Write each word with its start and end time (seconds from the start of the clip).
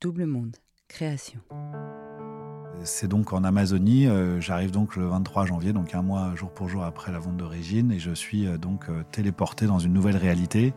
Double 0.00 0.26
Monde, 0.26 0.56
création. 0.86 1.40
C'est 2.84 3.08
donc 3.08 3.32
en 3.32 3.42
Amazonie. 3.42 4.06
euh, 4.06 4.40
J'arrive 4.40 4.70
donc 4.70 4.94
le 4.94 5.06
23 5.08 5.46
janvier, 5.46 5.72
donc 5.72 5.94
un 5.94 6.02
mois 6.02 6.32
jour 6.36 6.50
pour 6.50 6.68
jour 6.68 6.84
après 6.84 7.10
la 7.10 7.18
vente 7.18 7.36
d'origine, 7.36 7.90
et 7.90 7.98
je 7.98 8.12
suis 8.12 8.46
euh, 8.46 8.56
donc 8.58 8.84
euh, 8.88 9.02
téléporté 9.10 9.66
dans 9.66 9.80
une 9.80 9.92
nouvelle 9.92 10.16
réalité. 10.16 10.72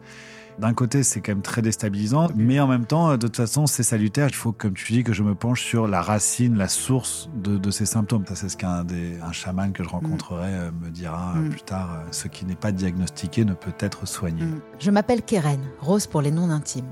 D'un 0.57 0.73
côté, 0.73 1.03
c'est 1.03 1.21
quand 1.21 1.31
même 1.33 1.43
très 1.43 1.61
déstabilisant, 1.61 2.29
mais 2.35 2.59
en 2.59 2.67
même 2.67 2.85
temps, 2.85 3.11
de 3.11 3.17
toute 3.17 3.37
façon, 3.37 3.67
c'est 3.67 3.83
salutaire. 3.83 4.27
Il 4.27 4.35
faut, 4.35 4.51
comme 4.51 4.73
tu 4.73 4.91
dis, 4.93 5.03
que 5.03 5.13
je 5.13 5.21
me 5.23 5.33
penche 5.35 5.63
sur 5.63 5.87
la 5.87 6.01
racine, 6.01 6.57
la 6.57 6.67
source 6.67 7.29
de, 7.35 7.57
de 7.57 7.71
ces 7.71 7.85
symptômes. 7.85 8.25
Ça, 8.25 8.35
c'est 8.35 8.49
ce 8.49 8.57
qu'un 8.57 8.85
un 9.21 9.31
chaman 9.31 9.71
que 9.71 9.83
je 9.83 9.89
rencontrerai 9.89 10.49
euh, 10.53 10.71
me 10.81 10.89
dira 10.89 11.35
Mm. 11.35 11.49
plus 11.49 11.61
tard. 11.61 12.03
Ce 12.11 12.27
qui 12.27 12.45
n'est 12.45 12.55
pas 12.55 12.71
diagnostiqué 12.71 13.45
ne 13.45 13.53
peut 13.53 13.73
être 13.79 14.07
soigné. 14.07 14.43
Mm. 14.43 14.61
Je 14.79 14.91
m'appelle 14.91 15.21
Keren, 15.21 15.61
Rose 15.79 16.07
pour 16.07 16.21
les 16.21 16.31
noms 16.31 16.49
intimes. 16.49 16.91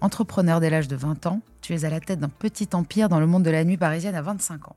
Entrepreneur 0.00 0.60
dès 0.60 0.70
l'âge 0.70 0.88
de 0.88 0.96
20 0.96 1.26
ans, 1.26 1.40
tu 1.62 1.74
es 1.74 1.84
à 1.84 1.90
la 1.90 2.00
tête 2.00 2.20
d'un 2.20 2.28
petit 2.28 2.68
empire 2.74 3.08
dans 3.08 3.20
le 3.20 3.26
monde 3.26 3.42
de 3.42 3.50
la 3.50 3.64
nuit 3.64 3.78
parisienne 3.78 4.14
à 4.14 4.22
25 4.22 4.68
ans. 4.68 4.76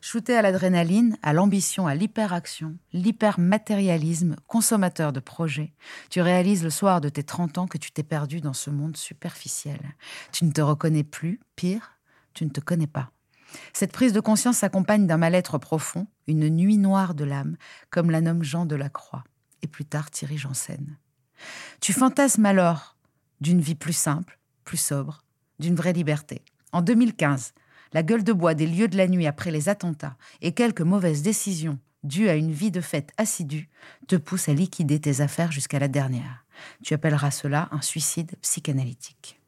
Shooté 0.00 0.36
à 0.36 0.42
l'adrénaline, 0.42 1.16
à 1.22 1.32
l'ambition, 1.32 1.86
à 1.86 1.94
l'hyperaction, 1.94 2.76
l'hypermatérialisme, 2.92 4.34
consommateur 4.48 5.12
de 5.12 5.20
projets, 5.20 5.72
tu 6.10 6.20
réalises 6.20 6.64
le 6.64 6.70
soir 6.70 7.00
de 7.00 7.08
tes 7.08 7.22
30 7.22 7.58
ans 7.58 7.66
que 7.68 7.78
tu 7.78 7.92
t'es 7.92 8.02
perdu 8.02 8.40
dans 8.40 8.52
ce 8.52 8.68
monde 8.68 8.96
superficiel. 8.96 9.78
Tu 10.32 10.44
ne 10.44 10.50
te 10.50 10.60
reconnais 10.60 11.04
plus, 11.04 11.38
pire, 11.54 12.00
tu 12.34 12.44
ne 12.44 12.50
te 12.50 12.60
connais 12.60 12.88
pas. 12.88 13.12
Cette 13.72 13.92
prise 13.92 14.12
de 14.12 14.18
conscience 14.18 14.56
s'accompagne 14.56 15.06
d'un 15.06 15.18
mal-être 15.18 15.58
profond, 15.58 16.08
une 16.26 16.48
nuit 16.48 16.78
noire 16.78 17.14
de 17.14 17.24
l'âme, 17.24 17.56
comme 17.90 18.10
la 18.10 18.20
nomme 18.20 18.42
Jean 18.42 18.66
Delacroix, 18.66 19.22
et 19.62 19.68
plus 19.68 19.84
tard 19.84 20.10
Thierry 20.10 20.36
Janssen. 20.36 20.96
Tu 21.80 21.92
fantasmes 21.92 22.46
alors 22.46 22.91
d'une 23.42 23.60
vie 23.60 23.74
plus 23.74 23.92
simple, 23.92 24.38
plus 24.64 24.78
sobre, 24.78 25.24
d'une 25.58 25.74
vraie 25.74 25.92
liberté. 25.92 26.42
En 26.70 26.80
2015, 26.80 27.52
la 27.92 28.02
gueule 28.02 28.24
de 28.24 28.32
bois 28.32 28.54
des 28.54 28.68
lieux 28.68 28.88
de 28.88 28.96
la 28.96 29.08
nuit 29.08 29.26
après 29.26 29.50
les 29.50 29.68
attentats 29.68 30.16
et 30.40 30.52
quelques 30.52 30.80
mauvaises 30.80 31.22
décisions 31.22 31.78
dues 32.04 32.28
à 32.28 32.36
une 32.36 32.52
vie 32.52 32.70
de 32.70 32.80
fête 32.80 33.12
assidue 33.16 33.68
te 34.06 34.16
poussent 34.16 34.48
à 34.48 34.54
liquider 34.54 35.00
tes 35.00 35.20
affaires 35.20 35.52
jusqu'à 35.52 35.80
la 35.80 35.88
dernière. 35.88 36.46
Tu 36.84 36.94
appelleras 36.94 37.32
cela 37.32 37.68
un 37.72 37.80
suicide 37.80 38.32
psychanalytique. 38.40 39.40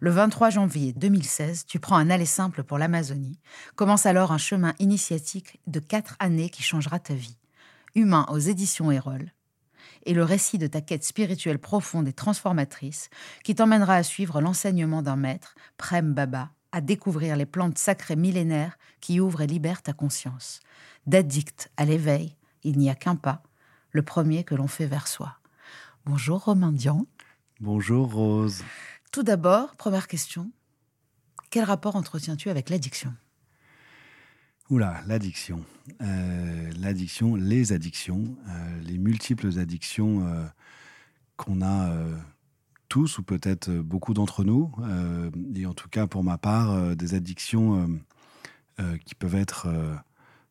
Le 0.00 0.10
23 0.10 0.50
janvier 0.50 0.92
2016, 0.92 1.64
tu 1.64 1.78
prends 1.78 1.96
un 1.96 2.10
aller 2.10 2.26
simple 2.26 2.62
pour 2.62 2.76
l'Amazonie. 2.76 3.38
Commence 3.74 4.04
alors 4.04 4.32
un 4.32 4.38
chemin 4.38 4.74
initiatique 4.78 5.60
de 5.66 5.80
quatre 5.80 6.16
années 6.18 6.50
qui 6.50 6.62
changera 6.62 6.98
ta 6.98 7.14
vie. 7.14 7.38
Humain 7.94 8.26
aux 8.28 8.38
éditions 8.38 8.90
Erol, 8.90 9.32
et 10.04 10.14
le 10.14 10.24
récit 10.24 10.58
de 10.58 10.66
ta 10.66 10.80
quête 10.80 11.04
spirituelle 11.04 11.58
profonde 11.58 12.08
et 12.08 12.12
transformatrice 12.12 13.10
qui 13.44 13.54
t'emmènera 13.54 13.94
à 13.94 14.02
suivre 14.02 14.40
l'enseignement 14.40 15.02
d'un 15.02 15.16
maître, 15.16 15.54
Prem 15.76 16.14
Baba, 16.14 16.50
à 16.72 16.80
découvrir 16.80 17.36
les 17.36 17.46
plantes 17.46 17.78
sacrées 17.78 18.16
millénaires 18.16 18.78
qui 19.00 19.20
ouvrent 19.20 19.42
et 19.42 19.46
libèrent 19.46 19.82
ta 19.82 19.92
conscience. 19.92 20.60
D'addict 21.06 21.70
à 21.76 21.84
l'éveil, 21.84 22.36
il 22.62 22.78
n'y 22.78 22.90
a 22.90 22.94
qu'un 22.94 23.16
pas, 23.16 23.42
le 23.90 24.02
premier 24.02 24.44
que 24.44 24.54
l'on 24.54 24.68
fait 24.68 24.86
vers 24.86 25.08
soi. 25.08 25.38
Bonjour 26.06 26.44
Romain 26.44 26.72
Dian. 26.72 27.06
Bonjour 27.60 28.12
Rose. 28.12 28.62
Tout 29.12 29.22
d'abord, 29.22 29.74
première 29.76 30.08
question, 30.08 30.50
quel 31.50 31.64
rapport 31.64 31.96
entretiens-tu 31.96 32.48
avec 32.48 32.70
l'addiction? 32.70 33.12
Oula, 34.70 35.02
l'addiction. 35.08 35.64
Euh, 36.00 36.70
l'addiction, 36.78 37.34
les 37.34 37.72
addictions, 37.72 38.36
euh, 38.48 38.80
les 38.82 38.98
multiples 38.98 39.58
addictions 39.58 40.24
euh, 40.26 40.44
qu'on 41.36 41.60
a 41.62 41.92
tous, 42.88 43.18
ou 43.18 43.22
peut-être 43.22 43.70
beaucoup 43.72 44.14
d'entre 44.14 44.44
nous, 44.44 44.70
et 45.54 45.64
en 45.64 45.72
tout 45.72 45.88
cas 45.88 46.06
pour 46.06 46.22
ma 46.22 46.36
part, 46.36 46.94
des 46.96 47.14
addictions 47.14 47.98
qui 49.06 49.14
peuvent 49.14 49.36
être 49.36 49.66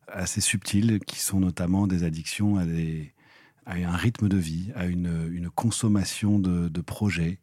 assez 0.08 0.40
subtiles, 0.40 0.98
qui 1.06 1.20
sont 1.20 1.38
notamment 1.38 1.86
des 1.86 2.02
addictions 2.02 2.56
à, 2.56 2.66
des- 2.66 3.12
à 3.70 3.74
un 3.74 3.96
rythme 3.96 4.28
de 4.28 4.36
vie, 4.36 4.72
à 4.74 4.86
une, 4.86 5.30
une 5.32 5.48
consommation 5.48 6.38
de, 6.38 6.68
de 6.68 6.80
projets, 6.80 7.38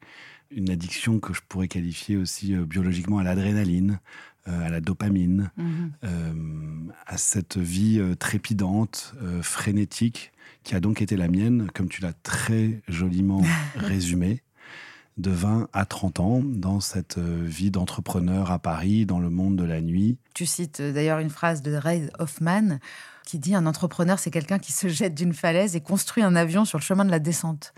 une 0.51 0.69
addiction 0.69 1.19
que 1.19 1.33
je 1.33 1.41
pourrais 1.47 1.67
qualifier 1.67 2.17
aussi 2.17 2.53
euh, 2.53 2.65
biologiquement 2.65 3.17
à 3.17 3.23
l'adrénaline, 3.23 3.99
euh, 4.47 4.65
à 4.65 4.69
la 4.69 4.81
dopamine, 4.81 5.51
euh, 6.03 6.33
à 7.05 7.17
cette 7.17 7.57
vie 7.57 8.01
trépidante, 8.19 9.13
frénétique, 9.41 10.31
qui 10.63 10.75
a 10.75 10.79
donc 10.79 11.01
été 11.01 11.15
la 11.17 11.27
mienne, 11.27 11.69
comme 11.73 11.89
tu 11.89 12.01
l'as 12.01 12.13
très 12.13 12.81
joliment 12.87 13.41
résumé, 13.75 14.41
de 15.17 15.31
20 15.31 15.69
à 15.73 15.85
30 15.85 16.19
ans, 16.19 16.41
dans 16.43 16.79
cette 16.79 17.17
vie 17.17 17.71
d'entrepreneur 17.71 18.51
à 18.51 18.59
Paris, 18.59 19.05
dans 19.05 19.19
le 19.19 19.29
monde 19.29 19.55
de 19.55 19.63
la 19.63 19.81
nuit. 19.81 20.17
Tu 20.33 20.45
cites 20.45 20.81
d'ailleurs 20.81 21.19
une 21.19 21.31
phrase 21.31 21.61
de 21.61 21.73
Ray 21.73 22.09
Hoffman 22.19 22.77
qui 23.27 23.39
dit 23.39 23.53
un 23.53 23.65
entrepreneur, 23.65 24.17
c'est 24.17 24.31
quelqu'un 24.31 24.57
qui 24.57 24.71
se 24.71 24.87
jette 24.87 25.13
d'une 25.13 25.33
falaise 25.33 25.75
et 25.75 25.81
construit 25.81 26.23
un 26.23 26.35
avion 26.35 26.65
sur 26.65 26.79
le 26.79 26.83
chemin 26.83 27.05
de 27.05 27.11
la 27.11 27.19
descente. 27.19 27.73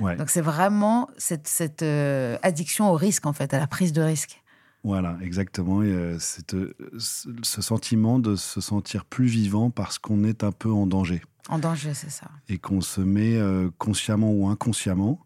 Ouais, 0.00 0.16
Donc 0.16 0.30
c'est 0.30 0.40
vraiment 0.40 1.08
cette, 1.16 1.46
cette, 1.46 1.82
euh, 1.82 2.36
addiction 2.42 2.90
au 2.90 2.94
risque, 2.94 3.26
en 3.26 3.32
fait, 3.32 3.54
à 3.54 3.58
la 3.58 3.66
prise 3.66 3.92
de 3.92 4.02
risque. 4.02 4.42
voilà, 4.84 5.16
exactement. 5.22 5.82
Et, 5.82 5.90
euh, 5.90 6.16
c'est, 6.18 6.54
euh, 6.54 6.74
ce 6.98 7.62
sentiment 7.62 8.18
de 8.18 8.36
se 8.36 8.60
sentir 8.60 9.04
plus 9.04 9.26
vivant 9.26 9.70
parce 9.70 9.98
qu'on 9.98 10.24
est 10.24 10.44
un 10.44 10.52
peu 10.52 10.70
en 10.72 10.86
danger 10.86 11.22
En 11.48 11.58
danger, 11.58 11.92
c'est 11.94 12.10
ça. 12.10 12.28
et 12.48 12.58
qu'on 12.58 12.80
se 12.80 13.00
met 13.00 13.36
euh, 13.36 13.70
consciemment 13.78 14.32
ou 14.32 14.48
inconsciemment 14.48 15.20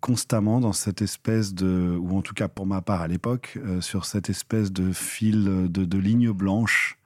constamment 0.00 0.58
dans 0.58 0.72
cette 0.72 1.00
espèce 1.00 1.54
de, 1.54 1.96
ou 1.96 2.18
en 2.18 2.22
tout 2.22 2.34
cas 2.34 2.48
pour 2.48 2.66
ma 2.66 2.82
part 2.82 3.02
à 3.02 3.06
l'époque, 3.08 3.56
euh, 3.64 3.80
sur 3.80 4.04
cette 4.04 4.28
espèce 4.28 4.72
de 4.72 4.92
fil 4.92 5.44
de, 5.44 5.84
de 5.84 5.98
ligne 5.98 6.32
blanche 6.32 6.98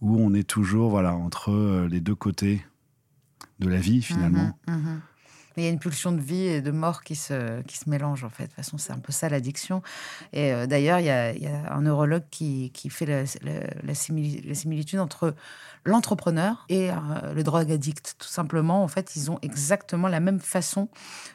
où 0.00 0.18
on 0.18 0.34
est 0.34 0.48
toujours 0.48 0.90
voilà 0.90 1.14
entre 1.14 1.50
euh, 1.50 1.88
les 1.88 2.00
deux 2.00 2.14
côtés 2.14 2.64
de 3.58 3.68
la 3.68 3.78
vie 3.78 4.02
finalement. 4.02 4.56
Mhm, 4.66 4.76
mhm. 4.76 5.00
Il 5.58 5.64
y 5.64 5.66
a 5.66 5.70
une 5.70 5.80
pulsion 5.80 6.12
de 6.12 6.20
vie 6.20 6.46
et 6.46 6.60
de 6.60 6.70
mort 6.70 7.02
qui 7.02 7.16
se, 7.16 7.62
qui 7.62 7.78
se 7.78 7.90
mélange, 7.90 8.22
en 8.22 8.28
fait. 8.28 8.44
De 8.44 8.48
toute 8.48 8.56
façon, 8.56 8.78
c'est 8.78 8.92
un 8.92 9.00
peu 9.00 9.12
ça 9.12 9.28
l'addiction. 9.28 9.82
Et 10.32 10.52
euh, 10.52 10.66
d'ailleurs, 10.66 11.00
il 11.00 11.06
y, 11.06 11.10
a, 11.10 11.72
un 11.72 11.82
neurologue 11.82 12.22
qui, 12.30 12.70
qui 12.72 12.90
fait 12.90 13.06
la, 13.06 13.94
similitude 13.94 15.00
entre 15.00 15.34
l'entrepreneur 15.84 16.64
et 16.68 16.90
euh, 16.90 16.94
le 17.34 17.42
drogue 17.42 17.72
addict. 17.72 18.14
Tout 18.18 18.28
simplement, 18.28 18.84
en 18.84 18.88
fait, 18.88 19.16
ils 19.16 19.32
ont 19.32 19.40
exactement 19.42 20.06
la 20.06 20.20
même 20.20 20.38
façon 20.38 20.88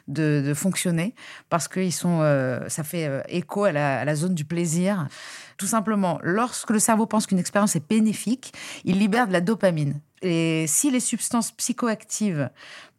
de, 0.08 0.52
fonctionner 0.56 1.14
parce 1.50 1.68
que 1.68 1.90
sont, 1.90 2.20
euh, 2.22 2.66
ça 2.68 2.82
fait 2.82 3.22
écho 3.28 3.64
à 3.64 3.72
la 3.72 4.14
zone 4.14 4.34
du 4.34 4.46
plaisir. 4.46 5.06
Tout 5.56 5.66
simplement, 5.66 6.18
lorsque 6.22 6.70
le 6.70 6.78
cerveau 6.78 7.06
pense 7.06 7.26
qu'une 7.26 7.38
expérience 7.38 7.76
est 7.76 7.88
bénéfique, 7.88 8.52
il 8.84 8.98
libère 8.98 9.28
de 9.28 9.32
la 9.32 9.40
dopamine. 9.40 10.00
Et 10.22 10.66
si 10.66 10.90
les 10.90 11.00
substances 11.00 11.52
psychoactives 11.52 12.50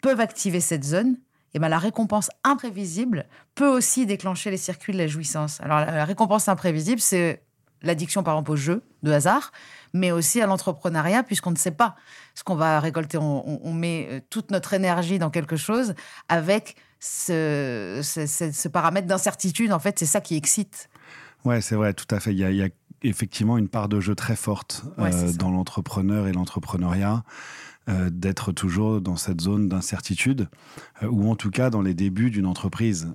peuvent 0.02 0.19
activer 0.19 0.60
cette 0.60 0.84
zone, 0.84 1.18
eh 1.54 1.60
ben 1.60 1.69
la 1.69 1.80
récompense 1.80 2.30
imprévisible 2.44 3.25
peut 3.56 3.68
aussi 3.68 4.06
déclencher 4.06 4.52
les 4.52 4.57
circuits 4.57 4.94
de 4.94 4.98
la 4.98 5.07
jouissance. 5.07 5.62
Alors 5.62 5.80
la 5.80 6.06
récompense 6.06 6.50
imprévisible, 6.50 7.00
c'est 7.00 7.42
l'addiction 7.81 8.24
par 8.24 8.36
exemple 8.36 8.52
au 8.52 8.56
jeu 8.56 8.84
de 9.04 9.12
hasard, 9.12 9.51
mais 9.94 10.12
aussi 10.12 10.42
à 10.42 10.48
l'entrepreneuriat, 10.48 11.24
puisqu'on 11.24 11.51
ne 11.51 11.58
sait 11.58 11.72
pas 11.72 11.96
ce 12.34 12.44
qu'on 12.44 12.56
va 12.56 12.80
récolter. 12.80 13.18
On, 13.18 13.74
met 13.74 14.08
euh, 14.12 14.19
toute 14.30 14.51
notre 14.51 14.74
énergie 14.74 15.19
dans 15.19 15.30
quelque 15.30 15.56
chose 15.56 15.96
avec 16.28 16.75
ce, 17.06 18.02
ce, 18.02 18.68
paramètre 18.68 19.07
d'incertitude. 19.07 19.72
En 19.72 19.80
fait, 19.80 20.00
c'est 20.00 20.06
ça 20.06 20.22
qui 20.22 20.36
excite. 20.36 20.90
Ouais, 21.44 21.62
c'est 21.62 21.75
vrai, 21.75 21.94
tout 21.94 22.07
à 22.10 22.19
fait. 22.19 22.31
Il 22.34 22.40
y 22.40 22.63
a, 22.63 22.69
effectivement 23.04 23.57
une 23.57 23.68
part 23.68 23.88
de 23.88 24.00
jeu 24.00 24.16
très 24.16 24.36
forte 24.36 24.84
euh, 24.98 25.31
dans 25.34 25.52
l'entrepreneur 25.52 26.28
et 26.28 26.34
l'entrepreneuriat. 26.34 27.24
Euh, 27.88 28.10
d'être 28.10 28.52
toujours 28.52 29.00
dans 29.00 29.16
cette 29.16 29.42
zone 29.42 29.69
d'incertitude, 29.69 30.50
euh, 31.04 31.07
ou 31.07 31.30
en 31.30 31.36
tout 31.36 31.52
cas 31.52 31.69
dans 31.69 31.84
les 31.84 31.94
débuts 31.94 32.31
d'une 32.31 32.48
entreprise. 32.48 33.13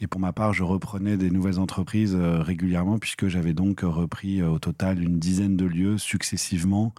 et 0.00 0.08
pour 0.08 0.20
ma 0.20 0.32
part, 0.32 0.52
je 0.52 0.64
reprenais 0.64 1.16
des 1.16 1.30
nouvelles 1.30 1.60
entreprises 1.60 2.16
régulièrement, 2.16 2.98
puisque 2.98 3.28
j'avais 3.28 3.54
donc 3.54 3.82
repris 3.82 4.42
au 4.42 4.58
total 4.58 5.00
une 5.00 5.20
dizaine 5.20 5.56
de 5.56 5.66
lieux 5.66 5.98
successivement 5.98 6.94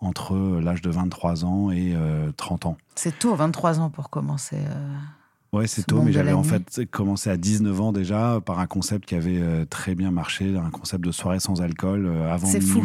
entre 0.00 0.58
l'âge 0.62 0.80
de 0.80 0.88
23 0.88 1.44
ans 1.44 1.70
et 1.70 1.94
30 2.38 2.64
ans. 2.64 2.78
C'est 2.94 3.18
tôt, 3.18 3.34
23 3.34 3.80
ans 3.80 3.90
pour 3.90 4.08
commencer. 4.08 4.56
Ouais, 5.50 5.66
c'est 5.66 5.86
tôt, 5.86 6.02
mais 6.02 6.12
j'avais 6.12 6.34
en 6.34 6.42
fait 6.42 6.82
commencé 6.90 7.30
à 7.30 7.38
19 7.38 7.80
ans 7.80 7.92
déjà 7.92 8.38
par 8.44 8.58
un 8.58 8.66
concept 8.66 9.06
qui 9.06 9.14
avait 9.14 9.38
euh, 9.40 9.64
très 9.64 9.94
bien 9.94 10.10
marché, 10.10 10.54
un 10.58 10.68
concept 10.68 11.02
de 11.02 11.10
soirée 11.10 11.40
sans 11.40 11.62
alcool 11.62 12.04
euh, 12.04 12.30
avant 12.30 12.46
C'est 12.46 12.60
fou, 12.60 12.84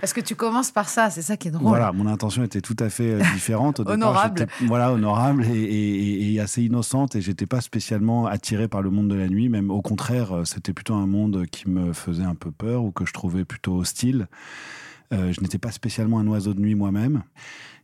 parce 0.00 0.12
que 0.12 0.20
tu 0.20 0.34
commences 0.34 0.72
par 0.72 0.88
ça, 0.88 1.08
c'est 1.10 1.22
ça 1.22 1.36
qui 1.36 1.48
est 1.48 1.50
drôle. 1.52 1.68
Voilà, 1.68 1.92
mon 1.92 2.08
intention 2.08 2.42
était 2.42 2.62
tout 2.62 2.76
à 2.80 2.90
fait 2.90 3.12
euh, 3.12 3.22
différente. 3.32 3.78
Au 3.78 3.88
honorable. 3.88 4.48
voilà, 4.66 4.92
honorable 4.92 5.44
et, 5.44 6.34
et, 6.34 6.40
assez 6.40 6.64
innocente, 6.64 7.14
et 7.14 7.20
j'étais 7.20 7.46
pas 7.46 7.60
spécialement 7.60 8.26
attiré 8.26 8.66
par 8.66 8.82
le 8.82 8.90
monde 8.90 9.06
de 9.06 9.14
la 9.14 9.28
nuit, 9.28 9.48
même 9.48 9.70
au 9.70 9.80
contraire, 9.80 10.42
c'était 10.44 10.72
plutôt 10.72 10.94
un 10.94 11.06
monde 11.06 11.46
qui 11.46 11.70
me 11.70 11.92
faisait 11.92 12.24
un 12.24 12.34
peu 12.34 12.50
peur 12.50 12.82
ou 12.82 12.90
que 12.90 13.06
je 13.06 13.12
trouvais 13.12 13.44
plutôt 13.44 13.76
hostile. 13.76 14.26
je 15.12 15.40
n'étais 15.40 15.58
pas 15.58 15.70
spécialement 15.70 16.18
un 16.18 16.26
oiseau 16.26 16.54
de 16.54 16.60
nuit 16.60 16.74
moi-même. 16.74 17.22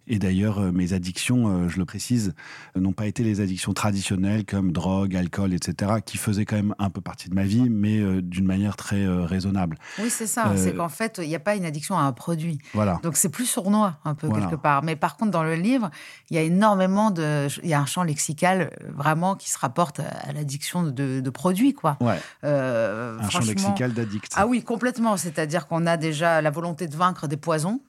Et 0.09 0.19
d'ailleurs, 0.19 0.59
euh, 0.59 0.73
mes 0.73 0.93
addictions, 0.93 1.49
euh, 1.49 1.69
je 1.69 1.79
le 1.79 1.85
précise, 1.85 2.35
n'ont 2.77 2.93
pas 2.93 3.07
été 3.07 3.25
les 3.25 3.41
addictions 3.41 3.73
traditionnelles 3.73 4.45
comme 4.45 4.71
drogue, 4.71 5.17
alcool, 5.17 5.53
etc., 5.53 5.95
qui 6.05 6.17
faisaient 6.17 6.45
quand 6.45 6.57
même 6.57 6.75
un 6.79 6.91
peu 6.91 7.01
partie 7.01 7.29
de 7.29 7.35
ma 7.35 7.43
vie, 7.43 7.69
mais 7.69 7.99
euh, 7.99 8.23
d'une 8.23 8.47
manière 8.47 8.77
très 8.77 9.07
raisonnable. 9.07 9.79
Oui, 9.99 10.11
c'est 10.11 10.27
ça. 10.27 10.53
C'est 10.57 10.75
qu'en 10.75 10.89
fait, 10.89 11.21
il 11.23 11.29
n'y 11.29 11.35
a 11.35 11.41
pas 11.41 11.57
une 11.57 11.65
addiction 11.65 11.99
à 11.99 12.03
un 12.03 12.13
produit. 12.13 12.59
Voilà. 12.73 13.01
Donc 13.03 13.17
c'est 13.17 13.29
plus 13.29 13.47
sournois, 13.47 13.99
un 14.05 14.15
peu, 14.15 14.29
quelque 14.29 14.57
part. 14.57 14.83
Mais 14.83 14.97
par 14.97 15.17
contre, 15.17 15.33
dans 15.33 15.43
le 15.43 15.55
livre, 15.55 15.91
il 16.31 16.37
y 16.37 16.39
a 16.39 16.43
énormément 16.43 17.11
de. 17.11 17.49
Il 17.63 17.69
y 17.69 17.75
a 17.75 17.81
un 17.81 17.87
champ 17.87 18.03
lexical 18.03 18.71
vraiment 18.95 19.35
qui 19.35 19.51
se 19.51 19.59
rapporte 19.59 20.01
à 20.01 20.33
l'addiction 20.33 20.83
de, 20.83 21.31
produits, 21.31 21.75
quoi. 21.75 21.99
Ouais. 22.01 22.19
un 22.43 23.29
champ 23.29 23.41
lexical 23.41 23.93
d'addict. 23.93 24.33
Ah 24.37 24.47
oui, 24.47 24.63
complètement. 24.63 25.17
C'est-à-dire 25.17 25.67
qu'on 25.67 25.87
a 25.87 25.97
déjà 25.97 26.41
la 26.41 26.51
volonté 26.51 26.87
de 26.87 26.97
vaincre 26.97 27.27
des 27.27 27.37
poisons. 27.37 27.81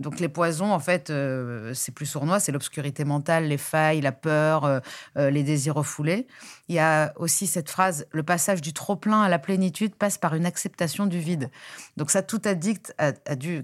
Donc 0.00 0.20
les 0.20 0.28
poisons, 0.28 0.72
en 0.72 0.78
fait, 0.78 1.10
euh, 1.10 1.72
c'est 1.74 1.92
plus 1.92 2.06
sournois, 2.06 2.40
c'est 2.40 2.52
l'obscurité 2.52 3.04
mentale, 3.04 3.46
les 3.46 3.58
failles, 3.58 4.00
la 4.00 4.12
peur, 4.12 4.64
euh, 4.64 4.80
euh, 5.16 5.30
les 5.30 5.42
désirs 5.42 5.74
refoulés. 5.74 6.26
Il 6.68 6.74
y 6.74 6.78
a 6.78 7.12
aussi 7.16 7.46
cette 7.46 7.70
phrase, 7.70 8.06
le 8.10 8.22
passage 8.22 8.60
du 8.60 8.72
trop-plein 8.72 9.22
à 9.22 9.28
la 9.28 9.38
plénitude 9.38 9.94
passe 9.94 10.18
par 10.18 10.34
une 10.34 10.46
acceptation 10.46 11.06
du 11.06 11.18
vide. 11.18 11.50
Donc 11.96 12.10
ça, 12.10 12.22
tout 12.22 12.42
addict 12.44 12.94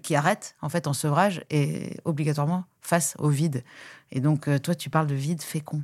qui 0.02 0.14
arrête, 0.14 0.56
en 0.62 0.68
fait, 0.68 0.86
en 0.86 0.92
sevrage, 0.92 1.42
et 1.50 1.96
obligatoirement 2.04 2.64
face 2.82 3.14
au 3.18 3.28
vide. 3.28 3.64
Et 4.12 4.20
donc, 4.20 4.48
toi, 4.62 4.74
tu 4.74 4.90
parles 4.90 5.06
de 5.06 5.14
vide 5.14 5.42
fécond. 5.42 5.82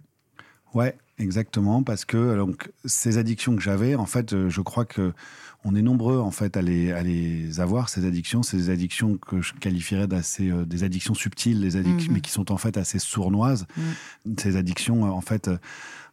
Ouais, 0.75 0.97
exactement, 1.19 1.83
parce 1.83 2.05
que 2.05 2.37
donc, 2.37 2.71
ces 2.85 3.19
addictions 3.19 3.57
que 3.57 3.63
j'avais, 3.63 3.95
en 3.95 4.07
fait, 4.07 4.49
je 4.49 4.61
crois 4.61 4.85
que 4.85 5.13
on 5.65 5.75
est 5.75 5.83
nombreux 5.83 6.19
en 6.19 6.31
fait 6.31 6.57
à 6.57 6.63
les, 6.63 6.93
à 6.93 7.03
les 7.03 7.59
avoir 7.59 7.89
ces 7.89 8.05
addictions, 8.05 8.43
ces 8.43 8.69
addictions 8.69 9.17
que 9.17 9.41
je 9.41 9.55
qualifierais 9.55 10.07
d'assez 10.07 10.51
euh, 10.51 10.67
des 10.67 10.85
addictions 10.85 11.15
subtiles, 11.15 11.61
des 11.61 11.77
addictions, 11.77 12.11
mhm. 12.11 12.15
mais 12.15 12.21
qui 12.21 12.31
sont 12.31 12.53
en 12.53 12.59
fait 12.59 12.77
assez 12.77 12.99
sournoises. 12.99 13.67
Mhm. 13.77 14.37
Ces 14.39 14.57
addictions 14.57 15.05
en 15.05 15.21
fait 15.23 15.51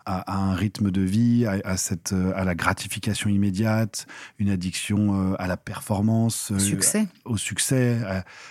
à, 0.06 0.38
un 0.38 0.54
rythme 0.54 0.92
de 0.92 1.02
vie, 1.02 1.46
à, 1.46 1.78
cette, 1.78 2.14
euh, 2.14 2.34
à 2.36 2.44
la 2.44 2.56
gratification 2.56 3.30
immédiate, 3.30 4.08
une 4.40 4.50
addiction 4.50 5.32
euh, 5.32 5.36
à 5.40 5.48
la 5.48 5.58
performance, 5.58 6.58
succès. 6.58 7.08
au 7.26 7.38
succès, 7.38 8.00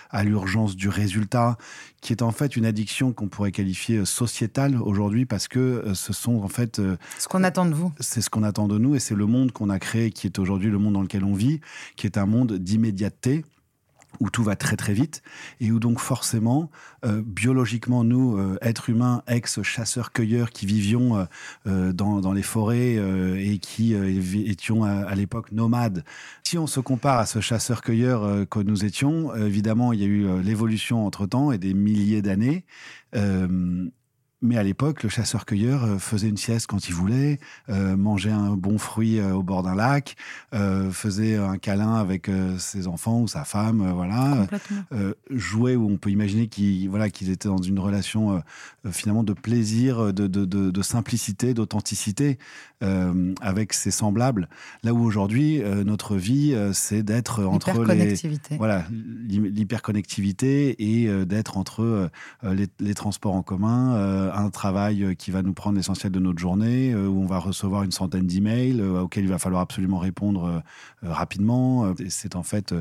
à, 0.09 0.23
l'urgence 0.23 0.75
du 0.75 0.89
résultat, 0.89 1.57
qui 2.01 2.13
est 2.13 2.21
en 2.21 2.31
fait 2.31 2.55
une 2.55 2.65
addiction 2.65 3.13
qu'on 3.13 3.27
pourrait 3.27 3.51
qualifier 3.51 4.05
sociétale 4.05 4.75
aujourd'hui 4.81 5.25
parce 5.25 5.47
que 5.47 5.83
ce 5.93 6.13
sont 6.13 6.41
en 6.41 6.47
fait... 6.47 6.81
Ce 7.19 7.27
qu'on 7.27 7.43
attend 7.43 7.65
de 7.65 7.73
vous. 7.73 7.91
C'est 7.99 8.21
ce 8.21 8.29
qu'on 8.29 8.43
attend 8.43 8.67
de 8.67 8.77
nous 8.77 8.95
et 8.95 8.99
c'est 8.99 9.15
le 9.15 9.25
monde 9.25 9.51
qu'on 9.51 9.69
a 9.69 9.79
créé 9.79 10.11
qui 10.11 10.27
est 10.27 10.39
aujourd'hui 10.39 10.69
le 10.69 10.77
monde 10.77 10.93
dans 10.93 11.01
lequel 11.01 11.23
on 11.23 11.33
vit, 11.33 11.61
qui 11.95 12.07
est 12.07 12.17
un 12.17 12.25
monde 12.25 12.53
d'immédiateté 12.53 13.43
où 14.19 14.29
tout 14.29 14.43
va 14.43 14.55
très 14.55 14.75
très 14.75 14.93
vite 14.93 15.21
et 15.59 15.71
où 15.71 15.79
donc 15.79 15.99
forcément, 15.99 16.69
euh, 17.05 17.21
biologiquement, 17.25 18.03
nous, 18.03 18.37
euh, 18.37 18.57
êtres 18.61 18.89
humains, 18.89 19.23
ex-chasseurs-cueilleurs 19.27 20.51
qui 20.51 20.65
vivions 20.65 21.27
euh, 21.67 21.93
dans, 21.93 22.33
les 22.33 22.43
forêts 22.43 22.95
et 22.95 23.59
qui 23.59 23.93
étions 23.93 24.83
à, 24.83 25.13
l'époque 25.15 25.51
nomades, 25.51 26.03
si 26.43 26.57
on 26.57 26.67
se 26.67 26.79
compare 26.79 27.19
à 27.19 27.25
ce 27.25 27.39
chasseur-cueilleur 27.41 28.47
que 28.49 28.59
nous 28.59 28.85
étions, 28.85 29.35
évidemment, 29.35 29.91
il 29.91 29.99
y 29.99 30.03
a 30.03 30.07
eu 30.07 30.41
l'évolution 30.41 31.05
entre-temps 31.05 31.51
et 31.51 31.57
des 31.57 31.73
milliers 31.73 32.21
d'années. 32.21 32.65
Mais 34.43 34.57
à 34.57 34.63
l'époque, 34.63 35.03
le 35.03 35.09
chasseur-cueilleur 35.09 35.83
euh, 35.83 35.97
faisait 35.99 36.27
une 36.27 36.37
sieste 36.37 36.65
quand 36.65 36.89
il 36.89 36.95
voulait, 36.95 37.39
euh, 37.69 37.95
mangeait 37.95 38.31
un 38.31 38.55
bon 38.55 38.79
fruit 38.79 39.19
euh, 39.19 39.33
au 39.33 39.43
bord 39.43 39.61
d'un 39.61 39.75
lac, 39.75 40.15
faisait 40.91 41.35
un 41.35 41.57
câlin 41.57 41.95
avec 41.95 42.29
ses 42.57 42.87
enfants 42.87 43.21
ou 43.21 43.27
sa 43.27 43.43
femme, 43.43 43.91
voilà, 43.93 44.47
jouait 45.29 45.75
où 45.75 45.89
on 45.89 45.97
peut 45.97 46.09
imaginer 46.09 46.47
qu'ils 46.47 46.89
voilà 46.89 47.09
qu'ils 47.09 47.29
étaient 47.29 47.47
dans 47.47 47.61
une 47.61 47.79
relation 47.79 48.41
finalement 48.91 49.23
de 49.23 49.33
plaisir, 49.33 50.13
de, 50.13 50.27
de, 50.27 50.45
de, 50.45 50.81
simplicité, 50.81 51.53
d'authenticité 51.53 52.37
avec 53.41 53.73
ses 53.73 53.91
semblables. 53.91 54.49
Là 54.83 54.93
où 54.93 55.03
aujourd'hui 55.03 55.61
notre 55.85 56.15
vie 56.15 56.55
c'est 56.73 57.03
d'être 57.03 57.43
entre 57.43 57.83
les 57.83 58.15
voilà 58.57 58.85
l'hyperconnectivité 58.91 61.01
et 61.01 61.25
d'être 61.25 61.57
entre 61.57 62.09
les, 62.43 62.67
les, 62.79 62.93
transports 62.93 63.35
en 63.35 63.43
commun 63.43 64.30
un 64.33 64.49
travail 64.49 65.03
euh, 65.03 65.13
qui 65.13 65.31
va 65.31 65.41
nous 65.41 65.53
prendre 65.53 65.77
l'essentiel 65.77 66.11
de 66.11 66.19
notre 66.19 66.39
journée, 66.39 66.91
euh, 66.91 67.07
où 67.07 67.21
on 67.21 67.25
va 67.25 67.37
recevoir 67.39 67.83
une 67.83 67.91
centaine 67.91 68.27
d'emails 68.27 68.79
euh, 68.81 69.01
auxquels 69.01 69.23
il 69.23 69.29
va 69.29 69.39
falloir 69.39 69.61
absolument 69.61 69.99
répondre 69.99 70.63
rapidement. 71.01 71.93
C'est 72.09 72.35
en 72.35 72.43
fait 72.43 72.73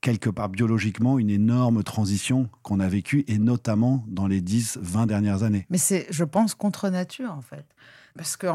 quelque 0.00 0.30
part 0.30 0.48
biologiquement 0.48 1.18
une 1.18 1.30
énorme 1.30 1.82
transition 1.82 2.48
qu'on 2.62 2.80
a 2.80 2.88
vécue, 2.88 3.24
et 3.28 3.38
notamment 3.38 4.04
dans 4.08 4.26
les 4.26 4.40
10-20 4.40 5.06
dernières 5.06 5.42
années. 5.42 5.66
Mais 5.70 5.78
c'est, 5.78 6.06
je 6.10 6.24
pense, 6.24 6.54
contre 6.54 6.88
nature, 6.88 7.32
en 7.32 7.40
fait. 7.40 7.64
Parce 8.16 8.36
qu'il 8.36 8.48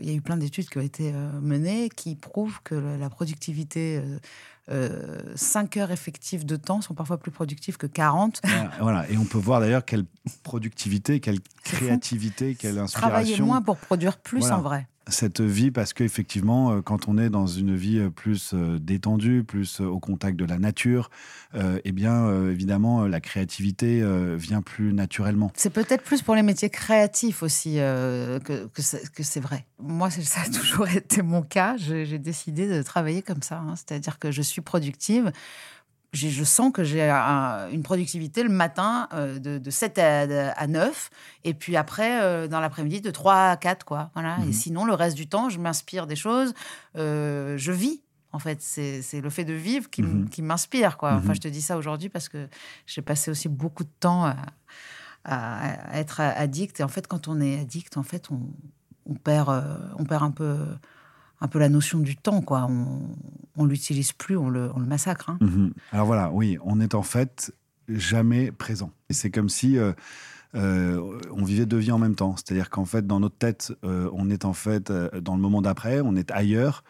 il 0.00 0.06
y 0.06 0.10
a 0.10 0.14
eu 0.14 0.20
plein 0.20 0.36
d'études 0.36 0.68
qui 0.68 0.78
ont 0.78 0.82
été 0.82 1.12
menées 1.40 1.88
qui 1.88 2.16
prouvent 2.16 2.60
que 2.64 2.74
la 2.74 3.08
productivité 3.10 4.00
5 4.00 4.20
euh, 4.70 5.34
heures 5.76 5.90
effectives 5.90 6.46
de 6.46 6.56
temps 6.56 6.80
sont 6.80 6.94
parfois 6.94 7.18
plus 7.18 7.30
productives 7.30 7.76
que 7.76 7.86
40. 7.86 8.42
Voilà, 8.80 9.08
et 9.10 9.16
on 9.16 9.24
peut 9.24 9.38
voir 9.38 9.60
d'ailleurs 9.60 9.84
quelle 9.84 10.04
productivité, 10.42 11.20
quelle 11.20 11.40
créativité, 11.64 12.54
quelle 12.54 12.78
inspiration. 12.78 13.08
Travailler 13.08 13.40
moins 13.40 13.62
pour 13.62 13.76
produire 13.76 14.18
plus 14.18 14.50
en 14.50 14.60
vrai 14.60 14.86
cette 15.08 15.40
vie 15.40 15.70
parce 15.70 15.92
qu'effectivement, 15.92 16.72
euh, 16.72 16.80
quand 16.80 17.08
on 17.08 17.18
est 17.18 17.30
dans 17.30 17.46
une 17.46 17.74
vie 17.74 17.98
euh, 17.98 18.10
plus 18.10 18.52
euh, 18.54 18.78
détendue, 18.78 19.44
plus 19.44 19.80
au 19.80 19.98
contact 19.98 20.38
de 20.38 20.44
la 20.44 20.58
nature, 20.58 21.10
eh 21.84 21.92
bien, 21.92 22.48
évidemment, 22.48 23.06
la 23.06 23.20
créativité 23.20 24.02
vient 24.36 24.62
plus 24.62 24.94
naturellement. 24.94 25.52
C'est 25.54 25.68
peut-être 25.68 26.02
plus 26.02 26.22
pour 26.22 26.34
les 26.34 26.42
métiers 26.42 26.70
créatifs 26.70 27.42
aussi 27.42 27.74
que, 27.74 28.68
c'est 29.22 29.40
vrai. 29.40 29.66
Moi, 29.78 30.08
ça 30.08 30.40
a 30.40 30.48
toujours 30.60 30.88
été 30.88 31.20
mon 31.20 31.42
cas. 31.42 31.76
J'ai 31.76 32.18
décidé 32.18 32.68
de 32.68 32.82
travailler 32.82 33.20
comme 33.20 33.42
ça. 33.42 33.58
Hein. 33.58 33.74
C'est-à-dire 33.76 34.18
que 34.18 34.30
je 34.30 34.40
suis 34.40 34.62
productive 34.62 35.30
je 36.12 36.44
sens 36.44 36.72
que 36.72 36.84
j'ai 36.84 37.10
une 37.10 37.82
productivité 37.82 38.42
le 38.42 38.50
matin 38.50 39.08
euh, 39.14 39.38
de, 39.38 39.70
7 39.70 39.98
à, 39.98 40.66
9, 40.66 41.10
et 41.44 41.54
puis 41.54 41.76
après, 41.76 42.22
euh, 42.22 42.48
dans 42.48 42.60
l'après-midi, 42.60 43.00
de 43.00 43.10
3 43.10 43.34
à 43.34 43.56
4. 43.56 43.84
Quoi, 43.84 44.10
voilà. 44.14 44.36
Et 44.42 44.46
mhm. 44.46 44.52
sinon, 44.52 44.84
le 44.84 44.94
reste 44.94 45.16
du 45.16 45.26
temps, 45.26 45.48
je 45.48 45.58
m'inspire 45.58 46.06
des 46.06 46.16
choses, 46.16 46.52
euh, 46.96 47.56
je 47.56 47.72
vis. 47.72 48.02
En 48.34 48.38
fait, 48.38 48.62
c'est 48.62 49.20
le 49.20 49.28
fait 49.28 49.44
de 49.44 49.52
vivre 49.52 49.90
qui, 49.90 50.02
mhm. 50.02 50.28
m'inspire. 50.40 50.96
quoi. 50.96 51.14
Enfin, 51.14 51.28
mhm. 51.28 51.34
je 51.34 51.40
te 51.40 51.48
dis 51.48 51.62
ça 51.62 51.76
aujourd'hui 51.76 52.08
parce 52.08 52.28
que 52.28 52.48
j'ai 52.86 53.02
passé 53.02 53.30
aussi 53.30 53.48
beaucoup 53.48 53.84
de 53.84 53.92
temps 54.00 54.24
à, 54.24 54.36
à, 55.24 55.98
être 55.98 56.20
addict. 56.20 56.80
Et 56.80 56.82
en 56.82 56.88
fait, 56.88 57.06
quand 57.06 57.28
on 57.28 57.40
est 57.40 57.60
addict, 57.60 57.96
en 57.98 58.02
fait, 58.02 58.30
on, 58.30 58.40
on 59.04 59.14
perd, 59.14 59.50
on 59.98 60.04
perd 60.04 60.22
un 60.22 60.30
peu 60.30 60.56
un 61.42 61.48
peu 61.48 61.58
la 61.58 61.68
notion 61.68 61.98
du 61.98 62.16
temps, 62.16 62.40
quoi. 62.40 62.68
On, 63.56 63.64
l'utilise 63.64 64.12
plus, 64.12 64.36
on 64.36 64.48
le, 64.48 64.70
massacre. 64.76 65.28
Hein. 65.28 65.38
Mhm. 65.40 65.72
Alors 65.90 66.06
voilà, 66.06 66.30
oui, 66.32 66.56
on 66.64 66.80
est 66.80 66.94
en 66.94 67.02
fait 67.02 67.52
jamais 67.88 68.52
présent. 68.52 68.92
Et 69.10 69.12
c'est 69.12 69.30
comme 69.30 69.48
si 69.48 69.76
euh, 69.76 69.92
euh, 70.54 71.18
on 71.32 71.44
vivait 71.44 71.66
deux 71.66 71.78
vies 71.78 71.90
en 71.90 71.98
même 71.98 72.14
temps. 72.14 72.36
C'est-à-dire 72.36 72.70
qu'en 72.70 72.84
fait, 72.84 73.06
dans 73.06 73.18
notre 73.18 73.36
tête, 73.36 73.72
euh, 73.84 74.08
on 74.12 74.30
est 74.30 74.44
en 74.44 74.52
fait 74.52 74.92
dans 74.92 75.34
le 75.34 75.40
moment 75.40 75.62
d'après, 75.62 76.00
on 76.00 76.14
est 76.14 76.30
ailleurs. 76.30 76.84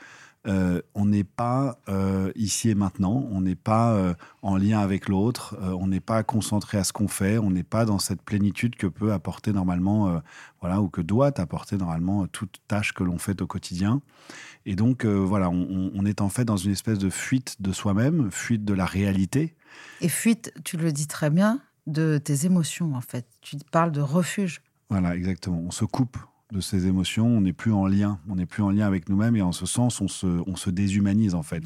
Euh, 0.47 0.83
on 0.95 1.07
n'est 1.07 1.25
pas 1.25 1.79
euh, 1.89 2.33
ici 2.35 2.71
et 2.71 2.75
maintenant, 2.75 3.29
on 3.31 3.43
n'est 3.43 3.55
pas 3.55 3.93
euh, 3.93 4.15
en 4.43 4.57
lien 4.57 4.81
avec 4.81 5.09
l'autre, 5.09 5.57
on 5.61 5.87
n'est 5.87 6.01
pas 6.01 6.23
concentré 6.23 6.79
à 6.79 6.85
ce 6.85 6.93
qu'on 6.93 7.09
fait, 7.09 7.39
on 7.39 7.51
n'est 7.51 7.63
pas 7.63 7.85
dans 7.85 7.99
cette 7.99 8.23
plénitude 8.23 8.75
que 8.77 8.87
peut 8.87 9.13
apporter 9.13 9.53
normalement, 9.53 10.21
voilà, 10.61 10.81
ou 10.81 10.89
que 10.89 11.01
doit 11.01 11.39
apporter 11.41 11.77
normalement 11.77 12.27
toute 12.27 12.61
tâche 12.67 12.93
que 12.93 13.05
l'on 13.05 13.19
fait 13.19 13.41
au 13.43 13.47
quotidien. 13.47 14.01
Et 14.67 14.75
donc, 14.75 15.05
voilà, 15.05 15.51
on, 15.51 16.05
est 16.05 16.21
en 16.21 16.29
fait 16.29 16.45
dans 16.45 16.57
une 16.57 16.73
espèce 16.73 16.99
de 16.99 17.11
fuite 17.11 17.61
de 17.61 17.73
soi-même, 17.73 18.31
fuite 18.31 18.65
de 18.65 18.75
la 18.75 18.85
réalité. 18.85 19.55
Et 20.01 20.09
fuite, 20.09 20.53
tu 20.65 20.77
le 20.77 20.93
dis 20.93 21.07
très 21.07 21.31
bien, 21.31 21.61
de 21.87 22.19
tes 22.19 22.47
émotions, 22.47 22.95
en 22.95 23.01
fait. 23.01 23.27
Tu 23.41 23.57
parles 23.71 23.93
de 23.93 24.01
refuge. 24.01 24.63
Voilà, 24.91 25.17
exactement. 25.17 25.63
On 25.67 25.71
se 25.71 25.85
coupe, 25.85 26.17
de 26.53 26.61
ses 26.61 26.87
émotions, 26.87 27.27
on 27.27 27.41
n'est 27.41 27.53
plus 27.53 27.73
en 27.73 27.87
lien, 27.87 28.19
on 28.29 28.37
n'est 28.37 28.47
plus 28.47 28.63
en 28.63 28.71
lien 28.71 28.87
avec 28.87 29.09
nous-mêmes 29.09 29.37
et 29.37 29.43
en 29.43 29.53
ce 29.53 29.67
sens, 29.67 30.01
on 30.01 30.09
se, 30.09 30.27
on 30.27 30.55
se 30.57 30.71
déshumanise 30.71 31.35
en 31.35 31.43
fait. 31.43 31.65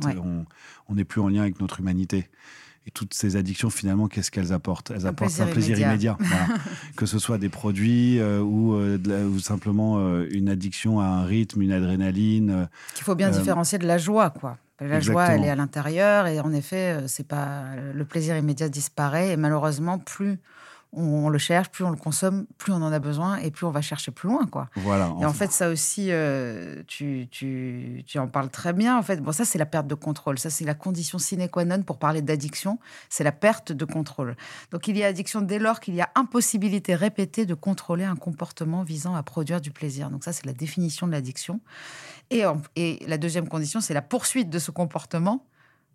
On 0.88 0.94
n'est 0.94 1.04
plus 1.04 1.20
en 1.20 1.28
lien 1.28 1.42
avec 1.42 1.60
notre 1.60 1.80
humanité. 1.80 2.28
Et 2.86 2.92
toutes 2.92 3.14
ces 3.14 3.34
addictions, 3.34 3.68
finalement, 3.68 4.06
qu'est-ce 4.06 4.30
qu'elles 4.30 4.52
apportent? 4.52 4.92
Elles 4.92 5.08
apportent 5.08 5.40
un 5.40 5.46
plaisir 5.46 5.76
immédiat. 5.78 6.16
que 6.96 7.04
ce 7.04 7.18
soit 7.18 7.36
des 7.36 7.48
produits 7.48 8.20
euh, 8.20 8.40
ou, 8.40 8.74
euh, 8.74 9.26
ou, 9.26 9.40
simplement 9.40 9.98
euh, 9.98 10.28
une 10.30 10.48
addiction 10.48 11.00
à 11.00 11.06
un 11.06 11.24
rythme, 11.24 11.62
une 11.62 11.72
adrénaline. 11.72 12.68
Qu'il 12.94 13.04
faut 13.04 13.16
bien 13.16 13.30
différencier 13.30 13.78
de 13.78 13.86
la 13.86 13.98
joie, 13.98 14.30
quoi. 14.30 14.56
La 14.78 15.00
joie, 15.00 15.26
elle 15.28 15.44
est 15.44 15.50
à 15.50 15.56
l'intérieur 15.56 16.26
et 16.26 16.38
en 16.38 16.52
effet, 16.52 16.98
c'est 17.08 17.26
pas 17.26 17.64
le 17.94 18.04
plaisir 18.04 18.36
immédiat 18.36 18.68
disparaît 18.68 19.32
et 19.32 19.36
malheureusement, 19.36 19.98
plus 19.98 20.38
on, 20.92 21.28
le 21.28 21.38
cherche, 21.38 21.68
plus 21.68 21.84
on 21.84 21.90
le 21.90 21.96
consomme, 21.96 22.46
plus 22.58 22.72
on 22.72 22.76
en 22.76 22.92
a 22.92 22.98
besoin 22.98 23.36
et 23.38 23.50
plus 23.50 23.66
on 23.66 23.70
va 23.70 23.82
chercher 23.82 24.10
plus 24.10 24.28
loin, 24.28 24.46
quoi. 24.46 24.68
Voilà. 24.76 25.12
Et 25.20 25.26
en 25.26 25.32
fait, 25.32 25.52
ça 25.52 25.68
aussi, 25.68 26.08
euh, 26.10 26.82
tu, 26.86 27.28
tu, 27.30 28.02
tu, 28.06 28.18
en 28.18 28.28
parles 28.28 28.50
très 28.50 28.72
bien. 28.72 28.96
En 28.96 29.02
fait, 29.02 29.20
bon, 29.20 29.32
ça 29.32 29.44
c'est 29.44 29.58
la 29.58 29.66
perte 29.66 29.86
de 29.86 29.94
contrôle. 29.94 30.38
Ça 30.38 30.50
c'est 30.50 30.64
la 30.64 30.74
condition 30.74 31.18
sine 31.18 31.48
qua 31.48 31.64
non 31.64 31.82
pour 31.82 31.98
parler 31.98 32.22
d'addiction. 32.22 32.78
C'est 33.08 33.24
la 33.24 33.32
perte 33.32 33.72
de 33.72 33.84
contrôle. 33.84 34.36
Donc 34.70 34.88
il 34.88 34.96
y 34.96 35.04
a 35.04 35.06
addiction 35.08 35.42
dès 35.42 35.58
lors 35.58 35.80
qu'il 35.80 35.94
y 35.94 36.00
a 36.00 36.10
impossibilité 36.14 36.94
répétée 36.94 37.46
de 37.46 37.54
contrôler 37.54 38.04
un 38.04 38.16
comportement 38.16 38.82
visant 38.82 39.14
à 39.14 39.22
produire 39.22 39.60
du 39.60 39.70
plaisir. 39.70 40.10
Donc 40.10 40.24
ça 40.24 40.32
c'est 40.32 40.46
la 40.46 40.54
définition 40.54 41.06
de 41.06 41.12
l'addiction. 41.12 41.60
Et, 42.30 42.42
et 42.74 43.04
la 43.06 43.18
deuxième 43.18 43.48
condition, 43.48 43.80
c'est 43.80 43.94
la 43.94 44.02
poursuite 44.02 44.50
de 44.50 44.58
ce 44.58 44.70
comportement 44.70 45.46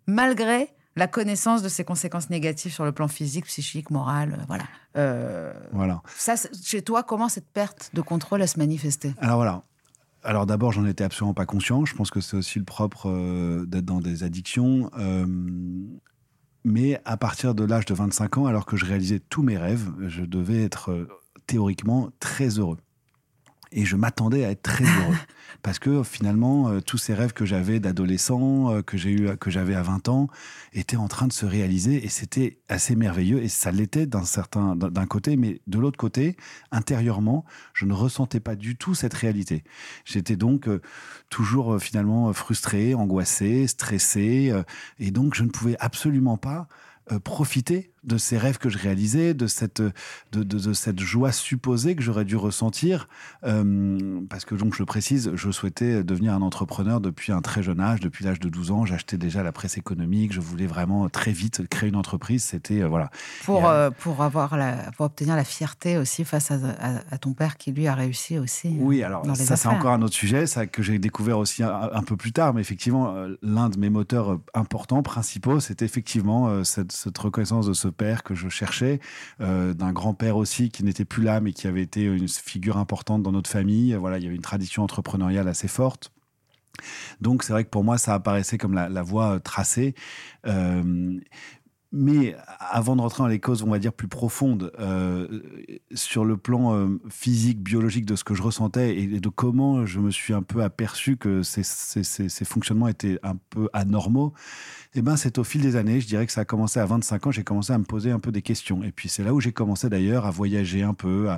malgré 0.06 0.74
la 0.96 1.06
connaissance 1.06 1.62
de 1.62 1.68
ses 1.68 1.84
conséquences 1.84 2.30
négatives 2.30 2.72
sur 2.72 2.84
le 2.84 2.92
plan 2.92 3.08
physique, 3.08 3.46
psychique, 3.46 3.90
moral, 3.90 4.34
euh, 4.38 4.44
voilà. 4.46 4.64
Euh, 4.96 5.52
voilà. 5.72 6.02
Ça, 6.16 6.34
chez 6.62 6.82
toi, 6.82 7.02
comment 7.02 7.28
cette 7.28 7.48
perte 7.48 7.90
de 7.94 8.00
contrôle 8.00 8.42
a 8.42 8.46
se 8.46 8.58
manifester 8.58 9.14
Alors 9.18 9.36
voilà. 9.36 9.62
Alors 10.24 10.46
d'abord, 10.46 10.70
j'en 10.70 10.86
étais 10.86 11.02
absolument 11.02 11.34
pas 11.34 11.46
conscient. 11.46 11.84
Je 11.84 11.94
pense 11.96 12.10
que 12.10 12.20
c'est 12.20 12.36
aussi 12.36 12.58
le 12.58 12.64
propre 12.64 13.08
euh, 13.08 13.64
d'être 13.66 13.84
dans 13.84 14.00
des 14.00 14.22
addictions. 14.22 14.90
mais 16.64 17.00
à 17.04 17.16
partir 17.16 17.54
de 17.54 17.64
l'âge 17.64 17.86
de 17.86 17.94
25 17.94 18.38
ans, 18.38 18.46
alors 18.46 18.66
que 18.66 18.76
je 18.76 18.84
réalisais 18.84 19.18
tous 19.18 19.42
mes 19.42 19.56
rêves, 19.56 19.90
je 20.06 20.22
devais 20.22 20.62
être 20.62 21.08
théoriquement 21.46 22.10
très 22.20 22.58
heureux. 22.58 22.78
Et 23.72 23.84
je 23.84 23.96
m'attendais 23.96 24.44
à 24.44 24.50
être 24.50 24.62
très 24.62 24.84
heureux. 25.00 25.16
parce 25.62 25.78
que 25.78 26.02
finalement, 26.02 26.68
euh, 26.68 26.80
tous 26.80 26.98
ces 26.98 27.14
rêves 27.14 27.32
que 27.32 27.44
j'avais 27.44 27.80
d'adolescent, 27.80 28.70
euh, 28.70 28.82
que 28.82 28.96
j'ai 28.96 29.10
eu, 29.10 29.36
que 29.36 29.50
j'avais 29.50 29.74
à 29.74 29.82
20 29.82 30.08
ans, 30.08 30.28
étaient 30.72 30.96
en 30.96 31.08
train 31.08 31.26
de 31.26 31.32
se 31.32 31.46
réaliser 31.46 32.04
et 32.04 32.08
c'était 32.08 32.58
assez 32.68 32.96
merveilleux 32.96 33.42
et 33.42 33.48
ça 33.48 33.70
l'était 33.70 34.06
d'un 34.06 34.24
certain, 34.24 34.76
d'un 34.76 35.06
côté, 35.06 35.36
mais 35.36 35.60
de 35.66 35.78
l'autre 35.78 35.98
côté, 35.98 36.36
intérieurement, 36.70 37.44
je 37.74 37.86
ne 37.86 37.92
ressentais 37.92 38.40
pas 38.40 38.56
du 38.56 38.76
tout 38.76 38.94
cette 38.94 39.14
réalité. 39.14 39.64
J'étais 40.04 40.36
donc 40.36 40.68
euh, 40.68 40.80
toujours 41.28 41.80
finalement 41.80 42.32
frustré, 42.32 42.94
angoissé, 42.94 43.66
stressé 43.66 44.52
et 44.98 45.10
donc 45.10 45.34
je 45.34 45.44
ne 45.44 45.48
pouvais 45.48 45.76
absolument 45.78 46.36
pas 46.36 46.68
profiter 47.24 47.91
de 48.04 48.16
ces 48.16 48.36
rêves 48.36 48.58
que 48.58 48.68
je 48.68 48.78
réalisais, 48.78 49.32
de 49.32 49.46
cette, 49.46 49.80
de, 49.80 50.42
de, 50.42 50.72
cette 50.72 50.98
joie 50.98 51.30
supposée 51.30 51.94
que 51.94 52.02
j'aurais 52.02 52.24
dû 52.24 52.36
ressentir. 52.36 53.08
Euh, 53.44 54.20
parce 54.28 54.44
que, 54.44 54.54
donc, 54.56 54.74
je 54.74 54.82
précise, 54.82 55.30
je 55.34 55.50
souhaitais 55.50 56.02
devenir 56.02 56.34
un 56.34 56.42
entrepreneur 56.42 57.00
depuis 57.00 57.32
un 57.32 57.40
très 57.40 57.62
jeune 57.62 57.80
âge. 57.80 58.00
Depuis 58.00 58.24
l'âge 58.24 58.40
de 58.40 58.48
12 58.48 58.70
ans, 58.72 58.84
j'achetais 58.84 59.18
déjà 59.18 59.42
la 59.42 59.52
presse 59.52 59.78
économique. 59.78 60.32
Je 60.32 60.40
voulais 60.40 60.66
vraiment 60.66 61.08
très 61.08 61.30
vite 61.30 61.68
créer 61.68 61.90
une 61.90 61.96
entreprise. 61.96 62.42
C'était, 62.42 62.82
euh, 62.82 62.88
voilà. 62.88 63.10
Pour, 63.44 63.68
euh, 63.68 63.90
pour, 63.90 64.22
avoir 64.22 64.56
la, 64.56 64.90
pour 64.96 65.06
obtenir 65.06 65.36
la 65.36 65.44
fierté 65.44 65.96
aussi 65.96 66.24
face 66.24 66.50
à, 66.50 66.58
à, 67.10 67.18
ton 67.18 67.34
père 67.34 67.56
qui, 67.56 67.70
lui, 67.70 67.86
a 67.86 67.94
réussi 67.94 68.38
aussi. 68.38 68.76
Oui, 68.80 69.04
alors, 69.04 69.24
ça, 69.36 69.56
c'est 69.56 69.68
encore 69.68 69.92
un 69.92 70.02
autre 70.02 70.14
sujet, 70.14 70.46
ça 70.46 70.66
que 70.66 70.82
j'ai 70.82 70.98
découvert 70.98 71.38
aussi 71.38 71.62
un, 71.62 72.02
peu 72.02 72.16
plus 72.16 72.32
tard. 72.32 72.52
Mais 72.52 72.60
effectivement, 72.60 73.14
l'un 73.42 73.68
de 73.68 73.78
mes 73.78 73.90
moteurs 73.90 74.40
importants, 74.54 75.02
principaux, 75.02 75.60
c'était 75.60 75.84
effectivement 75.84 76.64
cette, 76.64 76.90
cette 76.90 77.16
reconnaissance 77.16 77.66
de 77.66 77.72
ce 77.72 77.91
père 77.92 78.22
que 78.22 78.34
je 78.34 78.48
cherchais, 78.48 79.00
euh, 79.40 79.74
d'un 79.74 79.92
grand-père 79.92 80.36
aussi 80.36 80.70
qui 80.70 80.84
n'était 80.84 81.04
plus 81.04 81.22
là, 81.22 81.40
mais 81.40 81.52
qui 81.52 81.66
avait 81.66 81.82
été 81.82 82.04
une 82.04 82.28
figure 82.28 82.76
importante 82.76 83.22
dans 83.22 83.32
notre 83.32 83.50
famille. 83.50 83.94
Voilà, 83.94 84.18
il 84.18 84.24
y 84.24 84.26
avait 84.26 84.36
une 84.36 84.42
tradition 84.42 84.82
entrepreneuriale 84.82 85.48
assez 85.48 85.68
forte. 85.68 86.12
Donc 87.20 87.42
c'est 87.42 87.52
vrai 87.52 87.64
que 87.64 87.70
pour 87.70 87.84
moi, 87.84 87.98
ça 87.98 88.14
apparaissait 88.14 88.58
comme 88.58 88.74
la, 88.74 89.02
voie 89.02 89.40
tracée. 89.40 89.94
Euh, 90.46 91.20
mais 91.92 92.36
avant 92.58 92.96
de 92.96 93.02
rentrer 93.02 93.22
dans 93.22 93.28
les 93.28 93.40
causes, 93.40 93.62
on 93.62 93.70
va 93.70 93.78
dire, 93.78 93.92
plus 93.92 94.08
profondes, 94.08 94.72
euh, 94.78 95.28
sur 95.94 96.24
le 96.24 96.36
plan 96.36 96.88
physique, 97.08 97.62
biologique 97.62 98.06
de 98.06 98.16
ce 98.16 98.24
que 98.24 98.34
je 98.34 98.42
ressentais 98.42 98.96
et, 98.96 99.20
de 99.20 99.28
comment 99.28 99.84
je 99.86 100.00
me 100.00 100.10
suis 100.10 100.34
un 100.34 100.42
peu 100.42 100.62
aperçu 100.62 101.16
que 101.16 101.42
ces, 101.42 101.62
ces 101.62 102.44
fonctionnements 102.44 102.88
étaient 102.88 103.18
un 103.22 103.36
peu 103.50 103.68
anormaux, 103.72 104.32
eh 104.94 105.00
ben, 105.00 105.16
c'est 105.16 105.38
au 105.38 105.44
fil 105.44 105.62
des 105.62 105.76
années, 105.76 106.00
je 106.00 106.06
dirais 106.06 106.26
que 106.26 106.32
ça 106.32 106.42
a 106.42 106.44
commencé 106.44 106.78
à 106.78 106.84
25 106.84 107.26
ans, 107.26 107.30
j'ai 107.30 107.44
commencé 107.44 107.72
à 107.72 107.78
me 107.78 107.84
poser 107.84 108.10
un 108.10 108.18
peu 108.18 108.30
des 108.30 108.42
questions. 108.42 108.82
Et 108.82 108.92
puis 108.92 109.08
c'est 109.08 109.24
là 109.24 109.32
où 109.32 109.40
j'ai 109.40 109.52
commencé 109.52 109.88
d'ailleurs 109.88 110.26
à 110.26 110.30
voyager 110.30 110.82
un 110.82 110.92
peu. 110.92 111.28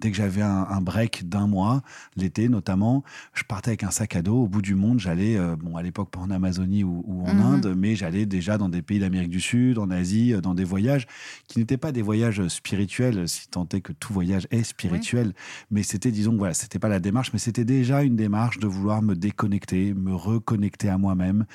dès 0.00 0.10
que 0.10 0.16
j'avais 0.16 0.42
un, 0.42 0.80
break 0.80 1.28
d'un 1.28 1.46
mois, 1.46 1.82
l'été 2.16 2.48
notamment, 2.48 3.04
je 3.32 3.44
partais 3.44 3.70
avec 3.70 3.84
un 3.84 3.92
sac 3.92 4.16
à 4.16 4.22
dos 4.22 4.42
au 4.42 4.48
bout 4.48 4.62
du 4.62 4.74
monde. 4.74 4.98
J'allais, 4.98 5.36
euh, 5.36 5.54
bon, 5.54 5.76
à 5.76 5.82
l'époque 5.82 6.10
pas 6.10 6.18
en 6.18 6.30
Amazonie 6.30 6.82
ou, 6.82 7.24
en 7.24 7.34
mhm. 7.34 7.40
Inde, 7.40 7.74
mais 7.76 7.94
j'allais 7.94 8.26
déjà 8.26 8.58
dans 8.58 8.68
des 8.68 8.82
pays 8.82 8.98
d'Amérique 8.98 9.30
du 9.30 9.40
Sud, 9.40 9.78
en 9.78 9.90
Asie, 9.90 10.03
euh, 10.12 10.40
dans 10.40 10.54
des 10.54 10.64
voyages 10.64 11.06
qui 11.48 11.58
n'étaient 11.58 11.76
pas 11.76 11.92
des 11.92 12.02
voyages 12.02 12.46
spirituels, 12.48 13.28
si 13.28 13.48
tant 13.48 13.68
est 13.72 13.80
que 13.80 13.92
tout 13.92 14.12
voyage 14.12 14.46
est 14.50 14.64
spirituel. 14.64 15.32
Mais 15.70 15.82
c'était, 15.82 16.10
disons, 16.10 16.36
voilà, 16.36 16.54
c'était 16.54 16.78
pas 16.78 16.88
la 16.88 17.00
démarche, 17.00 17.32
mais 17.32 17.38
c'était 17.38 17.64
déjà 17.64 18.02
une 18.02 18.16
démarche 18.16 18.58
de 18.58 18.66
vouloir 18.66 19.02
me 19.02 19.14
déconnecter, 19.14 19.94
me 19.94 20.14
reconnecter 20.14 20.88
à 20.88 20.98
moi-même, 20.98 21.46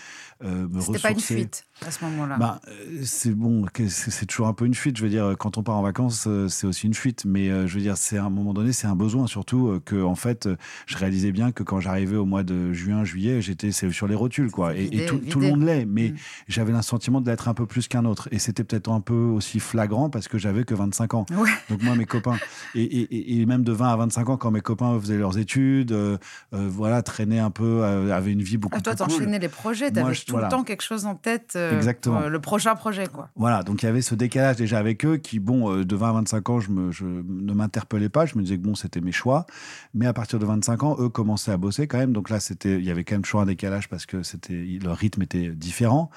euh, 0.43 0.67
me 0.67 0.79
ressourcer 0.79 1.49
à 1.85 1.91
ce 1.91 2.03
moment-là 2.05 2.37
bah, 2.37 2.61
euh, 2.67 3.01
C'est 3.03 3.31
bon, 3.31 3.65
c'est 3.87 4.25
toujours 4.25 4.47
un 4.47 4.53
peu 4.53 4.65
une 4.65 4.73
fuite. 4.73 4.97
Je 4.97 5.03
veux 5.03 5.09
dire, 5.09 5.35
quand 5.37 5.57
on 5.57 5.63
part 5.63 5.75
en 5.75 5.81
vacances, 5.81 6.25
euh, 6.27 6.47
c'est 6.47 6.67
aussi 6.67 6.87
une 6.87 6.93
fuite. 6.93 7.25
Mais 7.25 7.49
euh, 7.49 7.67
je 7.67 7.75
veux 7.75 7.81
dire, 7.81 7.97
c'est 7.97 8.17
à 8.17 8.23
un 8.23 8.29
moment 8.29 8.53
donné, 8.53 8.73
c'est 8.73 8.87
un 8.87 8.95
besoin 8.95 9.27
surtout 9.27 9.79
que, 9.85 10.01
en 10.01 10.15
fait, 10.15 10.49
je 10.87 10.97
réalisais 10.97 11.31
bien 11.31 11.51
que 11.51 11.63
quand 11.63 11.79
j'arrivais 11.79 12.17
au 12.17 12.25
mois 12.25 12.43
de 12.43 12.73
juin, 12.73 13.03
juillet, 13.03 13.41
j'étais 13.41 13.71
sur 13.71 14.07
les 14.07 14.15
rotules, 14.15 14.51
quoi. 14.51 14.75
Et, 14.75 15.05
tout, 15.05 15.39
le 15.39 15.49
monde 15.49 15.63
l'est. 15.63 15.85
Mais 15.85 16.09
mm. 16.09 16.15
j'avais 16.47 16.71
le 16.71 16.81
sentiment 16.81 17.21
d'être 17.21 17.47
un 17.47 17.53
peu 17.53 17.65
plus 17.65 17.87
qu'un 17.87 18.05
autre. 18.05 18.27
Et 18.31 18.39
Et 18.39 18.41
c'était 18.41 18.63
peut-être 18.63 18.89
un 18.89 19.01
peu 19.01 19.13
aussi 19.13 19.59
flagrant 19.59 20.09
parce 20.09 20.29
que 20.29 20.37
j'avais 20.37 20.63
que 20.63 20.73
25 20.73 21.13
ans. 21.13 21.25
Donc 21.69 21.83
moi, 21.83 21.93
mes 21.95 22.05
copains, 22.05 22.37
et, 22.73 23.45
même 23.45 23.63
de 23.63 23.73
20 23.73 23.89
à 23.89 23.95
25 23.97 24.29
ans, 24.29 24.37
quand 24.37 24.49
mes 24.49 24.61
copains 24.61 24.97
faisaient 24.97 25.17
leurs 25.17 25.37
études, 25.37 25.91
euh, 25.91 26.17
euh, 26.53 26.69
voilà, 26.71 27.01
traînaient 27.01 27.39
un 27.39 27.51
peu, 27.51 27.83
avaient 27.83 28.31
une 28.31 28.41
vie 28.41 28.55
beaucoup 28.55 28.77
ah, 28.77 28.81
toi, 28.81 28.93
plus 28.93 29.03
cool. 29.03 29.07
Toi, 29.07 29.17
t'enchaînais 29.17 29.39
les 29.39 29.49
projets, 29.49 29.91
t'avais 29.91 30.15
tout 30.15 30.37
le 30.37 30.47
temps 30.47 30.63
quelque 30.63 30.83
chose 30.83 31.05
en 31.05 31.15
tête. 31.15 31.57
Exactement. 31.75 32.27
le 32.27 32.39
prochain 32.39 32.75
projet, 32.75 33.07
quoi. 33.07 33.29
Voilà, 33.35 33.63
donc 33.63 33.83
il 33.83 33.85
y 33.85 33.89
avait 33.89 34.01
ce 34.01 34.15
décalage 34.15 34.57
déjà 34.57 34.79
avec 34.79 35.05
eux 35.05 35.17
qui, 35.17 35.39
bon, 35.39 35.83
de 35.83 35.95
20 35.95 36.09
à 36.09 36.13
25 36.13 36.49
ans, 36.49 36.59
je, 36.59 36.71
me, 36.71 36.91
je 36.91 37.05
ne 37.05 37.53
m'interpellais 37.53 38.09
pas, 38.09 38.25
je 38.25 38.37
me 38.37 38.43
disais 38.43 38.57
que 38.57 38.63
bon, 38.63 38.75
c'était 38.75 39.01
mes 39.01 39.11
choix. 39.11 39.45
Mais 39.93 40.05
à 40.05 40.13
partir 40.13 40.39
de 40.39 40.45
25 40.45 40.83
ans, 40.83 40.95
eux 40.99 41.09
commençaient 41.09 41.51
à 41.51 41.57
bosser 41.57 41.87
quand 41.87 41.97
même. 41.97 42.13
Donc 42.13 42.29
là, 42.29 42.39
c'était, 42.39 42.77
il 42.77 42.85
y 42.85 42.91
avait 42.91 43.03
quand 43.03 43.15
même 43.15 43.23
toujours 43.23 43.41
un 43.41 43.45
décalage 43.45 43.89
parce 43.89 44.05
que 44.05 44.23
c'était, 44.23 44.79
leur 44.81 44.97
rythme 44.97 45.21
était 45.21 45.49
différent. 45.49 46.09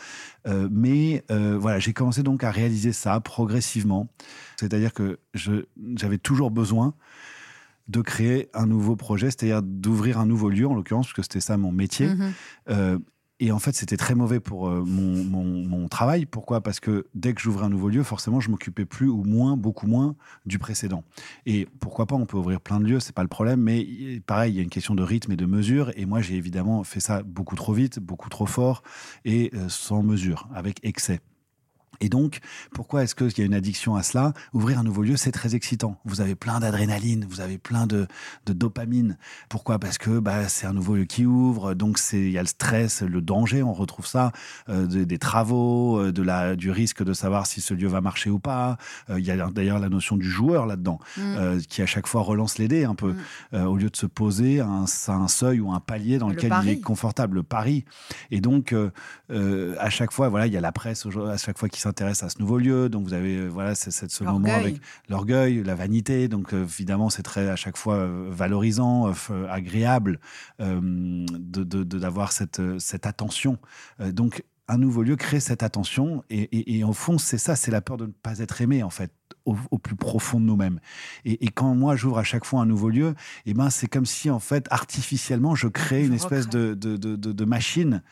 Euh, 0.46 0.68
mais 0.70 1.24
euh, 1.30 1.56
voilà, 1.58 1.78
j'ai 1.78 1.92
commencé 1.92 2.22
donc 2.22 2.44
à 2.44 2.50
réaliser 2.50 2.92
ça 2.92 3.18
progressivement. 3.20 4.08
C'est-à-dire 4.56 4.92
que 4.92 5.18
j'avais 5.34 6.18
toujours 6.18 6.50
besoin 6.50 6.94
de 7.88 8.00
créer 8.00 8.48
un 8.54 8.66
nouveau 8.66 8.96
projet, 8.96 9.26
c'est-à-dire 9.26 9.60
d'ouvrir 9.62 10.18
un 10.18 10.26
nouveau 10.26 10.48
lieu, 10.48 10.66
en 10.66 10.74
l'occurrence, 10.74 11.06
parce 11.06 11.14
que 11.14 11.22
c'était 11.22 11.40
ça 11.40 11.56
mon 11.56 11.72
métier. 11.72 12.08
Mm-hmm. 12.08 12.30
Euh, 12.70 12.98
et 13.42 13.50
en 13.50 13.58
fait, 13.58 13.74
c'était 13.74 13.96
très 13.96 14.14
mauvais 14.14 14.38
pour 14.38 14.68
euh, 14.68 14.84
mon, 14.86 15.88
travail. 15.88 16.26
Pourquoi? 16.26 16.60
Parce 16.60 16.78
que 16.78 17.08
dès 17.16 17.34
que 17.34 17.40
j'ouvrais 17.40 17.66
un 17.66 17.70
nouveau 17.70 17.88
lieu, 17.88 18.04
forcément, 18.04 18.38
je 18.38 18.48
m'occupais 18.48 18.84
plus 18.84 19.08
ou 19.08 19.24
moins, 19.24 19.56
beaucoup 19.56 19.88
moins 19.88 20.14
du 20.46 20.60
précédent. 20.60 21.02
Et 21.44 21.66
pourquoi 21.80 22.06
pas 22.06 22.14
On 22.14 22.24
peut 22.24 22.36
ouvrir 22.36 22.60
plein 22.60 22.78
de 22.78 22.86
lieux, 22.86 23.00
c'est 23.00 23.12
pas 23.12 23.22
le 23.22 23.28
problème. 23.28 23.60
Mais 23.60 23.84
pareil, 24.26 24.52
il 24.52 24.56
y 24.56 24.60
a 24.60 24.62
une 24.62 24.70
question 24.70 24.94
de 24.94 25.02
rythme 25.02 25.32
et 25.32 25.36
de 25.36 25.44
mesure. 25.44 25.90
Et 25.96 26.06
moi, 26.06 26.20
j'ai 26.20 26.36
évidemment 26.36 26.84
fait 26.84 27.00
ça 27.00 27.24
beaucoup 27.24 27.56
trop 27.56 27.72
vite, 27.72 27.98
beaucoup 27.98 28.28
trop 28.28 28.46
fort 28.46 28.84
et 29.24 29.50
euh, 29.54 29.68
sans 29.68 30.04
mesure, 30.04 30.48
avec 30.54 30.78
excès. 30.84 31.18
Et 32.02 32.08
donc, 32.08 32.40
pourquoi 32.72 33.04
est-ce 33.04 33.14
qu'il 33.14 33.38
y 33.38 33.42
a 33.42 33.44
une 33.44 33.54
addiction 33.54 33.94
à 33.94 34.02
cela? 34.02 34.34
Ouvrir 34.52 34.80
un 34.80 34.82
nouveau 34.82 35.02
lieu, 35.02 35.16
c'est 35.16 35.30
très 35.30 35.54
excitant. 35.54 35.98
Vous 36.04 36.20
avez 36.20 36.34
plein 36.34 36.58
d'adrénaline, 36.58 37.24
vous 37.30 37.40
avez 37.40 37.58
plein 37.58 37.86
de, 37.86 38.08
dopamine. 38.44 39.16
Pourquoi? 39.48 39.78
Parce 39.78 39.98
que 39.98 40.18
bah, 40.18 40.48
c'est 40.48 40.66
un 40.66 40.72
nouveau 40.72 40.96
lieu 40.96 41.04
qui 41.04 41.24
ouvre, 41.24 41.74
donc 41.74 42.00
il 42.12 42.30
y 42.30 42.38
a 42.38 42.42
le 42.42 42.48
stress, 42.48 43.02
le 43.02 43.20
danger, 43.20 43.62
on 43.62 43.72
retrouve 43.72 44.06
ça, 44.06 44.32
euh, 44.68 44.86
des 44.86 45.18
travaux, 45.18 46.00
euh, 46.00 46.12
de 46.12 46.22
la, 46.22 46.56
du 46.56 46.72
risque 46.72 47.04
de 47.04 47.12
savoir 47.12 47.46
si 47.46 47.60
ce 47.60 47.72
lieu 47.72 47.86
va 47.86 48.00
marcher 48.00 48.30
ou 48.30 48.40
pas. 48.40 48.78
Euh, 49.08 49.20
il 49.20 49.24
y 49.24 49.30
a 49.30 49.36
d'ailleurs 49.50 49.78
la 49.78 49.88
notion 49.88 50.16
du 50.16 50.28
joueur 50.28 50.66
là-dedans, 50.66 50.98
mm. 51.16 51.58
qui 51.68 51.82
à 51.82 51.86
chaque 51.86 52.08
fois 52.08 52.22
relance 52.22 52.58
les 52.58 52.66
dés 52.66 52.84
un 52.84 52.96
peu, 52.96 53.14
mm. 53.52 53.62
au 53.64 53.76
lieu 53.76 53.90
de 53.90 53.96
se 53.96 54.06
poser 54.06 54.58
à 54.58 54.66
un, 54.66 54.86
un, 55.08 55.28
seuil 55.28 55.60
ou 55.60 55.70
un 55.70 55.80
palier 55.80 56.18
dans 56.18 56.28
lequel 56.28 56.52
il 56.64 56.68
est 56.68 56.80
confortable, 56.80 57.36
le 57.36 57.42
pari. 57.44 57.84
Et 58.32 58.40
donc, 58.40 58.74
à 59.30 59.90
chaque 59.90 60.10
fois, 60.10 60.28
voilà, 60.28 60.48
il 60.48 60.52
y 60.52 60.56
a 60.56 60.60
la 60.60 60.72
presse 60.72 61.06
à 61.06 61.36
chaque 61.36 61.58
fois 61.58 61.68
qui 61.68 61.80
s'intéresse 61.80 61.91
à 62.00 62.14
ce 62.14 62.38
nouveau 62.38 62.58
lieu. 62.58 62.88
Donc 62.88 63.04
vous 63.04 63.14
avez 63.14 63.36
euh, 63.36 63.48
voilà 63.48 63.74
c'est 63.74 63.90
ce 63.90 64.24
moment 64.24 64.52
avec 64.52 64.80
l'orgueil, 65.08 65.62
la 65.62 65.74
vanité. 65.74 66.28
Donc 66.28 66.54
euh, 66.54 66.64
évidemment 66.64 67.10
c'est 67.10 67.22
très 67.22 67.48
à 67.48 67.56
chaque 67.56 67.76
fois 67.76 67.96
euh, 67.96 68.28
valorisant, 68.30 69.12
agréable 69.48 70.20
d'avoir 70.58 72.32
cette 72.32 72.62
cette 72.78 73.06
attention. 73.06 73.58
donc 74.00 74.42
un 74.68 74.78
nouveau 74.78 75.02
lieu 75.02 75.16
crée 75.16 75.40
cette 75.40 75.62
attention 75.62 76.24
et, 76.30 76.78
et, 76.78 76.84
au 76.84 76.92
fond 76.92 77.18
c'est 77.18 77.36
ça, 77.38 77.56
c'est 77.56 77.70
la 77.70 77.80
peur 77.80 77.96
de 77.96 78.06
ne 78.06 78.12
pas 78.12 78.38
être 78.38 78.60
aimé 78.60 78.82
en 78.82 78.90
fait. 78.90 79.12
Au, 79.44 79.56
plus 79.78 79.96
profond 79.96 80.38
de 80.38 80.44
nous-mêmes. 80.44 80.78
Et, 81.24 81.48
quand 81.48 81.74
moi 81.74 81.96
j'ouvre 81.96 82.18
à 82.18 82.22
chaque 82.22 82.44
fois 82.44 82.60
un 82.60 82.66
nouveau 82.66 82.90
lieu, 82.90 83.08
et 83.44 83.50
eh 83.50 83.54
ben 83.54 83.70
c'est 83.70 83.88
comme 83.88 84.06
si 84.06 84.30
en 84.30 84.38
fait 84.38 84.68
artificiellement 84.70 85.56
je 85.56 85.66
crée 85.66 86.06
une 86.06 86.12
espèce 86.12 86.48
de, 86.48 86.74
de, 86.74 86.96
de, 86.96 87.16
de, 87.16 87.44
machine 87.44 88.04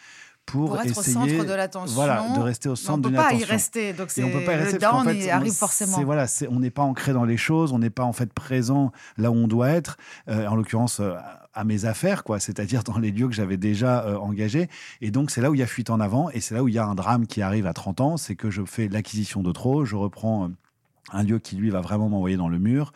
pour, 0.50 0.76
être 0.78 0.86
essayer, 0.86 1.16
au 1.16 1.28
centre 1.28 1.44
de 1.44 1.52
l'attention. 1.54 1.94
Voilà, 1.94 2.26
de 2.34 2.40
rester 2.40 2.68
au 2.68 2.76
centre 2.76 3.08
d'une 3.08 3.16
attention. 3.16 3.36
On 3.36 3.38
ne 3.38 3.40
peut 3.40 3.46
pas 3.46 3.52
y 3.52 3.52
rester. 3.52 3.92
Donc 3.92 4.08
et 4.16 4.24
on 4.24 4.30
peut 4.30 4.44
pas 4.44 4.54
y 4.54 4.56
rester 4.56 4.74
le 4.74 4.78
down, 4.78 5.08
fait, 5.08 5.30
arrive 5.30 5.52
forcément. 5.52 6.02
Voilà, 6.04 6.26
on 6.50 6.60
n'est 6.60 6.70
pas 6.70 6.82
ancré 6.82 7.12
dans 7.12 7.24
les 7.24 7.36
choses, 7.36 7.72
on 7.72 7.78
n'est 7.78 7.90
pas 7.90 8.04
en 8.04 8.12
fait 8.12 8.32
présent 8.32 8.92
là 9.16 9.30
où 9.30 9.34
on 9.34 9.48
doit 9.48 9.70
être. 9.70 9.96
Euh, 10.28 10.46
en 10.46 10.56
l'occurrence. 10.56 11.00
Euh, 11.00 11.14
à 11.52 11.64
mes 11.64 11.84
affaires, 11.84 12.22
quoi, 12.22 12.38
c'est-à-dire 12.38 12.84
dans 12.84 12.98
les 12.98 13.10
lieux 13.10 13.26
que 13.26 13.34
j'avais 13.34 13.56
déjà 13.56 14.04
euh, 14.04 14.16
engagés. 14.16 14.68
Et 15.00 15.10
donc, 15.10 15.32
c'est 15.32 15.40
là 15.40 15.50
où 15.50 15.54
il 15.54 15.58
y 15.58 15.64
a 15.64 15.66
fuite 15.66 15.90
en 15.90 15.98
avant 15.98 16.30
et 16.30 16.40
c'est 16.40 16.54
là 16.54 16.62
où 16.62 16.68
il 16.68 16.74
y 16.74 16.78
a 16.78 16.84
un 16.84 16.94
drame 16.94 17.26
qui 17.26 17.42
arrive 17.42 17.66
à 17.66 17.72
30 17.72 18.00
ans, 18.00 18.16
c'est 18.16 18.36
que 18.36 18.50
je 18.50 18.62
fais 18.64 18.86
l'acquisition 18.86 19.42
de 19.42 19.50
trop, 19.50 19.84
je 19.84 19.96
reprends 19.96 20.50
un 21.12 21.22
lieu 21.22 21.38
qui 21.38 21.56
lui 21.56 21.70
va 21.70 21.80
vraiment 21.80 22.08
m'envoyer 22.08 22.36
dans 22.36 22.48
le 22.48 22.58
mur. 22.58 22.92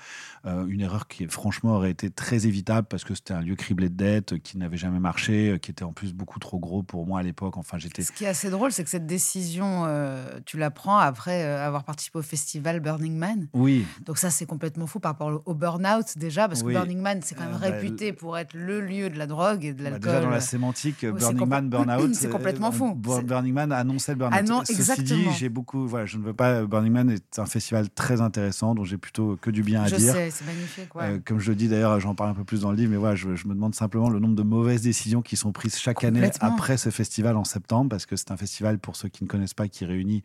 Euh, 0.46 0.66
une 0.66 0.82
erreur 0.82 1.08
qui 1.08 1.26
franchement 1.26 1.76
aurait 1.76 1.90
été 1.90 2.10
très 2.10 2.46
évitable 2.46 2.86
parce 2.86 3.02
que 3.02 3.14
c'était 3.14 3.32
un 3.32 3.40
lieu 3.40 3.54
criblé 3.54 3.88
de 3.88 3.94
dettes, 3.94 4.38
qui 4.40 4.58
n'avait 4.58 4.76
jamais 4.76 4.98
marché, 4.98 5.52
euh, 5.52 5.58
qui 5.58 5.70
était 5.70 5.84
en 5.84 5.92
plus 5.92 6.12
beaucoup 6.12 6.38
trop 6.38 6.58
gros 6.58 6.82
pour 6.82 7.06
moi 7.06 7.20
à 7.20 7.22
l'époque. 7.22 7.56
Enfin, 7.56 7.78
j'étais. 7.78 8.02
Ce 8.02 8.12
qui 8.12 8.24
est 8.24 8.28
assez 8.28 8.50
drôle, 8.50 8.70
c'est 8.70 8.84
que 8.84 8.90
cette 8.90 9.06
décision, 9.06 9.84
euh, 9.86 10.40
tu 10.44 10.58
la 10.58 10.70
prends 10.70 10.98
après 10.98 11.42
avoir 11.44 11.84
participé 11.84 12.18
au 12.18 12.22
festival 12.22 12.80
Burning 12.80 13.16
Man. 13.16 13.48
Oui. 13.54 13.86
Donc 14.04 14.18
ça, 14.18 14.28
c'est 14.28 14.44
complètement 14.44 14.86
fou 14.86 15.00
par 15.00 15.12
rapport 15.12 15.42
au 15.46 15.54
burn-out 15.54 16.18
déjà, 16.18 16.46
parce 16.46 16.62
que 16.62 16.72
Burning 16.72 17.00
Man, 17.00 17.20
c'est 17.22 17.34
quand 17.34 17.44
même 17.44 17.58
bah, 17.58 17.70
réputé 17.70 18.12
pour 18.12 18.36
être 18.36 18.52
le 18.52 18.82
lieu 18.82 19.08
de 19.08 19.16
la 19.16 19.26
drogue 19.26 19.64
et 19.64 19.72
de 19.72 19.82
bah, 19.82 19.90
l'alcool. 19.90 20.12
déjà 20.12 20.20
dans 20.20 20.30
la 20.30 20.40
sémantique, 20.40 21.06
Burning 21.06 21.46
Man, 21.46 21.70
burn-out, 21.70 22.10
c'est 22.14 22.28
complètement 22.28 22.70
fou. 22.70 22.94
Burning 22.94 23.54
Man 23.54 23.72
annonçait 23.72 24.12
le 24.12 24.18
burn-out. 24.18 24.38
Ah 24.38 24.42
non, 24.42 24.62
Ceci 24.64 25.02
dit, 25.02 25.26
j'ai 25.38 25.48
beaucoup. 25.48 25.86
Voilà, 25.86 26.04
je 26.04 26.18
ne 26.18 26.22
veux 26.22 26.34
pas. 26.34 26.64
Burning 26.66 26.92
Man 26.92 27.10
est 27.10 27.38
un 27.38 27.46
festival 27.46 27.88
très 27.94 28.20
intéressant 28.20 28.74
dont 28.74 28.84
j'ai 28.84 28.98
plutôt 28.98 29.36
que 29.40 29.50
du 29.50 29.62
bien 29.62 29.82
à 29.82 29.88
dire. 29.88 29.98
Je 29.98 30.04
sais, 30.04 30.30
c'est 30.30 30.44
magnifique. 30.44 30.88
Euh, 30.96 31.18
comme 31.24 31.38
je 31.38 31.50
le 31.50 31.56
dis 31.56 31.68
d'ailleurs, 31.68 31.98
j'en 32.00 32.14
parle 32.14 32.30
un 32.30 32.34
peu 32.34 32.44
plus 32.44 32.62
dans 32.62 32.70
le 32.70 32.76
livre, 32.76 32.90
mais 32.90 32.96
voilà, 32.96 33.14
je, 33.14 33.28
me 33.28 33.54
demande 33.54 33.74
simplement 33.74 34.08
le 34.08 34.18
nombre 34.18 34.34
de 34.34 34.42
mauvaises 34.42 34.82
décisions 34.82 35.22
qui 35.22 35.36
sont 35.36 35.52
prises 35.52 35.78
chaque 35.78 36.04
année 36.04 36.30
après 36.40 36.76
ce 36.76 36.90
festival 36.90 37.36
en 37.36 37.44
septembre, 37.44 37.90
parce 37.90 38.06
que 38.06 38.16
c'est 38.16 38.30
un 38.30 38.36
festival, 38.36 38.78
pour 38.78 38.96
ceux 38.96 39.08
qui 39.08 39.24
ne 39.24 39.28
connaissent 39.28 39.54
pas, 39.54 39.68
qui 39.68 39.84
réunit 39.84 40.22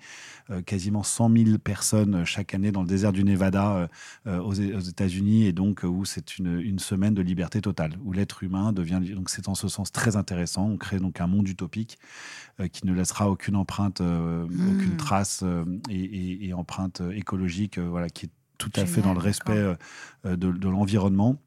euh, 0.50 0.62
quasiment 0.62 1.04
100 1.04 1.32
000 1.46 1.58
personnes 1.58 2.16
euh, 2.16 2.25
chaque 2.25 2.53
année 2.53 2.72
dans 2.72 2.82
le 2.82 2.88
désert 2.88 3.14
du 3.14 3.24
Nevada 3.24 3.90
aux, 4.25 4.53
États-Unis, 4.53 5.46
et 5.46 5.53
donc 5.53 5.82
où 5.84 6.05
c'est 6.05 6.38
une, 6.38 6.60
une, 6.60 6.79
semaine 6.79 7.14
de 7.14 7.22
liberté 7.22 7.62
totale, 7.62 7.98
où 8.03 8.12
l'être 8.12 8.44
humain 8.44 8.72
devient. 8.72 9.00
Donc 9.16 9.29
c'est 9.29 9.48
en 9.48 9.55
ce 9.55 9.68
sens 9.68 9.92
très 9.92 10.16
intéressant. 10.16 10.68
On 10.68 10.77
crée 10.77 11.00
donc 11.00 11.22
un 11.22 11.27
monde 11.27 11.48
utopique 11.48 12.00
qui 12.72 12.86
ne 12.86 12.94
laissera 12.94 13.29
aucune 13.29 13.55
empreinte, 13.55 14.01
aucune 14.01 14.94
hmm. 14.94 14.98
trace 14.98 15.44
et, 15.90 16.48
et, 16.48 16.53
empreinte 16.53 17.01
écologique, 17.14 17.58
voilà, 17.77 18.09
qui 18.09 18.27
est 18.27 18.29
tout 18.59 18.72
à 18.75 18.85
fait 18.85 19.01
dans 19.01 19.13
le 19.13 19.19
respect 19.19 19.57
euh, 19.57 19.74
euh, 20.27 20.35
de, 20.35 20.69
l'environnement. 20.69 21.37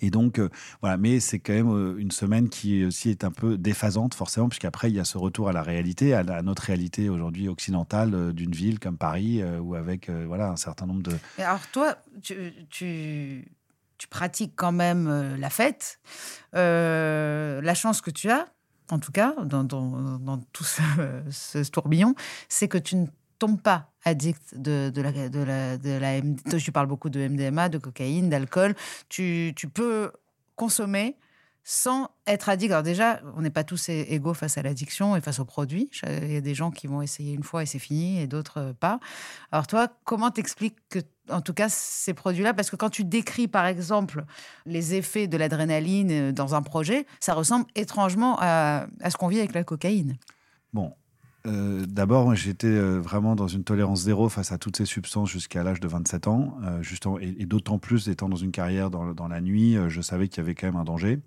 Et 0.00 0.10
donc, 0.10 0.38
euh, 0.38 0.48
voilà, 0.80 0.96
mais 0.96 1.20
c'est 1.20 1.38
quand 1.38 1.52
même 1.52 1.98
une 1.98 2.10
semaine 2.10 2.48
qui 2.48 2.84
aussi 2.84 3.10
est 3.10 3.24
un 3.24 3.30
peu 3.30 3.58
déphasante, 3.58 4.14
forcément, 4.14 4.48
puisqu'après, 4.48 4.90
il 4.90 4.96
y 4.96 5.00
a 5.00 5.04
ce 5.04 5.18
retour 5.18 5.48
à 5.48 5.52
la 5.52 5.62
réalité, 5.62 6.14
à, 6.14 6.42
notre 6.42 6.62
réalité 6.64 7.08
aujourd'hui 7.08 7.48
occidentale 7.48 8.32
d'une 8.32 8.52
ville 8.52 8.78
comme 8.78 8.96
Paris, 8.96 9.42
ou 9.60 9.74
avec 9.74 10.10
voilà, 10.10 10.48
un 10.48 10.56
certain 10.56 10.86
nombre 10.86 11.02
de. 11.02 11.12
alors, 11.38 11.66
toi, 11.68 11.96
tu, 12.22 12.52
tu, 12.70 13.48
pratiques 14.10 14.52
quand 14.56 14.72
même 14.72 15.36
la 15.38 15.50
fête. 15.50 16.00
la 16.52 17.74
chance 17.74 18.00
que 18.00 18.10
tu 18.10 18.30
as, 18.30 18.46
en 18.90 18.98
tout 18.98 19.12
cas, 19.12 19.34
dans, 19.44 19.64
dans, 19.64 20.18
dans 20.18 20.38
tout 20.52 20.64
ce, 20.64 20.82
ce 21.30 21.70
tourbillon, 21.70 22.14
c'est 22.48 22.68
que 22.68 22.78
tu 22.78 22.96
ne 22.96 23.06
tombe 23.38 23.60
pas 23.60 23.93
addict 24.04 24.56
de, 24.56 24.90
de, 24.94 25.02
la, 25.02 25.12
de, 25.28 25.40
la, 25.40 25.78
de 25.78 25.90
la 25.90 26.20
MDMA. 26.20 26.86
Beaucoup 26.86 27.10
de 27.10 27.28
MDMA, 27.28 27.68
de 27.68 27.78
cocaïne, 27.78 28.28
d'alcool. 28.28 28.74
Tu, 29.08 29.52
tu 29.56 29.68
peux 29.68 30.12
consommer 30.56 31.16
sans 31.66 32.10
être 32.26 32.50
addict. 32.50 32.70
Alors 32.72 32.82
déjà, 32.82 33.22
on 33.36 33.40
n'est 33.40 33.50
pas 33.50 33.64
tous 33.64 33.88
égaux 33.88 34.34
face 34.34 34.58
à 34.58 34.62
l'addiction 34.62 35.16
et 35.16 35.22
face 35.22 35.38
aux 35.38 35.46
produits. 35.46 35.90
Il 36.06 36.32
y 36.32 36.36
a 36.36 36.42
des 36.42 36.54
gens 36.54 36.70
qui 36.70 36.86
vont 36.86 37.00
essayer 37.00 37.32
une 37.32 37.42
fois 37.42 37.62
et 37.62 37.66
c'est 37.66 37.78
fini 37.78 38.20
et 38.20 38.26
d'autres 38.26 38.58
euh, 38.58 38.72
pas. 38.74 39.00
Alors 39.50 39.66
toi, 39.66 39.88
comment 40.04 40.30
t'expliques 40.30 40.76
que, 40.90 40.98
en 41.30 41.40
tout 41.40 41.54
cas, 41.54 41.70
ces 41.70 42.12
produits-là, 42.12 42.52
parce 42.52 42.68
que 42.68 42.76
quand 42.76 42.90
tu 42.90 43.02
décris 43.02 43.48
par 43.48 43.64
exemple 43.64 44.24
les 44.66 44.94
effets 44.94 45.26
de 45.26 45.38
l'adrénaline 45.38 46.10
euh, 46.10 46.32
dans 46.32 46.54
un 46.54 46.60
projet, 46.60 47.06
ça 47.18 47.32
ressemble 47.32 47.64
étrangement 47.74 48.36
à, 48.40 48.86
à 49.00 49.10
ce 49.10 49.16
qu'on 49.16 49.28
vit 49.28 49.38
avec 49.38 49.54
la 49.54 49.64
cocaïne. 49.64 50.18
Bon, 50.74 50.92
euh, 51.46 51.84
d'abord, 51.86 52.34
j'étais 52.34 52.66
euh, 52.66 52.98
vraiment 53.00 53.36
dans 53.36 53.48
une 53.48 53.64
tolérance 53.64 54.02
zéro 54.02 54.30
face 54.30 54.50
à 54.50 54.58
toutes 54.58 54.78
ces 54.78 54.86
substances 54.86 55.30
jusqu'à 55.30 55.62
l'âge 55.62 55.80
de 55.80 55.88
27 55.88 56.26
ans. 56.26 56.56
Euh, 56.64 56.82
justement, 56.82 57.18
et, 57.18 57.44
d'autant 57.44 57.78
plus 57.78 58.08
étant 58.08 58.28
dans 58.28 58.36
une 58.36 58.52
carrière 58.52 58.90
dans, 58.90 59.12
dans 59.12 59.28
la 59.28 59.40
nuit, 59.40 59.76
je 59.88 60.00
savais 60.00 60.28
qu'il 60.28 60.38
y 60.38 60.40
avait 60.40 60.54
quand 60.54 60.66
même 60.66 60.76
un 60.76 60.84
danger. 60.84 61.20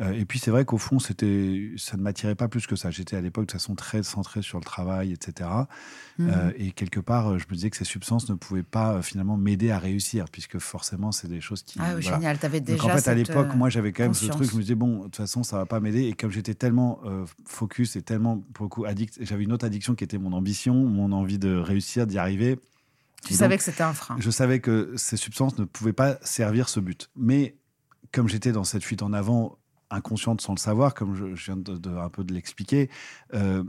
Euh, 0.00 0.12
et 0.12 0.24
puis 0.24 0.38
c'est 0.38 0.50
vrai 0.50 0.64
qu'au 0.64 0.78
fond, 0.78 0.98
c'était, 0.98 1.72
ça 1.76 1.96
ne 1.96 2.02
m'attirait 2.02 2.34
pas 2.34 2.48
plus 2.48 2.66
que 2.66 2.76
ça. 2.76 2.90
J'étais 2.90 3.16
à 3.16 3.20
l'époque 3.20 3.46
de 3.46 3.52
façon 3.52 3.74
très 3.74 4.02
centrée 4.02 4.42
sur 4.42 4.58
le 4.58 4.64
travail, 4.64 5.12
etc. 5.12 5.50
Mhm. 6.18 6.30
Euh, 6.30 6.52
et 6.56 6.70
quelque 6.70 7.00
part, 7.00 7.28
euh, 7.28 7.38
je 7.38 7.46
me 7.48 7.54
disais 7.54 7.70
que 7.70 7.76
ces 7.76 7.84
substances 7.84 8.28
ne 8.28 8.34
pouvaient 8.34 8.62
pas 8.62 9.02
finalement 9.02 9.36
m'aider 9.36 9.70
à 9.70 9.78
réussir, 9.78 10.26
puisque 10.30 10.58
forcément, 10.58 11.10
c'est 11.10 11.28
des 11.28 11.40
choses 11.40 11.62
qui. 11.62 11.78
Ah, 11.80 11.94
oui, 11.96 12.02
génial, 12.02 12.38
t'avais 12.38 12.60
déjà. 12.60 12.82
Donc 12.82 12.92
en 12.92 12.96
fait, 12.96 13.10
à 13.10 13.14
l'époque, 13.14 13.54
moi, 13.54 13.70
j'avais 13.70 13.92
quand 13.92 14.04
même 14.04 14.14
ce 14.14 14.26
truc. 14.26 14.50
Je 14.50 14.56
me 14.56 14.62
disais 14.62 14.74
bon, 14.74 14.98
de 14.98 15.02
toute 15.04 15.16
façon, 15.16 15.42
ça 15.42 15.56
va 15.56 15.66
pas 15.66 15.80
m'aider. 15.80 16.04
Et 16.04 16.12
comme 16.12 16.30
j'étais 16.30 16.54
tellement 16.54 17.00
focus 17.44 17.96
et 17.96 18.02
tellement 18.02 18.38
pour 18.54 18.64
le 18.64 18.68
coup 18.68 18.84
addict, 18.84 19.18
j'avais 19.20 19.44
une 19.44 19.52
autre 19.52 19.64
addiction 19.64 19.94
qui 19.94 20.04
était 20.04 20.18
mon 20.18 20.32
ambition, 20.32 20.74
mon 20.74 21.12
envie 21.12 21.38
de 21.38 21.56
réussir, 21.56 22.06
d'y 22.06 22.18
arriver. 22.18 22.58
Tu 23.24 23.34
savais 23.34 23.58
que 23.58 23.64
c'était 23.64 23.82
un 23.82 23.92
frein. 23.92 24.16
Je 24.18 24.30
savais 24.30 24.60
que 24.60 24.92
ces 24.96 25.16
substances 25.16 25.58
ne 25.58 25.64
pouvaient 25.64 25.92
pas 25.92 26.18
servir 26.22 26.68
ce 26.68 26.78
but. 26.78 27.10
Mais 27.16 27.56
comme 28.12 28.28
j'étais 28.28 28.52
dans 28.52 28.64
cette 28.64 28.84
fuite 28.84 29.02
en 29.02 29.12
avant 29.12 29.57
inconsciente 29.90 30.40
sans 30.40 30.54
le 30.54 30.58
savoir, 30.58 30.94
comme 30.94 31.14
je, 31.14 31.24
viens 31.24 31.56
de, 31.56 31.96
un 31.96 32.08
peu 32.08 32.24
de 32.24 32.34
l'expliquer, 32.34 32.90
euh, 33.34 33.64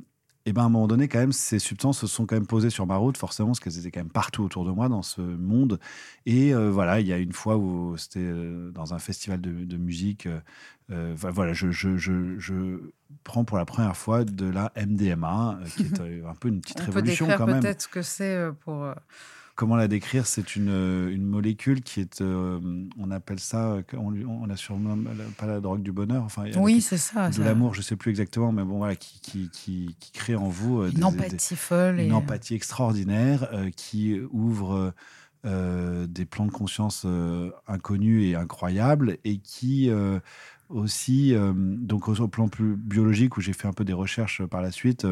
et 0.50 0.54
ben 0.54 0.64
à 0.64 0.66
un 0.66 0.70
moment 0.70 0.88
donné, 0.88 1.08
quand 1.08 1.20
même, 1.20 1.32
ces 1.32 1.60
substances 1.60 2.00
se 2.00 2.08
sont 2.08 2.26
quand 2.26 2.36
même 2.36 2.48
posées 2.48 2.70
sur 2.70 2.88
ma 2.88 2.96
route, 2.96 3.18
forcément, 3.18 3.50
parce 3.50 3.60
qu'elles 3.60 3.78
étaient 3.78 3.92
quand 3.92 4.00
même 4.00 4.10
partout 4.10 4.44
autour 4.44 4.66
de 4.66 4.72
moi 4.72 4.90
dans 4.90 5.04
ce 5.04 5.22
monde. 5.22 5.80
Et 6.26 6.56
euh, 6.56 6.72
voilà, 6.72 7.02
il 7.02 7.08
y 7.08 7.14
a 7.14 7.18
une 7.18 7.34
fois 7.34 7.58
où 7.58 7.96
c'était 7.98 8.20
euh, 8.20 8.72
dans 8.72 8.94
un 8.94 9.00
festival 9.00 9.42
de, 9.42 9.78
musique, 9.78 10.28
euh, 10.90 11.14
voilà, 11.16 11.54
je, 11.54 11.72
je, 11.72 11.98
je, 11.98 12.80
prends 13.24 13.44
pour 13.44 13.58
la 13.58 13.66
première 13.66 13.96
fois 13.96 14.24
de 14.24 14.50
la 14.50 14.72
MDMA, 14.76 15.60
qui 15.76 15.84
est 15.84 16.02
un 16.26 16.36
peu 16.36 16.48
une 16.48 16.62
petite 16.62 16.80
révolution 16.80 17.28
quand 17.38 17.46
même. 17.46 17.60
Peut-être 17.60 17.84
ce 17.84 17.88
que 17.88 18.02
c'est 18.02 18.50
pour 18.62 18.92
comment 19.60 19.76
la 19.76 19.90
décrire? 19.90 20.26
C'est 20.26 20.56
une, 20.56 20.70
euh, 20.70 21.14
une, 21.14 21.26
molécule 21.26 21.82
qui 21.82 22.00
est, 22.00 22.22
euh, 22.22 22.62
on 22.98 23.12
appelle 23.12 23.42
ça, 23.42 23.76
on, 23.92 24.14
on 24.26 24.50
a 24.50 24.56
sûrement 24.56 24.98
pas 25.38 25.48
la 25.48 25.60
drogue 25.60 25.82
du 25.82 25.92
bonheur. 25.92 26.24
Enfin, 26.24 26.46
oui, 26.56 26.80
c'est 26.80 26.98
ça. 26.98 27.30
De 27.30 27.44
l'amour, 27.44 27.74
je 27.74 27.82
sais 27.82 27.98
plus 27.98 28.10
exactement, 28.10 28.54
mais 28.54 28.64
bon, 28.64 28.78
voilà, 28.78 28.96
qui, 28.96 29.20
qui, 29.20 29.50
qui, 29.52 30.12
crée 30.14 30.36
en 30.36 30.48
vous 30.48 30.80
euh, 30.80 30.92
une 30.96 31.04
empathie 31.04 31.58
folle, 31.58 32.00
une 32.00 32.14
empathie 32.14 32.56
extraordinaire 32.56 33.50
qui 33.76 34.18
ouvre 34.32 34.94
des 35.44 36.26
plans 36.26 36.46
de 36.46 36.52
conscience 36.52 37.06
inconnus 37.68 38.32
et 38.32 38.36
incroyables 38.36 39.18
et 39.26 39.40
qui 39.40 39.92
aussi, 40.70 41.36
donc 41.56 42.08
au, 42.08 42.28
plan 42.30 42.48
plus 42.48 42.78
biologique 42.78 43.36
où 43.36 43.42
j'ai 43.42 43.54
fait 43.54 43.68
un 43.68 43.74
peu 43.74 43.84
des 43.84 43.94
recherches 43.94 44.46
par 44.46 44.62
la 44.62 44.72
suite. 44.72 45.06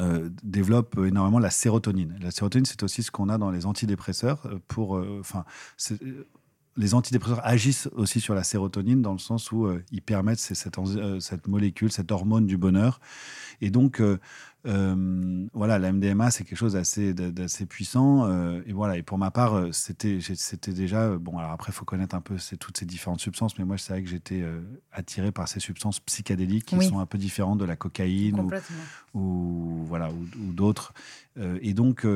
Euh, 0.00 0.28
développe 0.42 0.98
énormément 0.98 1.38
la 1.38 1.50
sérotonine. 1.50 2.16
La 2.20 2.30
sérotonine, 2.30 2.66
c'est 2.66 2.82
aussi 2.82 3.02
ce 3.02 3.10
qu'on 3.10 3.28
a 3.28 3.38
dans 3.38 3.50
les 3.50 3.64
antidépresseurs. 3.66 4.44
Euh, 4.46 4.58
pour, 4.66 4.96
euh, 4.96 5.18
enfin, 5.20 5.44
les 6.76 6.94
antidépresseurs 6.94 7.40
agissent 7.46 7.88
aussi 7.92 8.20
sur 8.20 8.34
la 8.34 8.42
sérotonine 8.42 9.02
dans 9.02 9.12
le 9.12 9.18
sens 9.18 9.52
où 9.52 9.68
ils 9.92 10.02
permettent 10.02 10.40
cette, 10.40 10.76
cette, 11.20 11.46
molécule, 11.46 11.92
cette 11.92 12.10
hormone 12.10 12.46
du 12.46 12.56
bonheur. 12.56 13.00
Et 13.60 13.70
donc, 13.70 14.02
euh, 14.66 15.46
voilà, 15.52 15.78
la 15.78 15.92
MDMA, 15.92 16.30
c'est 16.30 16.44
quelque 16.44 16.58
chose 16.58 16.72
d'assez 16.72 17.66
puissant. 17.66 18.26
Euh, 18.26 18.62
et 18.66 18.72
voilà, 18.72 18.96
et 18.96 19.02
pour 19.02 19.18
ma 19.18 19.30
part, 19.30 19.54
euh, 19.54 19.72
c'était 19.72 20.18
déjà. 20.72 21.16
Bon, 21.16 21.38
alors 21.38 21.50
après, 21.50 21.70
il 21.70 21.74
faut 21.74 21.84
connaître 21.84 22.14
un 22.14 22.20
peu 22.20 22.36
toutes 22.58 22.78
ces 22.78 22.86
différentes 22.86 23.20
substances, 23.20 23.58
mais 23.58 23.64
moi, 23.64 23.76
c'est 23.78 23.92
vrai 23.92 24.02
que 24.02 24.08
j'étais 24.08 24.44
attiré 24.92 25.32
par 25.32 25.48
ces 25.48 25.60
substances 25.60 26.00
psychédéliques 26.00 26.66
qui 26.66 26.84
sont 26.84 26.98
un 26.98 27.06
peu 27.06 27.18
différentes 27.18 27.58
de 27.58 27.64
la 27.64 27.76
cocaïne 27.76 28.40
ou, 28.40 28.50
ou, 29.18 29.84
voilà, 29.86 30.10
ou, 30.10 30.52
d'autres. 30.52 30.92
et 31.60 31.74
donc, 31.74 32.06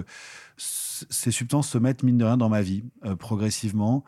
ces 0.57 1.31
substances 1.31 1.69
se 1.69 1.79
mettent, 1.79 2.03
mine 2.03 2.19
de 2.19 2.25
rien, 2.25 2.37
dans 2.37 2.49
ma 2.49 2.63
vie, 2.63 2.85
progressivement, 3.19 4.05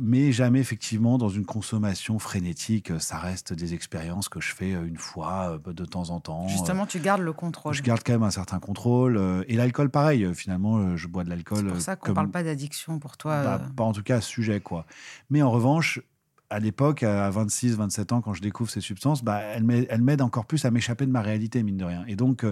mais 0.00 0.32
jamais 0.32 0.60
effectivement 0.60 1.18
dans 1.18 1.28
une 1.28 1.44
consommation 1.44 2.18
frénétique. 2.18 2.92
Ça 2.98 3.18
reste 3.18 3.52
des 3.52 3.74
expériences 3.74 4.28
que 4.28 4.40
je 4.40 4.54
fais 4.54 4.70
une 4.70 4.98
fois 4.98 5.58
de 5.64 5.84
temps 5.84 6.10
en 6.10 6.20
temps. 6.20 6.48
Justement, 6.48 6.86
tu 6.86 6.98
gardes 6.98 7.22
le 7.22 7.32
contrôle 7.32 7.73
je 7.74 7.82
garde 7.82 8.02
quand 8.04 8.12
même 8.12 8.22
un 8.22 8.30
certain 8.30 8.58
contrôle. 8.58 9.16
Euh, 9.16 9.44
et 9.48 9.56
l'alcool, 9.56 9.90
pareil. 9.90 10.24
Euh, 10.24 10.34
finalement, 10.34 10.78
euh, 10.78 10.96
je 10.96 11.08
bois 11.08 11.24
de 11.24 11.30
l'alcool. 11.30 11.58
C'est 11.58 11.72
pour 11.72 11.80
ça 11.80 11.96
qu'on 11.96 12.10
ne 12.10 12.14
parle 12.14 12.30
pas 12.30 12.42
d'addiction 12.42 12.98
pour 12.98 13.16
toi. 13.16 13.42
Bah, 13.42 13.60
pas 13.76 13.84
en 13.84 13.92
tout 13.92 14.02
cas 14.02 14.16
à 14.16 14.20
ce 14.20 14.28
sujet, 14.28 14.60
quoi. 14.60 14.86
Mais 15.30 15.42
en 15.42 15.50
revanche, 15.50 16.00
à 16.50 16.58
l'époque, 16.58 17.02
à 17.02 17.30
26, 17.30 17.76
27 17.76 18.12
ans, 18.12 18.20
quand 18.20 18.34
je 18.34 18.42
découvre 18.42 18.70
ces 18.70 18.80
substances, 18.80 19.24
bah, 19.24 19.40
elles 19.40 19.64
m'aident 20.02 20.22
encore 20.22 20.46
plus 20.46 20.64
à 20.64 20.70
m'échapper 20.70 21.06
de 21.06 21.10
ma 21.10 21.22
réalité, 21.22 21.62
mine 21.62 21.76
de 21.76 21.84
rien. 21.84 22.04
Et 22.06 22.16
donc, 22.16 22.44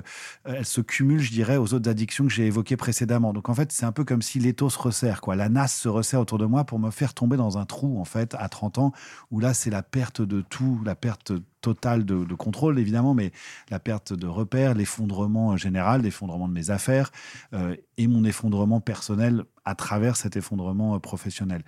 elles 0.44 0.64
se 0.64 0.80
cumulent, 0.80 1.20
je 1.20 1.32
dirais, 1.32 1.56
aux 1.56 1.74
autres 1.74 1.88
addictions 1.88 2.26
que 2.26 2.32
j'ai 2.32 2.46
évoquées 2.46 2.76
précédemment. 2.76 3.32
Donc, 3.32 3.48
en 3.48 3.54
fait, 3.54 3.70
c'est 3.72 3.86
un 3.86 3.92
peu 3.92 4.04
comme 4.04 4.22
si 4.22 4.38
l'étau 4.38 4.70
se 4.70 4.78
resserre, 4.78 5.20
quoi. 5.20 5.36
La 5.36 5.48
nasse 5.48 5.74
se 5.74 5.88
resserre 5.88 6.20
autour 6.20 6.38
de 6.38 6.46
moi 6.46 6.64
pour 6.64 6.78
me 6.78 6.90
faire 6.90 7.14
tomber 7.14 7.36
dans 7.36 7.58
un 7.58 7.64
trou, 7.64 8.00
en 8.00 8.04
fait, 8.04 8.34
à 8.38 8.48
30 8.48 8.78
ans, 8.78 8.92
où 9.30 9.40
là, 9.40 9.54
c'est 9.54 9.70
la 9.70 9.82
perte 9.82 10.22
de 10.22 10.40
tout, 10.40 10.80
la 10.84 10.94
perte 10.94 11.32
totale 11.62 12.04
de, 12.04 12.34
contrôle, 12.34 12.78
évidemment, 12.78 13.14
mais 13.14 13.32
la 13.70 13.78
perte 13.78 14.12
de 14.12 14.26
repères, 14.26 14.74
l'effondrement 14.74 15.56
général, 15.56 16.02
l'effondrement 16.02 16.48
de 16.48 16.52
mes 16.52 16.70
affaires 16.70 17.10
euh, 17.54 17.76
et 17.96 18.08
mon 18.08 18.24
effondrement 18.24 18.80
personnel 18.80 19.44
à 19.64 19.74
travers 19.74 20.16
cet 20.16 20.36
effondrement 20.36 20.96
euh, 20.96 20.98
professionnel. 20.98 21.62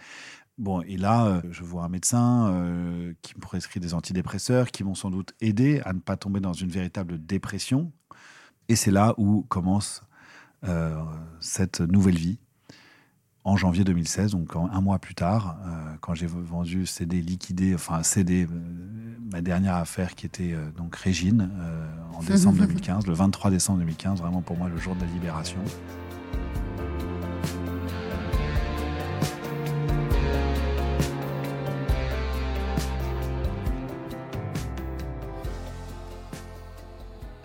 Bon, 0.57 0.83
et 0.83 0.97
là, 0.97 1.27
euh, 1.27 1.41
je 1.51 1.65
vois 1.65 1.83
un 1.83 1.89
médecin 1.89 2.49
euh, 2.53 3.13
qui 3.23 3.35
me 3.35 3.41
prescrit 3.41 3.81
des 3.81 3.93
antidépresseurs 3.93 4.71
qui 4.71 4.85
vont 4.85 4.95
sans 4.95 5.11
doute 5.11 5.35
aider 5.41 5.81
à 5.85 5.93
ne 5.93 5.99
pas 5.99 6.17
tomber 6.17 6.39
dans 6.39 6.53
une 6.53 6.71
véritable 6.71 7.25
dépression. 7.25 7.93
Et 8.69 8.77
c'est 8.77 8.93
là 8.93 9.15
où 9.19 9.43
commence 9.43 10.03
euh, 10.65 10.95
cette 11.41 11.81
nouvelle 11.81 12.17
vie. 12.17 12.39
En 13.43 13.57
janvier 13.59 13.85
2016, 13.85 14.31
donc 14.31 14.57
un 14.57 14.81
mois 14.81 14.99
plus 14.99 15.15
tard, 15.15 15.59
quand 16.01 16.15
j'ai 16.15 16.27
vendu 16.27 16.87
CD 16.87 17.21
liquidé, 17.21 17.75
enfin 17.75 18.03
CD, 18.03 18.49
ma 19.31 19.43
dernière 19.43 19.75
affaire 19.75 20.15
qui 20.15 20.25
était 20.25 20.57
donc 20.79 20.97
Régine, 20.97 21.51
en 22.15 22.23
décembre 22.23 22.61
2015, 22.61 23.07
le 23.07 23.13
23 23.13 23.51
décembre 23.51 23.81
2015, 23.81 24.21
vraiment 24.21 24.41
pour 24.41 24.57
moi 24.57 24.71
le 24.71 24.79
jour 24.79 24.95
de 24.95 25.03
la 25.03 25.09
libération. 25.09 25.61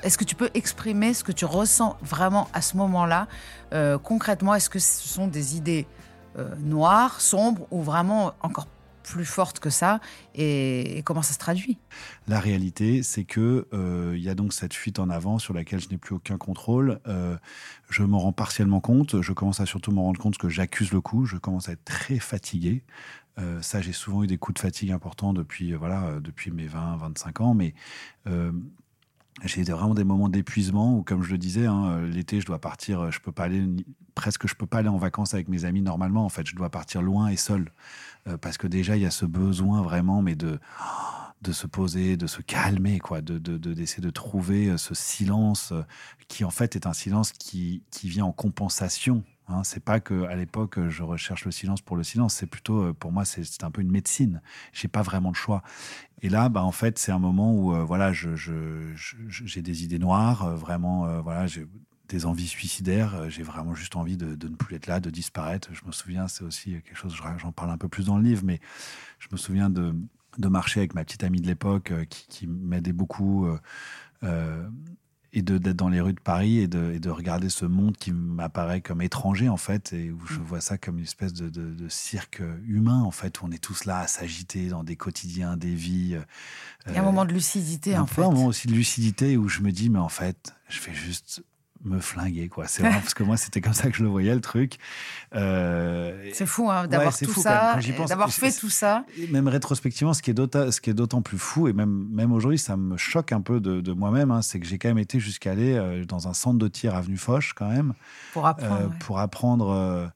Est-ce 0.09 0.17
que 0.17 0.23
tu 0.23 0.33
peux 0.33 0.49
exprimer 0.55 1.13
ce 1.13 1.23
que 1.23 1.31
tu 1.31 1.45
ressens 1.45 1.95
vraiment 2.01 2.49
à 2.51 2.63
ce 2.63 2.77
moment-là 2.77 3.27
euh, 3.73 3.99
Concrètement, 3.99 4.55
est-ce 4.55 4.67
que 4.67 4.79
ce 4.79 5.07
sont 5.07 5.27
des 5.27 5.55
idées 5.55 5.85
euh, 6.35 6.49
noires, 6.61 7.21
sombres 7.21 7.67
ou 7.69 7.83
vraiment 7.83 8.33
encore 8.41 8.65
plus 9.03 9.23
fortes 9.23 9.59
que 9.59 9.69
ça 9.69 9.99
et, 10.33 11.03
comment 11.05 11.21
ça 11.21 11.33
se 11.33 11.37
traduit? 11.37 11.77
La 12.27 12.39
réalité, 12.39 13.03
c'est 13.03 13.23
que 13.23 13.67
euh, 13.71 14.15
il 14.15 14.23
y 14.23 14.29
a 14.29 14.33
donc 14.33 14.53
cette 14.53 14.73
fuite 14.73 14.97
en 14.97 15.11
avant 15.11 15.37
sur 15.37 15.53
laquelle 15.53 15.79
je 15.79 15.89
n'ai 15.89 15.97
plus 15.97 16.15
aucun 16.15 16.39
contrôle. 16.39 16.99
je 17.91 18.01
m'en 18.01 18.17
rends 18.17 18.33
partiellement 18.33 18.79
compte. 18.79 19.21
Je 19.21 19.31
commence 19.33 19.59
à 19.59 19.67
surtout 19.67 19.91
me 19.91 19.99
rendre 19.99 20.19
compte 20.19 20.39
que 20.39 20.49
j'accuse 20.49 20.91
le 20.91 21.01
coup. 21.01 21.27
Je 21.27 21.37
commence 21.37 21.69
à 21.69 21.73
être 21.73 21.85
très 21.85 22.17
fatigué. 22.17 22.83
ça, 23.61 23.79
j'ai 23.79 23.93
souvent 23.93 24.23
eu 24.23 24.27
des 24.27 24.39
coups 24.39 24.55
de 24.55 24.59
fatigue 24.59 24.91
importants 24.91 25.33
depuis, 25.33 25.73
voilà, 25.73 26.19
depuis 26.19 26.49
mes 26.49 26.65
20, 26.65 26.97
25 26.97 27.41
ans. 27.41 27.53
Mais 27.53 27.75
j'ai 29.43 29.63
vraiment 29.63 29.93
des 29.93 30.03
moments 30.03 30.29
d'épuisement 30.29 30.97
où, 30.97 31.03
comme 31.03 31.23
je 31.23 31.31
le 31.31 31.37
disais, 31.37 31.65
hein, 31.65 31.91
euh, 31.91 32.07
l'été, 32.07 32.41
je 32.41 32.45
dois 32.45 32.59
partir, 32.59 33.01
euh, 33.01 33.11
je 33.11 33.19
peux 33.19 33.31
pas 33.31 33.43
aller, 33.43 33.65
presque, 34.15 34.47
je 34.47 34.55
peux 34.55 34.65
pas 34.65 34.79
aller 34.79 34.89
en 34.89 34.97
vacances 34.97 35.33
avec 35.33 35.47
mes 35.47 35.65
amis 35.65 35.81
normalement. 35.81 36.25
En 36.25 36.29
fait, 36.29 36.47
je 36.47 36.55
dois 36.55 36.69
partir 36.69 37.01
loin 37.01 37.27
et 37.27 37.37
seul. 37.37 37.71
Euh, 38.27 38.37
parce 38.37 38.57
que 38.57 38.67
déjà, 38.67 38.95
il 38.95 39.03
y 39.03 39.05
a 39.05 39.11
ce 39.11 39.25
besoin 39.25 39.81
vraiment, 39.81 40.21
mais 40.21 40.35
de, 40.35 40.59
de 41.41 41.51
se 41.51 41.67
poser, 41.67 42.17
de 42.17 42.27
se 42.27 42.41
calmer, 42.41 42.99
quoi, 42.99 43.21
de, 43.21 43.37
d'essayer 43.37 44.01
de, 44.01 44.07
de, 44.07 44.13
trouver 44.13 44.77
ce 44.77 44.93
silence 44.93 45.73
qui, 46.27 46.43
en 46.43 46.51
fait, 46.51 46.75
est 46.75 46.85
un 46.85 46.93
silence 46.93 47.31
qui, 47.31 47.83
qui 47.91 48.09
vient 48.09 48.25
en 48.25 48.33
compensation 48.33 49.23
Hein, 49.49 49.63
c'est 49.63 49.83
pas 49.83 49.99
que 49.99 50.25
à 50.25 50.35
l'époque 50.35 50.79
je 50.89 51.01
recherche 51.01 51.43
le 51.45 51.51
silence 51.51 51.81
pour 51.81 51.97
le 51.97 52.03
silence, 52.03 52.35
c'est 52.35 52.45
plutôt 52.45 52.83
euh, 52.83 52.93
pour 52.93 53.11
moi 53.11 53.25
c'est 53.25 53.63
un 53.63 53.71
peu 53.71 53.81
une 53.81 53.89
médecine. 53.89 54.41
J'ai 54.73 54.87
pas 54.87 55.01
vraiment 55.01 55.31
de 55.31 55.35
choix. 55.35 55.63
Et 56.21 56.29
là, 56.29 56.49
bah 56.49 56.63
en 56.63 56.71
fait 56.71 56.99
c'est 56.99 57.11
un 57.11 57.19
moment 57.19 57.53
où 57.53 57.73
euh, 57.73 57.83
voilà 57.83 58.13
j'ai 58.13 58.35
je, 58.35 59.59
des 59.59 59.83
idées 59.83 59.99
noires, 59.99 60.45
euh, 60.45 60.55
vraiment 60.55 61.21
voilà 61.21 61.47
j'ai 61.47 61.65
des 62.09 62.25
envies 62.25 62.47
suicidaires. 62.47 63.29
J'ai 63.29 63.43
vraiment 63.43 63.73
juste 63.73 63.95
envie 63.95 64.17
de, 64.17 64.47
ne 64.47 64.55
plus 64.55 64.75
être 64.75 64.87
là, 64.87 64.99
de 64.99 65.09
disparaître. 65.09 65.69
Je 65.73 65.85
me 65.85 65.91
souviens, 65.91 66.27
c'est 66.27 66.43
aussi 66.43 66.71
quelque 66.71 66.95
chose, 66.95 67.15
j'en 67.37 67.51
parle 67.51 67.71
un 67.71 67.77
peu 67.77 67.87
plus 67.87 68.05
dans 68.07 68.17
le 68.17 68.23
livre, 68.23 68.43
mais 68.43 68.59
je 69.19 69.27
me 69.31 69.37
souviens 69.37 69.69
de, 69.69 69.95
de 70.37 70.47
marcher 70.47 70.79
avec 70.79 70.95
ma 70.95 71.03
petite 71.03 71.23
amie 71.23 71.41
de 71.41 71.47
l'époque 71.47 71.93
qui, 72.09 72.27
qui 72.27 72.47
m'aidait 72.47 72.93
beaucoup 72.93 73.47
et 75.33 75.41
d'être 75.41 75.75
dans 75.75 75.89
les 75.89 76.01
rues 76.01 76.13
de 76.13 76.19
Paris 76.19 76.59
et 76.59 76.67
de, 76.67 76.91
et 76.93 76.99
de, 76.99 77.09
regarder 77.09 77.49
ce 77.49 77.65
monde 77.65 77.95
qui 77.97 78.11
m'apparaît 78.11 78.81
comme 78.81 79.01
étranger 79.01 79.47
en 79.47 79.57
fait 79.57 79.93
et 79.93 80.11
où 80.11 80.19
je 80.25 80.39
mm. 80.39 80.43
vois 80.43 80.61
ça 80.61 80.77
comme 80.77 80.97
une 80.97 81.03
espèce 81.03 81.33
de, 81.33 81.49
de, 81.49 81.89
cirque 81.89 82.41
humain 82.67 83.01
en 83.01 83.11
fait 83.11 83.41
où 83.41 83.45
on 83.45 83.51
est 83.51 83.63
tous 83.63 83.85
là 83.85 83.99
à 83.99 84.07
s'agiter 84.07 84.69
dans 84.69 84.83
des 84.83 84.95
quotidiens, 84.95 85.57
des 85.57 85.73
vies. 85.73 86.17
Il 86.87 86.93
y 86.93 86.97
a 86.97 87.01
un 87.01 87.03
moment 87.03 87.25
de 87.25 87.33
lucidité 87.33 87.97
en 87.97 88.05
fait. 88.05 88.21
Un 88.21 88.31
moment 88.31 88.47
aussi 88.47 88.67
de 88.67 88.73
lucidité 88.73 89.37
où 89.37 89.47
je 89.47 89.61
me 89.61 89.71
dis 89.71 89.89
mais 89.89 89.99
en 89.99 90.09
fait 90.09 90.55
je 90.67 90.79
fais 90.79 90.93
juste 90.93 91.43
me 91.83 91.99
flinguer 91.99 92.49
quoi. 92.49 92.67
C'est 92.67 92.83
parce 92.83 93.13
que 93.13 93.23
moi 93.23 93.37
c'était 93.37 93.61
comme 93.61 93.73
ça 93.73 93.89
que 93.89 93.95
je 93.95 94.03
le 94.03 94.09
voyais 94.09 94.33
le 94.33 94.41
truc. 94.41 94.77
Euh, 95.35 96.29
c'est 96.33 96.45
fou 96.45 96.69
hein, 96.69 96.87
d'avoir 96.87 97.17
tout 97.17 97.33
ça 97.33 97.77
d'avoir 98.07 98.31
fait 98.31 98.51
tout 98.51 98.69
ça. 98.69 99.05
Même 99.29 99.47
rétrospectivement 99.47 100.13
ce 100.13 100.21
qui 100.21 100.31
est 100.31 100.33
d'autant 100.33 100.71
ce 100.71 100.81
qui 100.81 100.89
est 100.89 100.93
d'autant 100.93 101.21
plus 101.21 101.37
fou 101.37 101.67
et 101.67 101.73
même 101.73 102.07
même 102.11 102.31
aujourd'hui 102.31 102.59
ça 102.59 102.75
me 102.75 102.97
choque 102.97 103.31
un 103.31 103.41
peu 103.41 103.59
de, 103.59 103.91
moi-même 103.93 104.31
hein, 104.31 104.41
c'est 104.41 104.59
que 104.59 104.65
j'ai 104.65 104.77
quand 104.77 104.89
même 104.89 104.97
été 104.97 105.19
jusqu'à 105.19 105.51
aller 105.51 105.75
euh, 105.75 106.05
dans 106.05 106.27
un 106.27 106.33
centre 106.33 106.59
de 106.59 106.67
tir 106.67 106.95
avenue 106.95 107.17
Foch 107.17 107.53
quand 107.55 107.69
même 107.69 107.93
pour 108.33 108.45
apprendre 108.45 108.73
euh, 108.73 108.87
pour 108.99 109.19
apprendre 109.19 110.11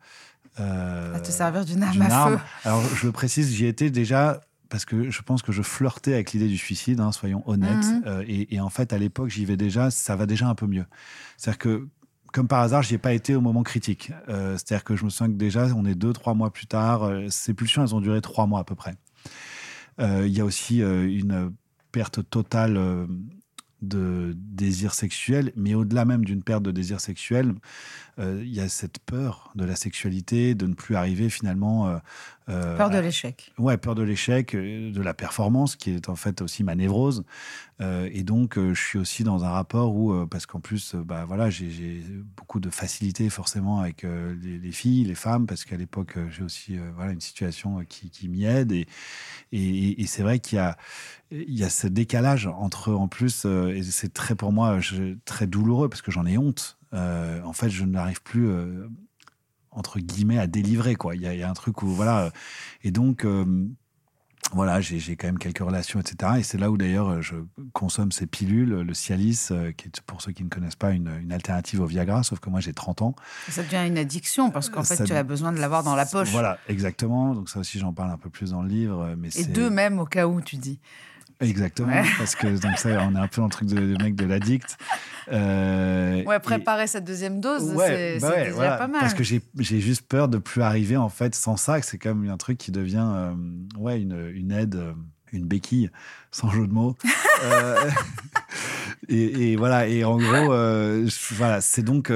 à 0.58 1.20
te 1.20 1.32
servir 1.32 1.66
d'une 1.66 1.84
arme 1.84 2.02
à 2.02 2.28
feu. 2.30 2.40
Alors 2.66 2.84
je 2.96 3.06
le 3.06 3.12
précise 3.12 3.54
j'y 3.54 3.66
étais 3.66 3.90
déjà 3.90 4.42
parce 4.74 4.86
que 4.86 5.12
je 5.12 5.22
pense 5.22 5.44
que 5.44 5.52
je 5.52 5.62
flirtais 5.62 6.16
avec 6.16 6.32
l'idée 6.32 6.48
du 6.48 6.58
suicide, 6.58 7.00
hein, 7.00 7.12
soyons 7.12 7.48
honnêtes. 7.48 7.86
Mhm. 7.86 8.04
Euh, 8.08 8.26
et, 8.28 8.60
en 8.60 8.72
fait, 8.72 8.92
à 8.92 8.98
l'époque, 8.98 9.30
j'y 9.30 9.46
vais 9.46 9.56
déjà, 9.56 9.92
ça 9.92 10.16
va 10.16 10.26
déjà 10.26 10.48
un 10.48 10.56
peu 10.56 10.66
mieux. 10.66 10.86
C'est-à-dire 11.38 11.60
que, 11.60 11.88
comme 12.32 12.48
par 12.48 12.62
hasard, 12.62 12.82
j'y 12.82 12.96
ai 12.96 12.98
pas 12.98 13.14
été 13.14 13.36
au 13.36 13.42
moment 13.42 13.62
critique. 13.62 14.12
Euh, 14.30 14.54
c'est-à-dire 14.54 14.84
que 14.84 14.96
je 14.96 15.06
me 15.06 15.12
souviens 15.12 15.32
que 15.32 15.38
déjà, 15.38 15.68
on 15.76 15.86
est 15.86 15.94
deux, 15.94 16.12
trois 16.12 16.34
mois 16.34 16.52
plus 16.52 16.66
tard. 16.66 17.04
Euh, 17.04 17.28
ces 17.30 17.54
pulsions, 17.54 17.84
elles 17.84 17.94
ont 17.94 18.02
duré 18.02 18.20
trois 18.22 18.48
mois 18.48 18.62
à 18.62 18.64
peu 18.64 18.74
près. 18.74 18.96
Il 20.00 20.36
y 20.36 20.42
a 20.42 20.46
aussi 20.46 20.80
une 20.80 21.54
perte 21.92 22.28
totale 22.28 23.08
de 23.84 24.34
désir 24.36 24.94
sexuel, 24.94 25.52
mais 25.56 25.76
au-delà 25.76 26.06
même 26.06 26.26
d'une 26.26 26.44
perte 26.44 26.64
de 26.64 26.72
désir 26.72 27.00
sexuel, 27.00 27.54
euh, 28.20 28.42
il 28.44 28.54
y 28.54 28.60
a 28.60 28.70
cette 28.70 29.00
peur 29.00 29.52
de 29.56 29.66
la 29.66 29.76
sexualité, 29.76 30.54
de 30.56 30.68
ne 30.68 30.74
plus 30.74 30.96
arriver 30.96 31.30
finalement. 31.30 31.88
Euh, 31.88 31.98
euh, 32.50 32.78
peur 32.78 32.90
de 32.90 33.00
l'échec. 33.00 33.52
Ouais, 33.58 33.78
peur 33.78 33.96
de 33.96 34.04
l'échec, 34.04 34.56
de 34.56 35.02
la 35.02 35.14
performance, 35.14 35.76
qui 35.76 35.92
est 35.92 36.10
en 36.10 36.16
fait 36.16 36.42
aussi 36.42 36.64
ma 36.64 36.76
névrose. 36.76 37.24
Et 38.12 38.24
donc, 38.24 38.58
je 38.58 38.80
suis 38.80 39.00
aussi 39.00 39.24
dans 39.24 39.44
un 39.44 39.50
rapport 39.50 39.96
où, 39.96 40.26
parce 40.28 40.46
qu'en 40.46 40.60
plus, 40.60 40.96
bah 40.96 41.26
voilà, 41.26 41.50
j'ai 41.50 42.04
beaucoup 42.38 42.60
de 42.60 42.70
facilité 42.70 43.30
forcément 43.30 43.80
avec 43.80 44.04
les, 44.04 44.72
filles, 44.72 45.06
les 45.06 45.16
femmes, 45.16 45.46
parce 45.48 45.66
qu'à 45.66 45.78
l'époque, 45.78 46.18
j'ai 46.30 46.44
aussi 46.44 46.78
voilà 46.96 47.12
une 47.12 47.22
situation 47.22 47.84
qui, 47.88 48.10
qui 48.10 48.28
m'y 48.28 48.46
aide. 48.46 48.72
Et, 48.72 48.88
et, 49.52 50.06
c'est 50.08 50.24
vrai 50.24 50.40
qu'il 50.40 50.58
y 50.58 50.60
a 50.60 50.78
il 51.32 51.58
y 51.58 51.64
a 51.64 51.70
ce 51.70 51.88
décalage 51.88 52.48
entre, 52.48 52.94
en 52.94 53.08
plus, 53.08 53.46
et 53.46 53.84
c'est 53.84 54.14
très 54.14 54.36
pour 54.36 54.52
moi 54.52 54.80
très 55.26 55.48
douloureux 55.48 55.90
parce 55.90 56.02
que 56.02 56.12
j'en 56.12 56.26
ai 56.26 56.38
honte 56.38 56.78
euh, 56.94 57.42
en 57.44 57.54
fait, 57.54 57.70
je 57.70 57.86
n'arrive 57.86 58.22
plus 58.22 58.48
euh, 58.48 58.88
entre 59.72 60.00
guillemets 60.00 60.38
à 60.38 60.48
délivrer 60.48 60.96
quoi. 60.96 61.16
Il 61.16 61.22
y, 61.22 61.44
a 61.44 61.50
un 61.50 61.54
truc 61.54 61.82
où 61.82 61.88
voilà 61.88 62.32
et 62.84 62.92
donc 62.92 63.26
euh, 63.26 63.68
voilà, 64.52 64.82
j'ai 64.82 65.16
quand 65.16 65.28
même 65.28 65.40
quelques 65.40 65.60
relations, 65.60 66.00
etc. 66.00 66.34
Et 66.40 66.44
c'est 66.44 66.58
là 66.58 66.70
où 66.70 66.78
d'ailleurs 66.78 67.22
je 67.22 67.36
consomme 67.72 68.12
ces 68.12 68.28
pilules, 68.28 68.70
le 68.70 68.94
Cialis, 68.94 69.50
qui 69.78 69.88
est 69.88 70.02
pour 70.02 70.22
ceux 70.22 70.32
qui 70.32 70.44
ne 70.44 70.50
connaissent 70.50 70.76
pas 70.76 70.92
une, 70.92 71.32
alternative 71.32 71.82
au 71.82 71.86
Viagra, 71.86 72.24
sauf 72.24 72.40
que 72.40 72.50
moi 72.50 72.60
j'ai 72.60 72.74
30 72.74 73.02
ans. 73.02 73.16
Ça 73.50 73.64
devient 73.64 73.88
une 73.88 73.98
addiction 73.98 74.52
parce 74.52 74.70
qu'en 74.70 74.84
fait 74.84 75.04
tu 75.04 75.14
as 75.14 75.24
besoin 75.24 75.52
de 75.52 75.60
l'avoir 75.60 75.84
dans 75.84 75.96
la 75.96 76.06
poche. 76.06 76.30
Voilà, 76.30 76.60
exactement. 76.68 77.34
Donc 77.34 77.50
ça 77.50 77.60
aussi 77.60 77.80
j'en 77.80 77.94
parle 77.94 78.12
un 78.12 78.18
peu 78.18 78.30
plus 78.30 78.52
dans 78.52 78.62
le 78.62 78.70
livre. 78.70 79.16
Mais 79.18 79.30
Et 79.36 79.46
deux 79.46 79.70
même 79.70 80.00
au 80.00 80.06
cas 80.06 80.28
où 80.28 80.42
tu 80.42 80.58
dis. 80.58 80.80
Exactement, 81.40 82.02
parce 82.18 82.36
que 82.36 82.48
donc 82.48 82.78
ça, 82.78 82.90
on 83.08 83.16
est 83.16 83.20
un 83.20 83.28
peu 83.28 83.42
dans 83.42 83.48
le 83.48 83.52
truc 83.52 83.68
de, 83.68 84.02
mec 84.02 84.16
de 84.16 84.26
l'addict. 84.26 84.78
Euh, 85.32 86.24
ouais, 86.24 86.40
préparer 86.40 86.88
cette 86.88 87.06
deuxième 87.06 87.40
dose, 87.40 87.74
c'est 87.78 88.20
bah 88.20 88.44
déjà 88.44 88.78
pas 88.78 88.88
mal. 88.88 89.02
Parce 89.02 89.14
que 89.14 89.24
j'ai 89.24 89.42
juste 89.80 90.08
peur 90.08 90.28
de 90.28 90.38
plus 90.38 90.62
arriver 90.62 90.98
en 90.98 91.10
fait 91.10 91.36
sans 91.36 91.58
ça, 91.58 91.82
c'est 91.82 91.98
quand 91.98 92.16
même 92.16 92.32
un 92.32 92.38
truc 92.38 92.58
qui 92.58 92.72
devient 92.72 93.06
euh, 93.06 93.34
ouais 93.78 94.02
une, 94.02 94.32
une 94.34 94.52
aide, 94.52 94.76
euh, 94.76 94.94
une 95.32 95.46
béquille, 95.46 95.90
sans 96.32 96.50
jeu 96.50 96.68
de 96.68 96.74
mots. 96.74 96.96
Euh, 97.44 97.90
et, 99.10 99.52
et, 99.52 99.56
voilà, 99.56 99.88
et 99.88 100.04
en 100.04 100.18
gros, 100.18 100.54
voilà, 101.32 101.62
c'est 101.62 101.84
donc 101.84 102.12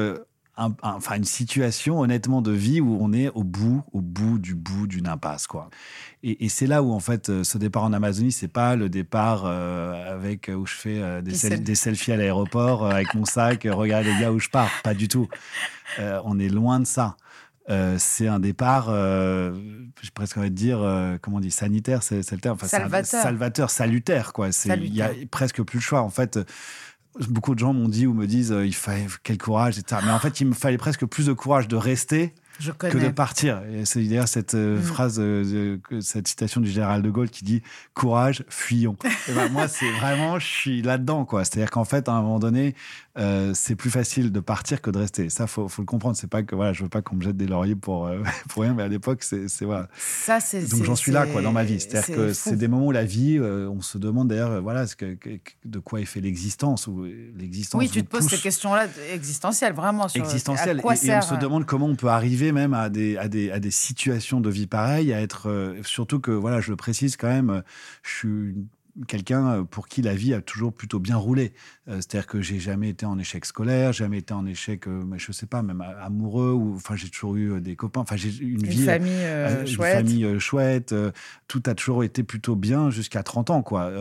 enfin 0.57 1.15
une 1.15 1.23
situation 1.23 1.99
honnêtement 1.99 2.41
de 2.41 2.51
vie 2.51 2.81
où 2.81 2.97
on 2.99 3.13
est 3.13 3.29
au 3.29 3.43
bout, 3.43 3.83
au 3.93 4.01
bout 4.01 4.39
du 4.39 4.55
bout 4.55 4.87
d'une 4.87 5.07
impasse 5.07 5.45
quoi. 5.45 5.69
Et, 6.23 6.49
c'est 6.49 6.65
là 6.65 6.81
où 6.81 6.91
en 6.93 6.99
fait 6.99 7.29
euh, 7.29 7.43
ce 7.43 7.57
départ 7.57 7.83
en 7.83 7.93
Amazonie, 7.93 8.31
c'est 8.31 8.47
pas 8.47 8.75
le 8.75 8.89
départ 8.89 9.43
euh, 9.45 10.15
avec 10.15 10.49
où 10.53 10.65
je 10.65 10.73
fais 10.73 10.99
euh, 10.99 11.21
des, 11.21 11.57
des, 11.59 11.75
selfies 11.75 12.11
à 12.11 12.17
l'aéroport 12.17 12.87
avec 12.87 13.13
mon 13.13 13.23
sac, 13.23 13.67
regarde 13.69 14.05
les 14.05 14.19
gars 14.19 14.31
où 14.31 14.39
je 14.39 14.49
pars, 14.49 14.71
pas 14.83 14.95
du 14.95 15.07
tout. 15.07 15.27
on 15.99 16.39
est 16.39 16.49
loin 16.49 16.79
de 16.79 16.85
ça. 16.85 17.17
c'est 17.97 18.27
un 18.27 18.39
départ, 18.39 18.85
j'ai 18.89 20.11
presque 20.13 20.37
envie 20.37 20.49
de 20.49 20.55
dire, 20.55 20.79
comment 21.21 21.37
on 21.37 21.39
dit, 21.39 21.51
sanitaire, 21.51 22.01
c'est 22.01 22.31
le 22.31 22.39
terme. 22.39 22.55
Enfin, 22.55 22.67
salvateur. 22.67 23.21
salvateur, 23.21 23.69
salutaire, 23.69 24.33
quoi. 24.33 24.49
Il 24.65 24.93
y 24.93 25.01
a 25.01 25.11
presque 25.29 25.61
plus 25.61 25.77
le 25.77 25.83
choix. 25.83 26.01
En 26.01 26.09
fait, 26.09 26.39
beaucoup 27.29 27.53
de 27.53 27.59
gens 27.59 27.73
m'ont 27.73 27.89
dit 27.89 28.07
ou 28.07 28.13
me 28.13 28.27
disent 28.27 28.51
euh, 28.51 28.65
il 28.65 28.75
fallait 28.75 29.07
quel 29.23 29.37
courage, 29.37 29.77
etc. 29.77 30.01
Mais 30.05 30.11
en 30.11 30.19
fait, 30.19 30.39
il 30.39 30.47
me 30.47 30.53
fallait 30.53 30.77
presque 30.77 31.05
plus 31.05 31.27
de 31.27 31.33
courage 31.33 31.67
de 31.67 31.75
rester 31.75 32.33
que 32.59 32.97
de 32.97 33.09
partir. 33.09 33.61
Et 33.71 33.85
c'est 33.85 34.03
d'ailleurs 34.03 34.27
cette 34.27 34.55
euh, 34.55 34.77
mm. 34.77 34.81
phrase, 34.81 35.19
euh, 35.19 35.77
cette 36.01 36.27
citation 36.27 36.61
du 36.61 36.69
général 36.69 37.01
de 37.01 37.09
Gaulle 37.09 37.29
qui 37.29 37.43
dit 37.43 37.61
courage, 37.93 38.43
fuyons. 38.49 38.97
Ben, 39.35 39.51
moi, 39.51 39.67
c'est 39.67 39.91
vraiment, 39.91 40.39
je 40.39 40.47
suis 40.47 40.81
là-dedans, 40.81 41.25
quoi. 41.25 41.43
C'est-à-dire 41.43 41.69
qu'en 41.69 41.83
fait, 41.83 42.07
à 42.07 42.13
un 42.13 42.21
moment 42.21 42.39
donné, 42.39 42.75
euh, 43.17 43.51
c'est 43.53 43.75
plus 43.75 43.89
facile 43.89 44.31
de 44.31 44.39
partir 44.39 44.81
que 44.81 44.89
de 44.89 44.97
rester. 44.97 45.29
Ça, 45.29 45.47
faut, 45.47 45.67
faut 45.67 45.81
le 45.81 45.85
comprendre. 45.85 46.15
C'est 46.15 46.29
pas 46.29 46.43
que 46.43 46.55
voilà, 46.55 46.73
je 46.73 46.83
veux 46.83 46.89
pas 46.89 47.01
qu'on 47.01 47.17
me 47.17 47.21
jette 47.21 47.35
des 47.35 47.45
lauriers 47.45 47.75
pour 47.75 48.09
pour 48.49 48.63
rien, 48.63 48.73
mais 48.73 48.83
à 48.83 48.87
l'époque, 48.87 49.23
c'est 49.23 49.47
voilà. 49.61 49.89
Ça, 49.97 50.39
c'est 50.39 50.67
donc 50.71 50.83
j'en 50.85 50.95
suis 50.95 51.11
là, 51.11 51.27
quoi, 51.27 51.41
dans 51.41 51.51
ma 51.51 51.63
vie. 51.63 51.79
C'est-à-dire 51.79 52.15
que 52.15 52.33
c'est 52.33 52.55
des 52.55 52.67
moments 52.67 52.87
où 52.87 52.91
la 52.91 53.05
vie, 53.05 53.39
on 53.39 53.81
se 53.81 53.97
demande 53.97 54.29
d'ailleurs, 54.29 54.61
voilà, 54.61 54.87
ce 54.87 54.95
que, 54.95 55.17
de 55.65 55.79
quoi 55.79 55.99
est 55.99 56.05
fait 56.05 56.21
l'existence 56.21 56.87
ou 56.87 57.05
l'existence. 57.35 57.79
Oui, 57.79 57.89
tu 57.89 58.03
te 58.03 58.09
poses 58.09 58.27
ces 58.27 58.37
questions-là 58.37 58.87
existentielles, 59.11 59.73
vraiment. 59.73 60.07
Sur 60.07 60.23
existentielles. 60.23 60.79
et 60.79 61.11
on 61.11 61.21
se 61.21 61.35
demande 61.35 61.65
comment 61.65 61.87
on 61.87 61.95
peut 61.95 62.07
arriver 62.07 62.46
même 62.51 62.73
à 62.73 62.89
des, 62.89 63.17
à 63.17 63.27
des, 63.27 63.51
à 63.51 63.59
des 63.59 63.71
situations 63.71 64.41
de 64.41 64.49
vie 64.49 64.67
pareilles, 64.67 65.13
à 65.13 65.21
être. 65.21 65.49
Euh, 65.49 65.81
surtout 65.83 66.19
que, 66.19 66.31
voilà, 66.31 66.61
je 66.61 66.71
le 66.71 66.75
précise 66.75 67.17
quand 67.17 67.27
même, 67.27 67.63
je 68.03 68.09
suis 68.09 68.55
quelqu'un 69.05 69.47
euh, 69.47 69.63
pour 69.63 69.87
qui 69.87 70.01
la 70.01 70.15
vie 70.15 70.33
a 70.33 70.41
toujours 70.41 70.73
plutôt 70.73 70.99
bien 70.99 71.17
roulé. 71.17 71.53
Euh, 71.87 71.95
c'est-à-dire 71.97 72.27
que 72.27 72.41
j'ai 72.41 72.59
jamais 72.59 72.89
été 72.89 73.05
en 73.05 73.19
échec 73.19 73.45
scolaire, 73.45 73.93
jamais 73.93 74.19
été 74.19 74.33
en 74.33 74.45
échec, 74.45 74.87
euh, 74.87 75.03
je 75.17 75.31
sais 75.31 75.45
pas, 75.45 75.61
même 75.61 75.81
amoureux. 75.81 76.51
Ou 76.51 76.75
enfin, 76.75 76.95
j'ai 76.95 77.09
toujours 77.09 77.35
eu 77.35 77.61
des 77.61 77.75
copains. 77.75 78.01
Enfin, 78.01 78.15
j'ai 78.15 78.35
une, 78.39 78.65
une 78.65 78.65
vie, 78.65 78.85
famille 78.85 79.11
une 79.61 79.67
chouette. 79.67 79.93
famille 79.93 80.39
chouette. 80.39 80.95
tout 81.47 81.63
a 81.65 81.75
toujours 81.75 82.03
été 82.03 82.23
plutôt 82.23 82.55
bien 82.55 82.89
jusqu'à 82.89 83.23
30 83.23 83.49
ans, 83.49 83.61
quoi. 83.61 83.91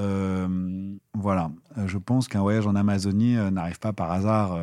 voilà. 1.15 1.51
Je 1.85 1.99
pense 1.99 2.29
qu'un 2.29 2.41
voyage 2.41 2.67
en 2.67 2.75
Amazonie 2.75 3.35
n'arrive 3.53 3.79
pas 3.79 3.93
par 3.93 4.11
hasard. 4.11 4.59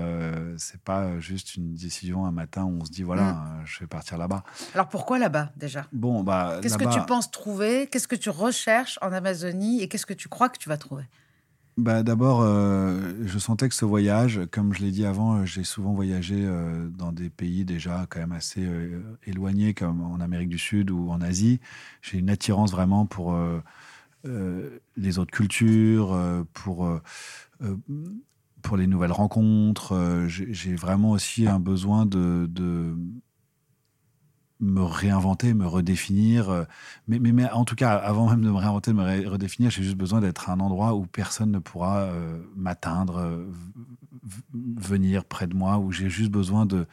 c'est 0.58 0.82
pas 0.82 1.20
juste 1.20 1.56
une 1.56 1.76
décision 1.76 2.26
un 2.26 2.32
matin 2.32 2.64
où 2.64 2.80
on 2.82 2.86
se 2.86 2.92
dit 2.92 3.04
voilà, 3.04 3.34
mm. 3.34 3.62
je 3.66 3.80
vais 3.82 3.88
partir 3.88 4.18
là-bas. 4.18 4.44
Alors 4.74 4.88
pourquoi 4.88 5.20
là-bas 5.20 5.52
déjà? 5.56 5.86
Bon, 5.92 6.24
bah. 6.24 6.60
Qu'est-ce 6.62 6.78
que 6.78 6.94
tu 6.94 7.06
penses 7.06 7.30
trouver? 7.32 7.88
Qu'est-ce 7.88 8.08
que 8.08 8.16
tu 8.16 8.30
recherches 8.30 8.98
en 9.02 9.12
Amazonie 9.12 9.82
et 9.82 9.88
qu'est-ce 9.88 10.06
que 10.06 10.14
tu 10.14 10.30
crois 10.30 10.50
que 10.50 10.58
tu 10.58 10.70
vas 10.70 10.78
trouver? 10.78 11.04
Bah, 11.78 12.04
D'abord, 12.04 12.42
euh, 12.42 13.14
je 13.26 13.40
sentais 13.40 13.68
que 13.68 13.74
ce 13.74 13.84
voyage, 13.84 14.42
comme 14.52 14.74
je 14.74 14.82
l'ai 14.84 14.92
dit 14.92 15.06
avant, 15.08 15.38
euh, 15.38 15.46
j'ai 15.46 15.64
souvent 15.64 15.94
voyagé 15.94 16.36
euh, 16.38 16.88
dans 16.90 17.12
des 17.12 17.32
pays 17.32 17.66
déjà 17.66 18.06
quand 18.10 18.20
même 18.20 18.32
assez 18.32 18.68
éloignés, 19.26 19.74
comme 19.74 20.02
en 20.02 20.20
Amérique 20.20 20.50
du 20.50 20.60
Sud 20.60 20.92
ou 20.92 21.10
en 21.10 21.20
Asie. 21.20 21.60
J'ai 22.04 22.20
une 22.20 22.30
attirance 22.30 22.72
vraiment 22.72 23.08
pour 23.08 23.36
les 24.24 25.20
autres 25.20 25.32
cultures, 25.32 26.46
pour, 26.54 27.00
pour 28.62 28.78
les 28.78 28.88
nouvelles 28.88 29.12
rencontres. 29.12 30.26
j'ai 30.28 30.76
vraiment 30.76 31.12
aussi 31.12 31.48
un 31.48 31.60
besoin 31.60 32.06
de, 32.06 32.48
de 32.50 32.96
me 34.64 34.82
réinventer, 34.82 35.54
me 35.54 35.68
redéfinir. 35.68 36.50
Euh, 36.50 36.64
mais, 37.08 37.20
mais, 37.20 37.50
en 37.52 37.66
tout 37.66 37.76
cas, 37.76 37.96
avant 37.96 38.30
même 38.30 38.42
de 38.42 38.50
me 38.50 38.58
réinventer, 38.58 38.92
de 38.92 38.96
me 38.96 39.28
redéfinir, 39.30 39.70
j'ai 39.70 39.84
juste 39.84 39.98
besoin 39.98 40.22
d'être 40.22 40.50
à 40.50 40.54
un 40.54 40.60
endroit 40.60 40.96
où 40.96 41.06
personne 41.06 41.52
ne 41.52 41.60
pourra 41.60 42.00
euh, 42.02 42.42
m'atteindre, 42.56 43.18
euh, 43.18 43.46
venir 44.54 45.26
près 45.26 45.48
de 45.48 45.56
moi, 45.56 45.78
où 45.78 45.92
j'ai 45.92 46.10
juste 46.10 46.32
besoin 46.32 46.66
de, 46.66 46.88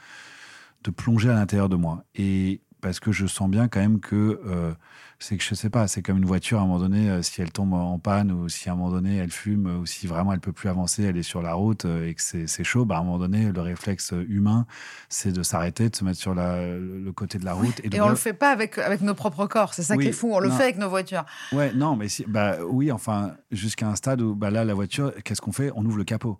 de 0.84 0.90
plonger 0.90 1.30
à 1.30 1.34
l'intérieur 1.34 1.68
de 1.68 1.76
moi. 1.76 2.04
Et 2.14 2.60
parce 2.80 3.00
que 3.00 3.12
je 3.12 3.26
sens 3.26 3.48
bien 3.48 3.68
quand 3.68 3.80
même 3.80 4.00
que 4.00 4.40
c'est 5.22 5.36
que 5.36 5.44
je 5.44 5.54
sais 5.54 5.68
pas, 5.68 5.86
c'est 5.86 6.00
comme 6.00 6.16
une 6.16 6.24
voiture 6.24 6.58
à 6.58 6.62
un 6.62 6.66
moment 6.66 6.78
donné, 6.78 7.10
euh, 7.10 7.22
si 7.22 7.42
elle 7.42 7.52
tombe 7.52 7.74
en 7.74 7.98
panne 7.98 8.32
ou 8.32 8.48
si 8.48 8.70
à 8.70 8.72
un 8.72 8.74
moment 8.74 8.90
donné 8.90 9.18
elle 9.18 9.30
fume 9.30 9.80
ou 9.80 9.86
si 9.86 10.06
vraiment 10.06 10.32
elle 10.32 10.40
peut 10.40 10.52
plus 10.52 10.70
avancer, 10.70 11.04
elle 11.04 11.18
est 11.18 11.22
sur 11.22 11.42
la 11.42 11.52
route 11.52 11.84
euh, 11.84 12.08
et 12.08 12.14
que 12.14 12.22
c'est 12.22 12.64
chaud, 12.64 12.86
bah 12.86 12.96
à 12.96 13.00
un 13.00 13.04
moment 13.04 13.18
donné, 13.18 13.52
le 13.52 13.60
réflexe 13.60 14.14
humain, 14.28 14.66
c'est 15.10 15.32
de 15.32 15.42
s'arrêter, 15.42 15.90
de 15.90 15.96
se 15.96 16.04
mettre 16.04 16.18
sur 16.18 16.34
la, 16.34 16.66
le 16.66 17.12
côté 17.12 17.38
de 17.38 17.44
la 17.44 17.52
route. 17.52 17.80
Et, 17.84 18.00
on 18.00 18.08
le 18.08 18.16
fait 18.16 18.32
pas 18.32 18.50
avec, 18.50 18.78
avec 18.78 19.02
nos 19.02 19.14
propres 19.14 19.46
corps, 19.46 19.74
c'est 19.74 19.82
ça 19.82 19.96
qui 19.96 20.08
est 20.08 20.12
fou, 20.12 20.32
on 20.32 20.40
le 20.40 20.50
fait 20.50 20.64
avec 20.64 20.78
nos 20.78 20.88
voitures. 20.88 21.24
Ouais, 21.52 21.72
non, 21.74 21.96
mais 21.96 22.08
si, 22.08 22.24
bah 22.26 22.56
oui, 22.66 22.90
enfin, 22.90 23.34
jusqu'à 23.50 23.88
un 23.88 23.96
stade 23.96 24.22
où 24.22 24.34
bah 24.34 24.50
là, 24.50 24.64
la 24.64 24.74
voiture, 24.74 25.12
qu'est-ce 25.22 25.42
qu'on 25.42 25.52
fait? 25.52 25.70
On 25.74 25.84
ouvre 25.84 25.98
le 25.98 26.04
capot. 26.04 26.38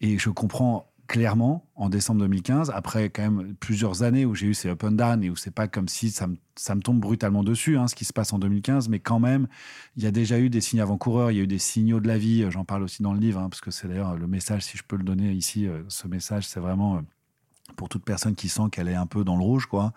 Et 0.00 0.18
je 0.18 0.30
comprends 0.30 0.89
clairement 1.10 1.66
en 1.74 1.88
décembre 1.88 2.20
2015, 2.20 2.70
après 2.72 3.10
quand 3.10 3.22
même 3.22 3.56
plusieurs 3.56 4.04
années 4.04 4.24
où 4.24 4.36
j'ai 4.36 4.46
eu 4.46 4.54
ces 4.54 4.68
up 4.68 4.84
and 4.84 4.92
down 4.92 5.24
et 5.24 5.28
où 5.28 5.34
c'est 5.34 5.50
pas 5.50 5.66
comme 5.66 5.88
si 5.88 6.08
ça 6.08 6.28
me, 6.28 6.36
ça 6.54 6.76
me 6.76 6.82
tombe 6.82 7.00
brutalement 7.00 7.42
dessus, 7.42 7.76
hein, 7.76 7.88
ce 7.88 7.96
qui 7.96 8.04
se 8.04 8.12
passe 8.12 8.32
en 8.32 8.38
2015, 8.38 8.88
mais 8.88 9.00
quand 9.00 9.18
même, 9.18 9.48
il 9.96 10.04
y 10.04 10.06
a 10.06 10.12
déjà 10.12 10.38
eu 10.38 10.50
des 10.50 10.60
signes 10.60 10.80
avant-coureurs, 10.80 11.32
il 11.32 11.36
y 11.36 11.40
a 11.40 11.42
eu 11.42 11.48
des 11.48 11.58
signaux 11.58 11.98
de 11.98 12.06
la 12.06 12.16
vie, 12.16 12.48
j'en 12.50 12.64
parle 12.64 12.84
aussi 12.84 13.02
dans 13.02 13.12
le 13.12 13.18
livre, 13.18 13.40
hein, 13.40 13.48
parce 13.48 13.60
que 13.60 13.72
c'est 13.72 13.88
d'ailleurs 13.88 14.14
le 14.14 14.28
message, 14.28 14.62
si 14.62 14.78
je 14.78 14.84
peux 14.84 14.94
le 14.94 15.02
donner 15.02 15.32
ici, 15.32 15.66
euh, 15.66 15.82
ce 15.88 16.06
message, 16.06 16.46
c'est 16.46 16.60
vraiment 16.60 16.98
euh, 16.98 17.00
pour 17.74 17.88
toute 17.88 18.04
personne 18.04 18.36
qui 18.36 18.48
sent 18.48 18.70
qu'elle 18.70 18.86
est 18.86 18.94
un 18.94 19.06
peu 19.06 19.24
dans 19.24 19.36
le 19.36 19.42
rouge, 19.42 19.66
quoi. 19.66 19.92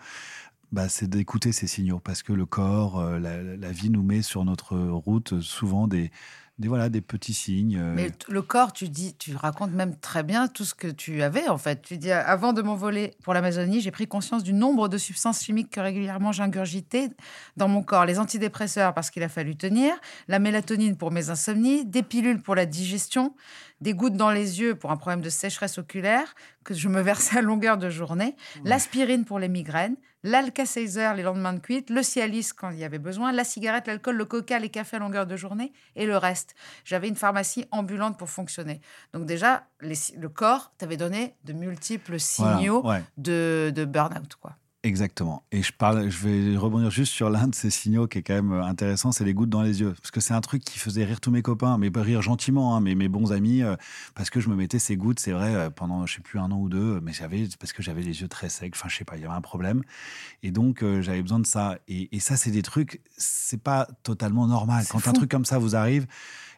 Bah, 0.72 0.88
c'est 0.88 1.06
d'écouter 1.06 1.52
ces 1.52 1.68
signaux, 1.68 2.00
parce 2.00 2.24
que 2.24 2.32
le 2.32 2.44
corps, 2.44 2.98
euh, 2.98 3.20
la 3.20 3.70
vie 3.70 3.90
nous 3.90 4.02
met 4.02 4.22
sur 4.22 4.44
notre 4.44 4.76
route 4.76 5.40
souvent 5.40 5.86
des, 5.86 6.10
des 6.58 6.68
voilà 6.68 6.88
des 6.88 7.00
petits 7.00 7.34
signes. 7.34 7.78
Euh. 7.78 7.92
Mais 7.94 8.10
le 8.28 8.42
corps, 8.42 8.72
tu 8.72 8.88
dis, 8.88 9.14
tu 9.16 9.34
racontes 9.34 9.72
même 9.72 9.96
très 9.96 10.22
bien 10.22 10.46
tout 10.46 10.64
ce 10.64 10.74
que 10.74 10.86
tu 10.86 11.22
avais 11.22 11.48
en 11.48 11.58
fait. 11.58 11.82
Tu 11.82 11.98
dis 11.98 12.12
avant 12.12 12.52
de 12.52 12.62
m'envoler 12.62 13.14
pour 13.24 13.34
l'Amazonie, 13.34 13.80
j'ai 13.80 13.90
pris 13.90 14.06
conscience 14.06 14.44
du 14.44 14.52
nombre 14.52 14.88
de 14.88 14.96
substances 14.96 15.42
chimiques 15.42 15.70
que 15.70 15.80
régulièrement 15.80 16.30
j'ingurgitais 16.30 17.10
dans 17.56 17.66
mon 17.66 17.82
corps. 17.82 18.04
Les 18.04 18.20
antidépresseurs 18.20 18.94
parce 18.94 19.10
qu'il 19.10 19.24
a 19.24 19.28
fallu 19.28 19.56
tenir, 19.56 19.94
la 20.28 20.38
mélatonine 20.38 20.96
pour 20.96 21.10
mes 21.10 21.30
insomnies, 21.30 21.84
des 21.86 22.04
pilules 22.04 22.40
pour 22.40 22.54
la 22.54 22.66
digestion, 22.66 23.34
des 23.80 23.94
gouttes 23.94 24.16
dans 24.16 24.30
les 24.30 24.60
yeux 24.60 24.74
pour 24.74 24.90
un 24.90 24.96
problème 24.96 25.20
de 25.20 25.30
sécheresse 25.30 25.78
oculaire 25.78 26.34
que 26.64 26.74
je 26.74 26.88
me 26.88 27.00
versais 27.00 27.38
à 27.38 27.42
longueur 27.42 27.76
de 27.76 27.90
journée, 27.90 28.36
l'aspirine 28.64 29.24
pour 29.24 29.38
les 29.38 29.48
migraines, 29.48 29.96
l'Alka-Seltzer 30.22 31.12
les 31.14 31.22
lendemains 31.22 31.52
de 31.52 31.58
cuite, 31.58 31.90
le 31.90 32.02
Cialis 32.02 32.50
quand 32.56 32.70
il 32.70 32.78
y 32.78 32.84
avait 32.84 32.98
besoin, 32.98 33.32
la 33.32 33.44
cigarette, 33.44 33.86
l'alcool, 33.86 34.16
le 34.16 34.24
coca, 34.24 34.58
les 34.58 34.70
cafés 34.70 34.96
à 34.96 35.00
longueur 35.00 35.26
de 35.26 35.36
journée 35.36 35.72
et 35.96 36.06
le 36.06 36.16
reste. 36.16 36.54
J'avais 36.84 37.08
une 37.08 37.16
pharmacie 37.16 37.66
ambulante 37.70 38.18
pour 38.18 38.30
fonctionner. 38.30 38.80
Donc 39.12 39.26
déjà, 39.26 39.66
le 39.80 40.28
corps 40.28 40.72
t'avait 40.78 40.96
donné 40.96 41.36
de 41.44 41.52
multiples 41.52 42.18
signaux 42.18 42.84
de, 43.18 43.70
de 43.74 43.84
burn-out. 43.84 44.34
Quoi. 44.40 44.56
Exactement. 44.84 45.42
Et 45.50 45.62
je 45.62 45.72
parle, 45.72 46.10
je 46.10 46.28
vais 46.28 46.58
rebondir 46.58 46.90
juste 46.90 47.14
sur 47.14 47.30
l'un 47.30 47.48
de 47.48 47.54
ces 47.54 47.70
signaux 47.70 48.06
qui 48.06 48.18
est 48.18 48.22
quand 48.22 48.34
même 48.34 48.52
intéressant, 48.52 49.12
c'est 49.12 49.24
les 49.24 49.32
gouttes 49.32 49.48
dans 49.48 49.62
les 49.62 49.80
yeux. 49.80 49.94
Parce 49.94 50.10
que 50.10 50.20
c'est 50.20 50.34
un 50.34 50.42
truc 50.42 50.62
qui 50.62 50.78
faisait 50.78 51.06
rire 51.06 51.22
tous 51.22 51.30
mes 51.30 51.40
copains, 51.40 51.78
mais 51.78 51.90
rire 51.94 52.20
gentiment, 52.20 52.76
hein, 52.76 52.82
mais 52.82 52.94
mes 52.94 53.08
bons 53.08 53.32
amis, 53.32 53.62
euh, 53.62 53.76
parce 54.14 54.28
que 54.28 54.40
je 54.40 54.50
me 54.50 54.54
mettais 54.54 54.78
ces 54.78 54.98
gouttes, 54.98 55.20
c'est 55.20 55.32
vrai, 55.32 55.54
euh, 55.54 55.70
pendant, 55.70 56.04
je 56.04 56.16
sais 56.16 56.20
plus, 56.20 56.38
un 56.38 56.50
an 56.50 56.58
ou 56.58 56.68
deux, 56.68 57.00
mais 57.00 57.14
j'avais, 57.14 57.48
parce 57.58 57.72
que 57.72 57.82
j'avais 57.82 58.02
les 58.02 58.20
yeux 58.20 58.28
très 58.28 58.50
secs, 58.50 58.74
enfin, 58.74 58.90
je 58.90 58.96
sais 58.98 59.06
pas, 59.06 59.16
il 59.16 59.22
y 59.22 59.24
avait 59.24 59.32
un 59.32 59.40
problème. 59.40 59.82
Et 60.42 60.50
donc, 60.50 60.82
euh, 60.82 61.00
j'avais 61.00 61.22
besoin 61.22 61.38
de 61.38 61.46
ça. 61.46 61.78
Et, 61.88 62.14
et 62.14 62.20
ça, 62.20 62.36
c'est 62.36 62.50
des 62.50 62.60
trucs, 62.62 63.00
c'est 63.16 63.62
pas 63.62 63.88
totalement 64.02 64.46
normal. 64.46 64.84
Quand 64.90 65.08
un 65.08 65.14
truc 65.14 65.30
comme 65.30 65.46
ça 65.46 65.56
vous 65.56 65.76
arrive, 65.76 66.06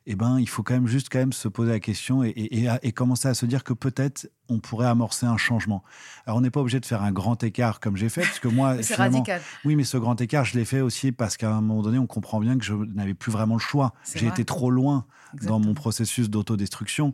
eh 0.07 0.15
ben, 0.15 0.39
il 0.39 0.49
faut 0.49 0.63
quand 0.63 0.75
même 0.75 0.87
juste 0.87 1.09
quand 1.11 1.19
même 1.19 1.33
se 1.33 1.49
poser 1.49 1.73
la 1.73 1.81
question 1.81 2.23
et, 2.23 2.33
et, 2.37 2.93
commencer 2.93 3.27
à 3.27 3.35
se 3.35 3.45
dire 3.45 3.65
que 3.65 3.73
peut-être 3.73 4.31
on 4.49 4.61
pourrait 4.61 4.87
amorcer 4.87 5.27
un 5.27 5.37
changement. 5.37 5.83
Alors, 6.27 6.39
on 6.39 6.41
n'est 6.41 6.51
pas 6.51 6.61
obligé 6.61 6.79
de 6.79 6.87
faire 6.87 7.03
un 7.03 7.11
grand 7.11 7.43
écart 7.43 7.81
comme 7.81 7.97
j'ai 7.97 8.09
fait, 8.09 8.21
parce 8.21 8.39
que 8.39 8.47
moi, 8.47 8.77
c'est 8.83 8.95
radical. 8.95 9.41
Oui, 9.65 9.75
mais 9.75 9.83
ce 9.83 9.97
grand 9.97 10.21
écart, 10.21 10.45
je 10.45 10.57
l'ai 10.57 10.65
fait 10.65 10.81
aussi 10.81 11.11
parce 11.11 11.37
qu'à 11.37 11.51
un 11.51 11.61
moment 11.61 11.83
donné, 11.83 11.99
on 11.99 12.07
comprend 12.07 12.39
bien 12.39 12.57
que 12.57 12.65
je 12.65 12.75
n'avais 12.75 13.15
plus 13.15 13.33
vraiment 13.33 13.55
le 13.55 13.61
choix. 13.61 13.95
J'ai 14.15 14.29
été 14.29 14.45
trop 14.45 14.71
loin 14.71 15.07
dans 15.43 15.59
mon 15.59 15.75
processus 15.75 16.31
d'autodestruction. 16.31 17.13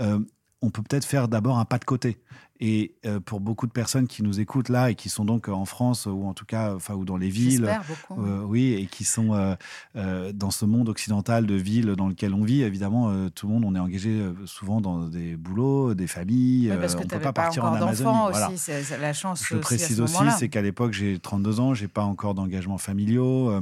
Euh, 0.00 0.20
on 0.60 0.70
peut 0.70 0.82
peut-être 0.82 1.04
faire 1.04 1.28
d'abord 1.28 1.58
un 1.58 1.64
pas 1.64 1.78
de 1.78 1.84
côté. 1.84 2.18
Et 2.60 2.94
euh, 3.04 3.18
pour 3.18 3.40
beaucoup 3.40 3.66
de 3.66 3.72
personnes 3.72 4.06
qui 4.06 4.22
nous 4.22 4.38
écoutent 4.38 4.68
là 4.68 4.90
et 4.90 4.94
qui 4.94 5.08
sont 5.08 5.24
donc 5.24 5.48
en 5.48 5.64
France 5.64 6.06
ou 6.06 6.24
en 6.24 6.34
tout 6.34 6.44
cas, 6.44 6.74
enfin, 6.74 6.94
ou 6.94 7.04
dans 7.04 7.16
les 7.16 7.28
villes, 7.28 7.68
euh, 8.12 8.42
oui, 8.42 8.74
et 8.74 8.86
qui 8.86 9.02
sont 9.02 9.56
euh, 9.96 10.32
dans 10.32 10.52
ce 10.52 10.64
monde 10.64 10.88
occidental 10.88 11.46
de 11.46 11.54
villes 11.54 11.96
dans 11.96 12.06
lequel 12.06 12.32
on 12.32 12.44
vit, 12.44 12.62
évidemment, 12.62 13.12
tout 13.30 13.48
le 13.48 13.54
monde, 13.54 13.64
on 13.64 13.74
est 13.74 13.80
engagé 13.80 14.24
souvent 14.44 14.80
dans 14.80 15.08
des 15.08 15.36
boulots, 15.36 15.94
des 15.94 16.06
familles. 16.06 16.72
parce 16.80 16.94
que 16.94 17.02
on 17.02 17.08
peut 17.08 17.18
pas, 17.18 17.32
partir 17.32 17.64
en 17.64 17.74
Amazonie. 17.74 18.08
Aussi, 18.30 18.58
c'est 18.58 18.98
la 18.98 19.12
chance. 19.12 19.44
Je 19.48 19.56
précise 19.56 20.00
aussi, 20.00 20.22
c'est 20.38 20.48
qu'à 20.48 20.62
l'époque, 20.62 20.92
j'ai 20.92 21.18
32 21.18 21.58
ans, 21.58 21.74
j'ai 21.74 21.88
pas 21.88 22.04
encore 22.04 22.34
d'engagement 22.34 22.78
familiaux. 22.78 23.52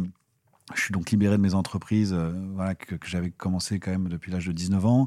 Je 0.74 0.80
suis 0.80 0.92
donc 0.92 1.10
libéré 1.10 1.36
de 1.36 1.42
mes 1.42 1.54
entreprises 1.54 2.14
voilà, 2.54 2.74
que, 2.74 2.96
j'avais 3.06 3.30
commencé 3.30 3.80
quand 3.80 3.90
même 3.90 4.08
depuis 4.08 4.30
l'âge 4.30 4.46
de 4.46 4.52
19 4.52 4.84
ans. 4.84 5.06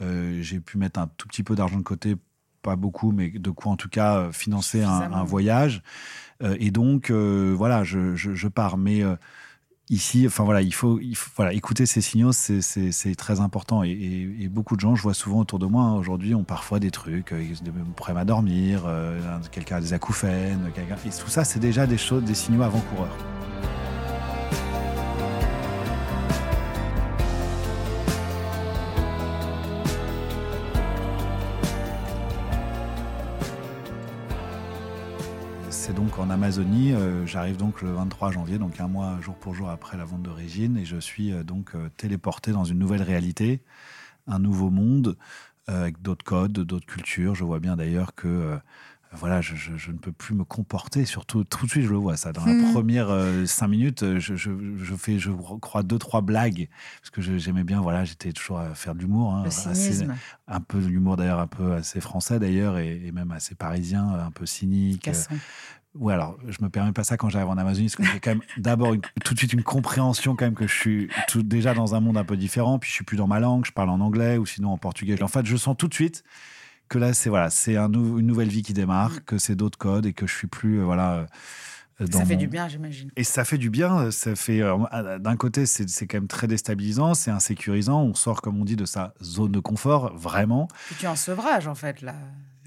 j'ai 0.00 0.58
pu 0.58 0.78
mettre 0.78 0.98
un 0.98 1.06
tout 1.16 1.28
petit 1.28 1.44
peu 1.44 1.54
d'argent 1.54 1.78
de 1.78 1.84
côté 1.84 2.16
pas 2.62 2.76
beaucoup, 2.76 3.12
mais 3.12 3.30
de 3.30 3.50
quoi 3.50 3.72
en 3.72 3.76
tout 3.76 3.88
cas 3.88 4.16
euh, 4.16 4.32
financer 4.32 4.82
un, 4.82 5.24
voyage. 5.24 5.82
Euh, 6.42 6.56
et 6.58 6.70
donc, 6.70 7.10
euh, 7.10 7.54
voilà, 7.56 7.84
je, 7.84 8.48
pars. 8.48 8.78
Mais 8.78 9.02
ici, 9.88 10.24
enfin 10.26 10.44
voilà, 10.44 10.62
il 10.62 10.72
faut, 10.72 11.00
il 11.00 11.16
faut 11.16 11.30
voilà, 11.36 11.52
écouter 11.52 11.86
ces 11.86 12.00
signaux, 12.00 12.32
c'est 12.32 13.14
très 13.16 13.40
important. 13.40 13.82
Et, 13.82 14.48
beaucoup 14.50 14.76
de 14.76 14.80
gens, 14.80 14.94
je 14.94 15.02
vois 15.02 15.14
souvent 15.14 15.40
autour 15.40 15.58
de 15.58 15.66
moi, 15.66 15.84
hein, 15.84 15.94
aujourd'hui, 15.94 16.34
ont 16.34 16.44
parfois 16.44 16.80
des 16.80 16.90
trucs, 16.90 17.34
des 17.34 17.72
problèmes 17.96 18.18
à 18.18 18.24
dormir, 18.24 18.84
quelqu'un 19.52 19.76
a 19.76 19.80
des 19.80 19.92
acouphènes, 19.92 20.70
et 20.76 21.10
tout 21.10 21.28
ça, 21.30 21.44
c'est 21.44 21.60
déjà 21.60 21.86
des 21.86 21.98
choses, 21.98 22.24
des 22.24 22.34
signaux 22.34 22.62
avant-coureurs. 22.62 23.16
En 36.20 36.30
Amazonie. 36.30 36.92
Euh, 36.92 37.26
j'arrive 37.26 37.56
donc 37.56 37.82
le 37.82 37.92
23 37.92 38.32
janvier, 38.32 38.58
donc 38.58 38.78
un 38.78 38.88
mois 38.88 39.18
jour 39.22 39.34
pour 39.34 39.54
jour 39.54 39.70
après 39.70 39.96
la 39.96 40.04
vente 40.04 40.22
d'origine, 40.22 40.76
et 40.76 40.84
je 40.84 40.98
suis 40.98 41.32
euh, 41.32 41.42
donc 41.42 41.74
euh, 41.74 41.88
téléporté 41.96 42.52
dans 42.52 42.64
une 42.64 42.78
nouvelle 42.78 43.02
réalité, 43.02 43.62
un 44.26 44.38
nouveau 44.38 44.70
monde 44.70 45.16
avec 45.66 46.02
d'autres 46.02 46.24
codes, 46.24 46.52
d'autres 46.52 46.86
cultures. 46.86 47.34
Je 47.34 47.44
vois 47.44 47.60
bien 47.60 47.76
d'ailleurs 47.76 48.14
que 48.14 48.58
voilà, 49.12 49.40
je, 49.40 49.54
ne 49.92 49.98
peux 49.98 50.10
plus 50.10 50.34
me 50.34 50.42
comporter, 50.42 51.04
surtout 51.04 51.44
tout 51.44 51.66
de 51.66 51.70
suite, 51.70 51.84
je 51.84 51.90
le 51.90 51.96
vois 51.96 52.16
ça. 52.16 52.32
Dans 52.32 52.44
la 52.44 52.54
hmm. 52.54 52.72
première 52.72 53.08
cinq 53.46 53.68
minutes, 53.68 54.18
je, 54.18 54.94
fais, 54.96 55.20
je 55.20 55.30
crois, 55.30 55.84
deux, 55.84 55.98
trois 55.98 56.22
blagues, 56.22 56.68
parce 57.00 57.10
que 57.10 57.20
j'aimais 57.38 57.62
bien, 57.62 57.80
voilà, 57.80 58.04
j'étais 58.04 58.32
toujours 58.32 58.58
à 58.58 58.74
faire 58.74 58.96
de 58.96 59.00
l'humour. 59.00 59.32
Hein, 59.34 59.44
un 60.48 60.60
peu 60.60 60.80
de 60.80 60.86
l'humour 60.86 61.16
d'ailleurs, 61.16 61.38
un 61.38 61.46
peu 61.46 61.72
assez 61.74 62.00
français 62.00 62.40
d'ailleurs, 62.40 62.78
et, 62.78 63.12
même 63.12 63.30
assez 63.30 63.54
parisien, 63.54 64.08
un 64.08 64.32
peu 64.32 64.46
cynique. 64.46 65.08
Oui, 65.96 66.12
alors 66.12 66.38
je 66.46 66.62
me 66.62 66.68
permets 66.68 66.92
pas 66.92 67.02
ça 67.02 67.16
quand 67.16 67.28
j'arrive 67.28 67.48
en 67.48 67.58
Amazonie, 67.58 67.88
parce 67.88 67.96
que 67.96 68.04
j'ai 68.04 68.20
quand 68.20 68.30
même 68.30 68.42
d'abord 68.58 68.94
tout 69.24 69.34
de 69.34 69.38
suite 69.38 69.52
une 69.52 69.64
compréhension 69.64 70.36
quand 70.36 70.44
même 70.44 70.54
que 70.54 70.66
je 70.66 70.74
suis 70.74 71.08
tout, 71.26 71.42
déjà 71.42 71.74
dans 71.74 71.94
un 71.94 72.00
monde 72.00 72.16
un 72.16 72.24
peu 72.24 72.36
différent, 72.36 72.78
puis 72.78 72.88
je 72.88 72.94
suis 72.94 73.04
plus 73.04 73.16
dans 73.16 73.26
ma 73.26 73.40
langue, 73.40 73.64
je 73.64 73.72
parle 73.72 73.90
en 73.90 74.00
anglais 74.00 74.36
ou 74.36 74.46
sinon 74.46 74.70
en 74.70 74.78
portugais. 74.78 75.20
En 75.22 75.28
fait, 75.28 75.44
je 75.44 75.56
sens 75.56 75.76
tout 75.76 75.88
de 75.88 75.94
suite 75.94 76.22
que 76.88 76.98
là, 76.98 77.12
c'est 77.12 77.28
voilà, 77.28 77.50
c'est 77.50 77.76
un 77.76 77.90
une 77.92 78.26
nouvelle 78.26 78.48
vie 78.48 78.62
qui 78.62 78.72
démarre, 78.72 79.12
mm. 79.12 79.20
que 79.20 79.38
c'est 79.38 79.56
d'autres 79.56 79.78
codes 79.78 80.06
et 80.06 80.12
que 80.12 80.26
je 80.26 80.34
suis 80.34 80.46
plus 80.46 80.80
euh, 80.80 80.84
voilà. 80.84 81.26
Euh, 82.00 82.06
ça 82.10 82.24
fait 82.24 82.36
du 82.36 82.46
bien, 82.46 82.66
j'imagine. 82.68 83.10
Et 83.16 83.24
ça 83.24 83.44
fait 83.44 83.58
du 83.58 83.68
bien. 83.68 84.10
Ça 84.10 84.34
fait 84.34 84.62
d'un 85.18 85.36
côté, 85.36 85.66
c'est 85.66 86.06
quand 86.06 86.16
même 86.16 86.28
très 86.28 86.46
déstabilisant, 86.46 87.12
c'est 87.12 87.30
insécurisant. 87.30 88.00
On 88.00 88.14
sort, 88.14 88.40
comme 88.40 88.58
on 88.58 88.64
dit, 88.64 88.76
de 88.76 88.86
sa 88.86 89.12
zone 89.22 89.52
de 89.52 89.60
confort, 89.60 90.16
vraiment. 90.16 90.68
Et 90.92 90.94
tu 90.94 91.04
es 91.04 91.08
en 91.08 91.16
sevrage, 91.16 91.66
en 91.66 91.74
fait, 91.74 92.00
là. 92.00 92.14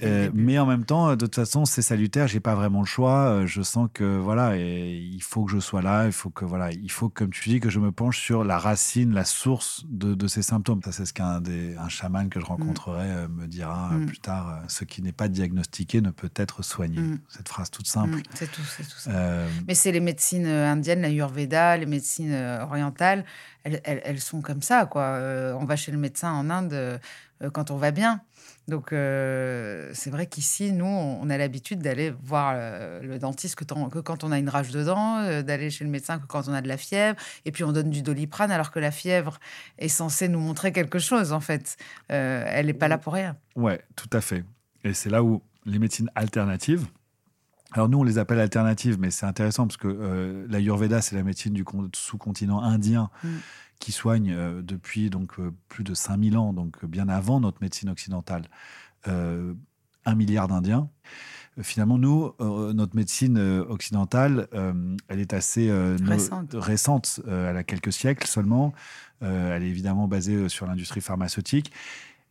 Euh, 0.01 0.31
mais 0.33 0.57
en 0.57 0.65
même 0.65 0.85
temps, 0.85 1.11
de 1.11 1.25
toute 1.25 1.35
façon, 1.35 1.65
c'est 1.65 1.81
salutaire. 1.81 2.27
J'ai 2.27 2.39
pas 2.39 2.55
vraiment 2.55 2.79
le 2.79 2.85
choix. 2.85 3.25
Euh, 3.25 3.47
je 3.47 3.61
sens 3.61 3.89
que 3.93 4.17
voilà, 4.17 4.57
et 4.57 4.97
il 4.97 5.21
faut 5.21 5.45
que 5.45 5.51
je 5.51 5.59
sois 5.59 5.81
là. 5.81 6.05
Il 6.05 6.11
faut 6.11 6.29
que 6.29 6.45
voilà, 6.45 6.71
il 6.71 6.91
faut 6.91 7.09
comme 7.09 7.29
tu 7.29 7.49
dis 7.49 7.59
que 7.59 7.69
je 7.69 7.79
me 7.79 7.91
penche 7.91 8.19
sur 8.19 8.43
la 8.43 8.57
racine, 8.57 9.13
la 9.13 9.25
source 9.25 9.85
de, 9.87 10.27
ces 10.27 10.41
symptômes. 10.41 10.81
Ça, 10.83 10.91
c'est 10.91 11.05
ce 11.05 11.13
qu'un 11.13 11.41
des 11.41 11.75
un 11.77 11.89
chaman 11.89 12.29
que 12.29 12.39
je 12.39 12.45
rencontrerai 12.45 13.09
euh, 13.09 13.27
me 13.27 13.45
dira 13.45 13.89
mm. 13.91 14.05
plus 14.07 14.19
tard. 14.19 14.63
ce 14.67 14.83
qui 14.83 15.01
n'est 15.01 15.11
pas 15.11 15.27
diagnostiqué 15.27 16.01
ne 16.01 16.09
peut 16.09 16.31
être 16.35 16.63
soigné. 16.63 16.99
Mm. 16.99 17.19
Cette 17.29 17.49
phrase 17.49 17.69
toute 17.69 17.87
simple. 17.87 18.17
Mm. 18.17 18.23
C'est 18.33 18.51
tout, 18.51 18.63
c'est 18.63 18.83
tout 18.83 18.97
ça. 18.97 19.11
Mais 19.67 19.75
c'est 19.75 19.91
les 19.91 19.99
médecines 19.99 20.47
indiennes, 20.47 21.01
la 21.01 21.07
Ayurveda, 21.07 21.77
les 21.77 21.85
médecines 21.85 22.33
orientales. 22.61 23.25
Elles, 23.63 23.81
elles, 23.85 24.19
sont 24.19 24.41
comme 24.41 24.61
ça, 24.61 24.85
quoi. 24.85 25.19
on 25.57 25.65
va 25.65 25.75
chez 25.75 25.91
le 25.91 25.97
médecin 25.97 26.31
en 26.31 26.49
Inde 26.49 26.99
quand 27.53 27.71
on 27.71 27.77
va 27.77 27.91
bien. 27.91 28.21
Donc, 28.69 28.93
euh, 28.93 29.91
c'est 29.93 30.09
vrai 30.09 30.25
qu'ici, 30.25 30.71
nous, 30.71 30.85
on 30.85 31.29
a 31.29 31.37
l'habitude 31.37 31.79
d'aller 31.79 32.13
voir 32.23 32.53
euh, 32.55 33.01
le 33.01 33.19
dentiste 33.19 33.55
que, 33.55 33.65
quand 33.99 34.23
on 34.23 34.31
a 34.31 34.39
une 34.39 34.47
rage 34.47 34.71
de 34.71 34.83
dents, 34.83 35.17
euh, 35.17 35.41
d'aller 35.41 35.69
chez 35.69 35.83
le 35.83 35.89
médecin 35.89 36.17
que 36.17 36.25
quand 36.27 36.47
on 36.47 36.53
a 36.53 36.61
de 36.61 36.69
la 36.69 36.77
fièvre. 36.77 37.17
Et 37.43 37.51
puis, 37.51 37.65
on 37.65 37.73
donne 37.73 37.89
du 37.89 38.01
doliprane 38.01 38.51
alors 38.51 38.71
que 38.71 38.79
la 38.79 38.91
fièvre 38.91 39.39
est 39.79 39.89
censée 39.89 40.29
nous 40.29 40.39
montrer 40.39 40.71
quelque 40.71 40.99
chose, 40.99 41.33
en 41.33 41.41
fait. 41.41 41.77
elle 42.07 42.67
n'est 42.67 42.73
pas 42.73 42.87
là 42.87 42.97
pour 42.97 43.13
rien. 43.13 43.35
Ouais, 43.55 43.81
tout 43.95 44.09
à 44.13 44.21
fait. 44.21 44.45
Et 44.85 44.93
c'est 44.93 45.09
là 45.09 45.23
où 45.23 45.41
les 45.65 45.79
médecines 45.79 46.09
alternatives, 46.15 46.87
alors 47.73 47.89
nous, 47.89 47.99
on 47.99 48.03
les 48.03 48.17
appelle 48.17 48.39
alternatives, 48.39 48.97
mais 48.99 49.09
c'est 49.09 49.25
intéressant 49.25 49.65
parce 49.67 49.77
que 49.77 50.45
la 50.47 50.59
Yurveda, 50.59 51.01
c'est 51.01 51.15
la 51.15 51.23
médecine 51.23 51.53
du 51.53 51.65
sous-continent 51.93 52.61
indien. 52.61 53.09
Mm 53.23 53.29
qui 53.83 53.91
soigne 53.91 54.31
euh, 54.31 54.61
depuis 54.61 55.09
donc 55.09 55.37
euh, 55.39 55.51
plus 55.67 55.83
de 55.83 55.93
5000 55.93 56.37
ans, 56.37 56.53
donc 56.53 56.85
bien 56.85 57.09
avant 57.09 57.41
notre 57.41 57.57
médecine 57.61 57.89
occidentale, 57.89 58.45
euh, 59.09 59.53
un 60.05 60.15
milliard 60.15 60.47
d'Indiens. 60.47 60.89
Finalement, 61.61 61.99
nous, 61.99 62.33
notre 62.39 62.95
médecine 62.95 63.37
occidentale, 63.37 64.47
elle 65.07 65.19
est 65.19 65.33
assez 65.33 65.71
récente. 66.51 67.21
elle 67.27 67.55
a 67.55 67.63
quelques 67.63 67.93
siècles 67.93 68.25
seulement. 68.25 68.73
elle 69.21 69.61
est 69.61 69.69
évidemment 69.69 70.07
basée 70.07 70.49
sur 70.49 70.65
l'industrie 70.65 70.99
pharmaceutique. 70.99 71.71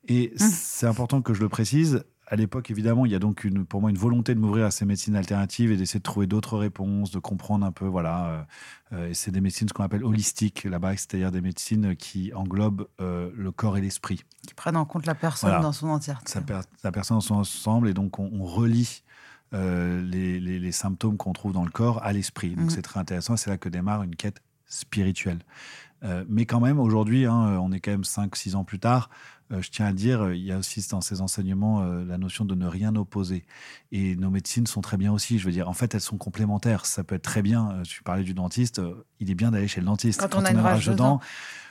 Et 0.09 0.33
mmh. 0.35 0.39
c'est 0.39 0.87
important 0.89 1.23
que 1.23 1.35
je 1.35 1.41
le 1.41 1.49
précise, 1.49 2.05
à 2.33 2.37
l'époque, 2.37 2.71
évidemment, 2.71 3.05
il 3.05 3.13
y 3.13 3.15
a 3.15 3.19
donc 3.19 3.45
une, 3.45 3.67
pour 3.67 3.83
moi 3.83 3.91
une 3.91 3.99
volonté 3.99 4.35
de 4.35 4.41
m'ouvrir 4.41 4.65
à 4.65 4.71
ces 4.71 4.87
médecines 4.87 5.17
alternatives 5.17 5.71
et 5.71 5.77
d'essayer 5.77 6.01
de 6.01 6.03
trouver 6.03 6.27
d'autres 6.27 6.57
réponses, 6.57 7.11
de 7.11 7.19
comprendre 7.19 7.67
un 7.67 7.73
peu, 7.73 7.85
voilà. 7.85 8.25
Euh, 8.25 8.43
euh, 8.95 9.09
et 9.11 9.15
c'est 9.15 9.31
des 9.31 9.43
médecines, 9.43 9.69
ce 9.69 9.75
qu'on 9.75 9.85
appelle 9.85 10.03
holistiques 10.03 10.65
là-bas, 10.65 10.93
c'est-à-dire 10.93 11.31
des 11.31 11.43
médecines 11.43 11.95
qui 11.95 12.33
englobent 12.33 12.89
euh, 13.03 13.31
le 13.37 13.53
corps 13.53 13.77
et 13.77 13.83
l'esprit. 13.83 14.23
Qui 14.49 14.55
prennent 14.55 14.79
en 14.79 14.87
compte 14.87 15.05
la 15.05 15.15
personne 15.15 15.61
dans 15.61 15.73
son 15.73 15.89
entièreté. 15.89 16.33
La, 16.83 16.91
personne 16.91 17.19
dans 17.19 17.21
son 17.21 17.35
ensemble, 17.35 17.91
et 17.91 17.93
donc 17.93 18.19
on, 18.19 18.45
relie 18.45 19.03
les, 19.53 20.41
les, 20.41 20.73
symptômes 20.73 21.19
qu'on 21.19 21.35
trouve 21.35 21.53
dans 21.53 21.65
le 21.65 21.71
corps 21.71 22.03
à 22.03 22.15
l'esprit. 22.15 22.57
Donc 22.57 22.69
mmh. 22.69 22.71
c'est 22.71 22.83
très 22.83 22.99
intéressant, 22.99 23.37
c'est 23.37 23.51
là 23.51 23.59
que 23.59 23.69
démarre 23.69 24.05
une 24.05 24.17
quête 24.17 24.41
spirituelle. 24.65 25.41
mais 26.31 26.47
quand 26.47 26.61
même, 26.61 26.81
aujourd'hui, 26.81 27.27
hein, 27.27 27.59
on 27.61 27.73
est 27.73 27.81
quand 27.81 27.91
même 27.91 28.05
5-6 28.05 28.57
ans 28.57 28.65
plus 28.65 28.79
tard, 28.79 29.11
je 29.61 29.71
tiens 29.71 29.87
à 29.87 29.93
dire, 29.93 30.33
il 30.33 30.43
y 30.43 30.53
a 30.53 30.59
aussi 30.59 30.85
dans 30.91 31.01
ces 31.01 31.21
enseignements 31.21 31.83
la 31.83 32.19
notion 32.19 32.45
de 32.45 32.55
ne 32.55 32.67
rien 32.67 32.95
opposer. 32.97 33.45
Et 33.91 34.17
nos 34.17 34.31
médecines 34.31 34.67
sont 34.67 34.81
très 34.81 34.97
bien 34.97 35.13
aussi. 35.13 35.39
Je 35.39 35.45
veux 35.45 35.53
dire, 35.53 35.69
en 35.69 35.75
fait, 35.75 35.95
elles 35.95 36.01
sont 36.01 36.17
complémentaires. 36.17 36.87
Ça 36.87 37.05
peut 37.05 37.17
être 37.17 37.23
très 37.23 37.43
bien. 37.43 37.83
Tu 37.87 38.03
parlais 38.03 38.25
du 38.25 38.35
dentiste. 38.35 38.81
Il 39.21 39.31
est 39.31 39.35
bien 39.35 39.51
d'aller 39.51 39.69
chez 39.69 39.81
le 39.81 39.87
dentiste. 39.87 40.21
Quand, 40.21 40.35
on 40.35 40.45
a 40.45 40.51
une 40.51 40.61
rage 40.61 40.87
de 40.87 40.95
dents, 40.95 41.21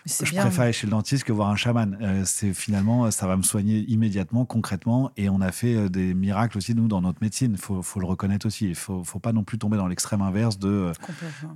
je 0.06 0.36
préfère 0.36 0.62
aller 0.62 0.74
chez 0.74 0.88
le 0.88 0.92
dentiste 0.92 1.24
que 1.24 1.32
voir 1.32 1.50
un 1.50 1.56
chaman. 1.56 1.98
Euh, 2.02 2.24
c'est 2.26 2.54
finalement, 2.54 3.12
ça 3.12 3.28
va 3.28 3.38
me 3.38 3.44
soigner 3.44 3.80
immédiatement, 3.88 4.46
concrètement. 4.46 5.12
Et 5.16 5.30
on 5.30 5.42
a 5.42 5.52
fait 5.52 5.76
euh, 5.76 5.90
des 5.90 6.14
miracles 6.14 6.58
aussi, 6.58 6.74
nous, 6.74 6.88
dans 6.88 7.02
notre 7.02 7.20
médecine. 7.22 7.52
Il 7.52 7.58
faut, 7.58 7.84
faut, 7.84 8.00
le 8.00 8.08
reconnaître 8.08 8.48
aussi. 8.48 8.66
Il 8.66 8.72
ne 8.72 8.76
faut, 8.76 9.04
faut, 9.04 9.20
pas 9.20 9.32
non 9.32 9.44
plus 9.44 9.60
tomber 9.60 9.78
dans 9.78 9.88
l'extrême 9.88 10.22
inverse 10.22 10.58
de, 10.58 10.70
euh, 10.70 10.94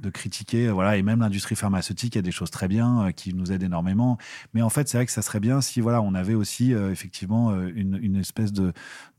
de 0.01 0.09
critiquer. 0.09 0.69
Voilà. 0.69 0.97
Et 0.97 1.01
même 1.01 1.21
l'industrie 1.21 1.55
pharmaceutique, 1.55 2.15
il 2.15 2.17
y 2.17 2.19
a 2.19 2.23
des 2.23 2.31
choses 2.31 2.51
très 2.51 2.67
bien 2.67 3.11
qui 3.15 3.33
nous 3.33 3.51
aident 3.51 3.63
énormément. 3.63 4.17
Mais 4.53 4.61
en 4.61 4.69
fait, 4.69 4.87
c'est 4.87 4.97
vrai 4.97 5.05
que 5.05 5.11
ça 5.11 5.21
serait 5.21 5.39
bien 5.39 5.61
si 5.61 5.81
voilà, 5.81 6.01
on 6.01 6.13
avait 6.13 6.35
aussi 6.35 6.71
effectivement 6.71 7.55
une, 7.67 7.97
une 8.01 8.15
espèce 8.17 8.51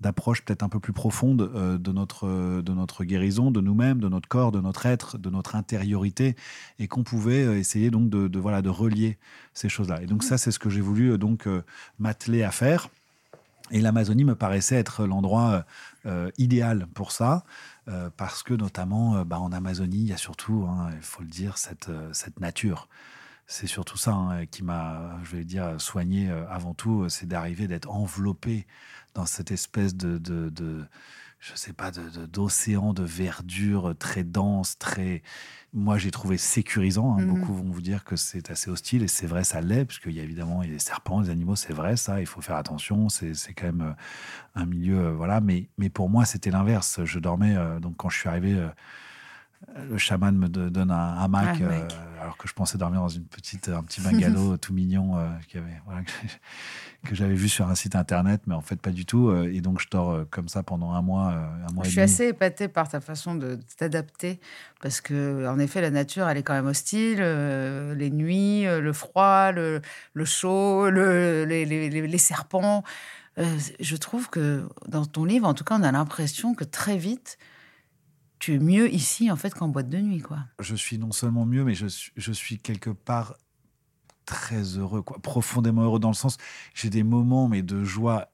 d'approche 0.00 0.44
peut-être 0.44 0.62
un 0.62 0.68
peu 0.68 0.80
plus 0.80 0.92
profonde 0.92 1.78
de, 1.78 1.92
notre, 1.92 2.62
de 2.62 2.72
notre 2.72 3.04
guérison, 3.04 3.50
de 3.50 3.60
nous-mêmes, 3.60 3.98
de 3.98 4.08
notre 4.08 4.28
corps, 4.28 4.52
de 4.52 4.60
notre 4.60 4.86
être, 4.86 5.18
de 5.18 5.30
notre 5.30 5.56
intériorité. 5.56 6.36
Et 6.78 6.88
qu'on 6.88 7.02
pouvait 7.02 7.58
essayer 7.58 7.90
donc 7.90 8.08
de, 8.08 8.28
de, 8.28 8.38
voilà, 8.38 8.62
de 8.62 8.68
relier 8.68 9.15
ces 9.54 9.68
choses-là. 9.68 10.02
Et 10.02 10.06
donc 10.06 10.22
ça, 10.22 10.38
c'est 10.38 10.50
ce 10.50 10.58
que 10.58 10.70
j'ai 10.70 10.80
voulu 10.80 11.12
euh, 11.12 11.18
donc 11.18 11.46
euh, 11.46 11.64
m'atteler 11.98 12.42
à 12.42 12.50
faire. 12.50 12.88
Et 13.72 13.80
l'Amazonie 13.80 14.24
me 14.24 14.36
paraissait 14.36 14.76
être 14.76 15.06
l'endroit 15.06 15.64
euh, 16.06 16.30
idéal 16.38 16.86
pour 16.94 17.10
ça, 17.10 17.44
parce 18.16 18.44
que 18.44 18.54
notamment 18.54 19.24
bah, 19.24 19.40
en 19.40 19.50
Amazonie, 19.50 19.98
il 19.98 20.08
y 20.08 20.12
a 20.12 20.16
surtout, 20.16 20.66
hein, 20.68 20.90
il 20.94 21.02
faut 21.02 21.22
le 21.22 21.28
dire, 21.28 21.58
cette, 21.58 21.90
cette 22.12 22.38
nature. 22.38 22.88
C'est 23.48 23.66
surtout 23.66 23.96
ça 23.96 24.12
hein, 24.12 24.46
qui 24.46 24.62
m'a, 24.62 25.18
je 25.24 25.36
vais 25.36 25.44
dire, 25.44 25.80
soigné 25.80 26.30
avant 26.48 26.74
tout, 26.74 27.08
c'est 27.08 27.26
d'arriver 27.26 27.66
d'être 27.66 27.90
enveloppé 27.90 28.68
dans 29.14 29.26
cette 29.26 29.50
espèce 29.50 29.96
de, 29.96 30.18
de, 30.18 30.48
de 30.50 30.84
je 31.46 31.56
sais 31.56 31.72
pas, 31.72 31.90
d'océan 31.90 32.92
de, 32.92 33.02
de, 33.02 33.06
verdure 33.06 33.94
très 33.98 34.24
dense, 34.24 34.78
très 34.78 35.22
moi 35.72 35.98
j'ai 35.98 36.10
trouvé 36.10 36.38
sécurisant. 36.38 37.16
Hein. 37.16 37.22
Mhm. 37.22 37.34
Beaucoup 37.34 37.54
vont 37.54 37.70
vous 37.70 37.82
dire 37.82 38.04
que 38.04 38.16
c'est 38.16 38.50
assez 38.50 38.70
hostile 38.70 39.02
et 39.02 39.08
c'est 39.08 39.26
vrai, 39.26 39.44
ça 39.44 39.60
l'est, 39.60 39.84
parce 39.84 39.98
qu'il 39.98 40.12
y 40.12 40.20
a 40.20 40.22
évidemment 40.22 40.62
il 40.62 40.70
y 40.70 40.72
a 40.72 40.74
des 40.74 40.80
serpents, 40.80 41.20
des 41.20 41.30
animaux, 41.30 41.54
c'est 41.54 41.74
vrai, 41.74 41.96
ça, 41.96 42.20
il 42.20 42.26
faut 42.26 42.40
faire 42.40 42.56
attention. 42.56 43.08
C'est 43.08 43.34
quand 43.54 43.66
même 43.66 43.82
euh, 43.82 44.60
un 44.60 44.66
milieu, 44.66 44.98
euh, 44.98 45.12
voilà. 45.12 45.40
Mais, 45.40 45.68
mais 45.78 45.90
pour 45.90 46.08
moi, 46.08 46.24
c'était 46.24 46.50
l'inverse. 46.50 47.00
Je 47.04 47.18
dormais, 47.18 47.54
euh, 47.56 47.78
donc 47.78 47.96
quand 47.96 48.08
je 48.08 48.18
suis 48.18 48.28
arrivé 48.28 48.58
le 49.74 49.98
chaman 49.98 50.36
me 50.36 50.48
donne 50.48 50.90
un 50.90 51.18
hamac, 51.18 51.60
euh, 51.60 51.88
alors 52.20 52.36
que 52.36 52.48
je 52.48 52.54
pensais 52.54 52.78
dormir 52.78 53.00
dans 53.00 53.08
une 53.08 53.24
petite, 53.24 53.68
un 53.68 53.82
petit 53.82 54.00
bungalow 54.00 54.56
tout 54.58 54.72
mignon 54.72 55.18
euh, 55.18 55.28
que 57.04 57.14
j'avais 57.14 57.34
vu 57.34 57.48
sur 57.48 57.68
un 57.68 57.74
site 57.74 57.94
internet, 57.94 58.42
mais 58.46 58.54
en 58.54 58.60
fait 58.60 58.80
pas 58.80 58.90
du 58.90 59.04
tout. 59.04 59.28
Euh, 59.28 59.52
et 59.52 59.60
donc 59.60 59.80
je 59.80 59.88
dors 59.90 60.24
comme 60.30 60.48
ça 60.48 60.62
pendant 60.62 60.92
un 60.92 61.02
mois, 61.02 61.34
un 61.68 61.72
mois 61.72 61.84
Je 61.84 61.90
suis 61.90 62.00
assez 62.00 62.28
épatée 62.28 62.68
par 62.68 62.88
ta 62.88 63.00
façon 63.00 63.34
de 63.34 63.58
t'adapter, 63.76 64.40
parce 64.80 65.00
que 65.00 65.46
en 65.46 65.58
effet 65.58 65.80
la 65.80 65.90
nature 65.90 66.28
elle 66.28 66.38
est 66.38 66.42
quand 66.42 66.54
même 66.54 66.66
hostile, 66.66 67.18
les 67.18 68.10
nuits, 68.10 68.64
le 68.64 68.92
froid, 68.92 69.52
le, 69.52 69.82
le 70.14 70.24
chaud, 70.24 70.88
le, 70.90 71.44
les, 71.44 71.64
les, 71.64 71.90
les, 71.90 72.18
serpents. 72.18 72.82
je 73.36 73.96
trouve 73.96 74.30
que 74.30 74.66
dans 74.88 75.04
ton 75.04 75.24
livre, 75.24 75.46
en 75.46 75.54
tout 75.54 75.64
cas, 75.64 75.76
on 75.78 75.82
a 75.82 75.92
l'impression 75.92 76.54
que 76.54 76.64
très 76.64 76.96
vite 76.96 77.38
tu 78.38 78.54
es 78.54 78.58
mieux 78.58 78.92
ici 78.92 79.30
en 79.30 79.36
fait 79.36 79.54
qu'en 79.54 79.68
boîte 79.68 79.88
de 79.88 79.98
nuit, 79.98 80.20
quoi. 80.20 80.38
Je 80.60 80.74
suis 80.74 80.98
non 80.98 81.12
seulement 81.12 81.46
mieux, 81.46 81.64
mais 81.64 81.74
je 81.74 82.32
suis, 82.32 82.58
quelque 82.58 82.90
part 82.90 83.36
très 84.24 84.62
heureux, 84.78 85.02
quoi, 85.02 85.18
profondément 85.20 85.82
heureux 85.82 86.00
dans 86.00 86.10
le 86.10 86.14
sens, 86.14 86.36
j'ai 86.74 86.90
des 86.90 87.04
moments 87.04 87.48
mais 87.48 87.62
de 87.62 87.84
joie 87.84 88.28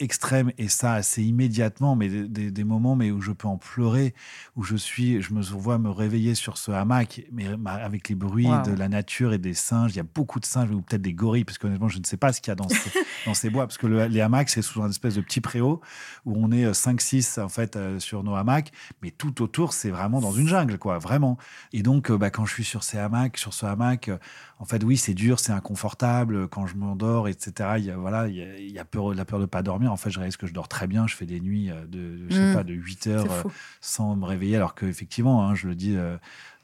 extrême 0.00 0.52
et 0.58 0.68
ça 0.68 0.92
assez 0.92 1.22
immédiatement, 1.22 1.96
mais 1.96 2.08
des, 2.08 2.64
moments 2.64 2.96
mais 2.96 3.10
où 3.10 3.20
je 3.20 3.32
peux 3.32 3.48
en 3.48 3.56
pleurer, 3.56 4.14
où 4.56 4.62
je 4.62 4.76
suis, 4.76 5.20
je 5.22 5.32
me 5.34 5.42
vois 5.42 5.78
me 5.78 5.90
réveiller 5.90 6.34
sur 6.34 6.58
ce 6.58 6.70
hamac, 6.70 7.22
mais 7.32 7.46
avec 7.66 8.08
les 8.08 8.14
bruits 8.14 8.48
de 8.64 8.72
la 8.72 8.88
nature 8.88 9.32
et 9.32 9.38
des 9.38 9.54
singes. 9.54 9.92
Il 9.94 9.96
y 9.96 10.00
a 10.00 10.06
beaucoup 10.14 10.40
de 10.40 10.46
singes 10.46 10.70
ou 10.70 10.82
peut-être 10.82 11.02
des 11.02 11.14
gorilles, 11.14 11.44
parce 11.44 11.58
qu'honnêtement 11.58 11.88
je 11.88 11.98
ne 11.98 12.04
sais 12.04 12.16
pas 12.16 12.32
ce 12.32 12.40
qu'il 12.40 12.50
y 12.50 12.52
a 12.52 12.54
dans, 12.54 12.68
ces, 12.68 12.90
dans 13.26 13.34
ces 13.34 13.50
bois, 13.50 13.66
parce 13.66 13.78
que 13.78 13.86
les 13.86 14.20
hamacs 14.20 14.50
c'est 14.50 14.62
souvent 14.62 14.86
une 14.86 14.90
espèce 14.90 15.14
de 15.14 15.20
petit 15.20 15.40
préau 15.40 15.80
où 16.24 16.34
on 16.36 16.50
est 16.52 16.70
5-6 16.70 17.38
euh, 17.38 17.44
en 17.44 17.48
fait 17.48 17.76
euh, 17.76 17.98
sur 17.98 18.22
nos 18.22 18.34
hamacs, 18.34 18.72
mais 19.02 19.10
tout 19.10 19.42
autour 19.42 19.72
c'est 19.72 19.90
vraiment 19.90 20.20
dans 20.20 20.32
une 20.32 20.48
jungle, 20.48 20.78
quoi, 20.78 20.98
vraiment. 20.98 21.38
Et 21.72 21.82
donc 21.82 22.10
euh, 22.10 22.18
bah, 22.18 22.30
quand 22.30 22.44
je 22.44 22.54
suis 22.54 22.64
sur 22.64 22.82
ces 22.82 22.98
hamacs, 22.98 23.36
sur 23.36 23.52
ce 23.52 23.66
hamac, 23.66 24.10
en 24.58 24.64
fait 24.64 24.84
oui 24.84 24.96
c'est 24.96 25.14
dur, 25.14 25.40
c'est 25.40 25.52
inconfortable 25.52 26.48
quand 26.48 26.66
je 26.66 26.76
m'endors, 26.76 27.28
etc. 27.28 27.70
Il 27.78 27.84
y 27.84 27.90
a, 27.90 27.96
voilà, 27.96 28.28
il 28.28 28.70
y 28.70 28.78
a, 28.78 28.84
peur, 28.84 29.14
la 29.14 29.24
peur 29.24 29.40
de 29.40 29.46
pas 29.46 29.62
dormir 29.62 29.87
en 29.88 29.96
fait, 29.96 30.10
je 30.10 30.18
réalise 30.18 30.36
que 30.36 30.46
je 30.46 30.52
dors 30.52 30.68
très 30.68 30.86
bien. 30.86 31.06
Je 31.06 31.14
fais 31.14 31.26
des 31.26 31.40
nuits 31.40 31.70
euh, 31.70 31.84
de, 31.86 32.26
je 32.28 32.34
sais 32.34 32.50
mm. 32.50 32.54
pas, 32.54 32.64
de 32.64 32.74
8 32.74 33.06
heures 33.08 33.32
euh, 33.32 33.42
sans 33.80 34.16
me 34.16 34.24
réveiller, 34.24 34.56
alors 34.56 34.74
qu'effectivement, 34.74 35.46
hein, 35.46 35.54
je 35.54 35.66
le 35.68 35.74
dis 35.74 35.96
euh, 35.96 36.16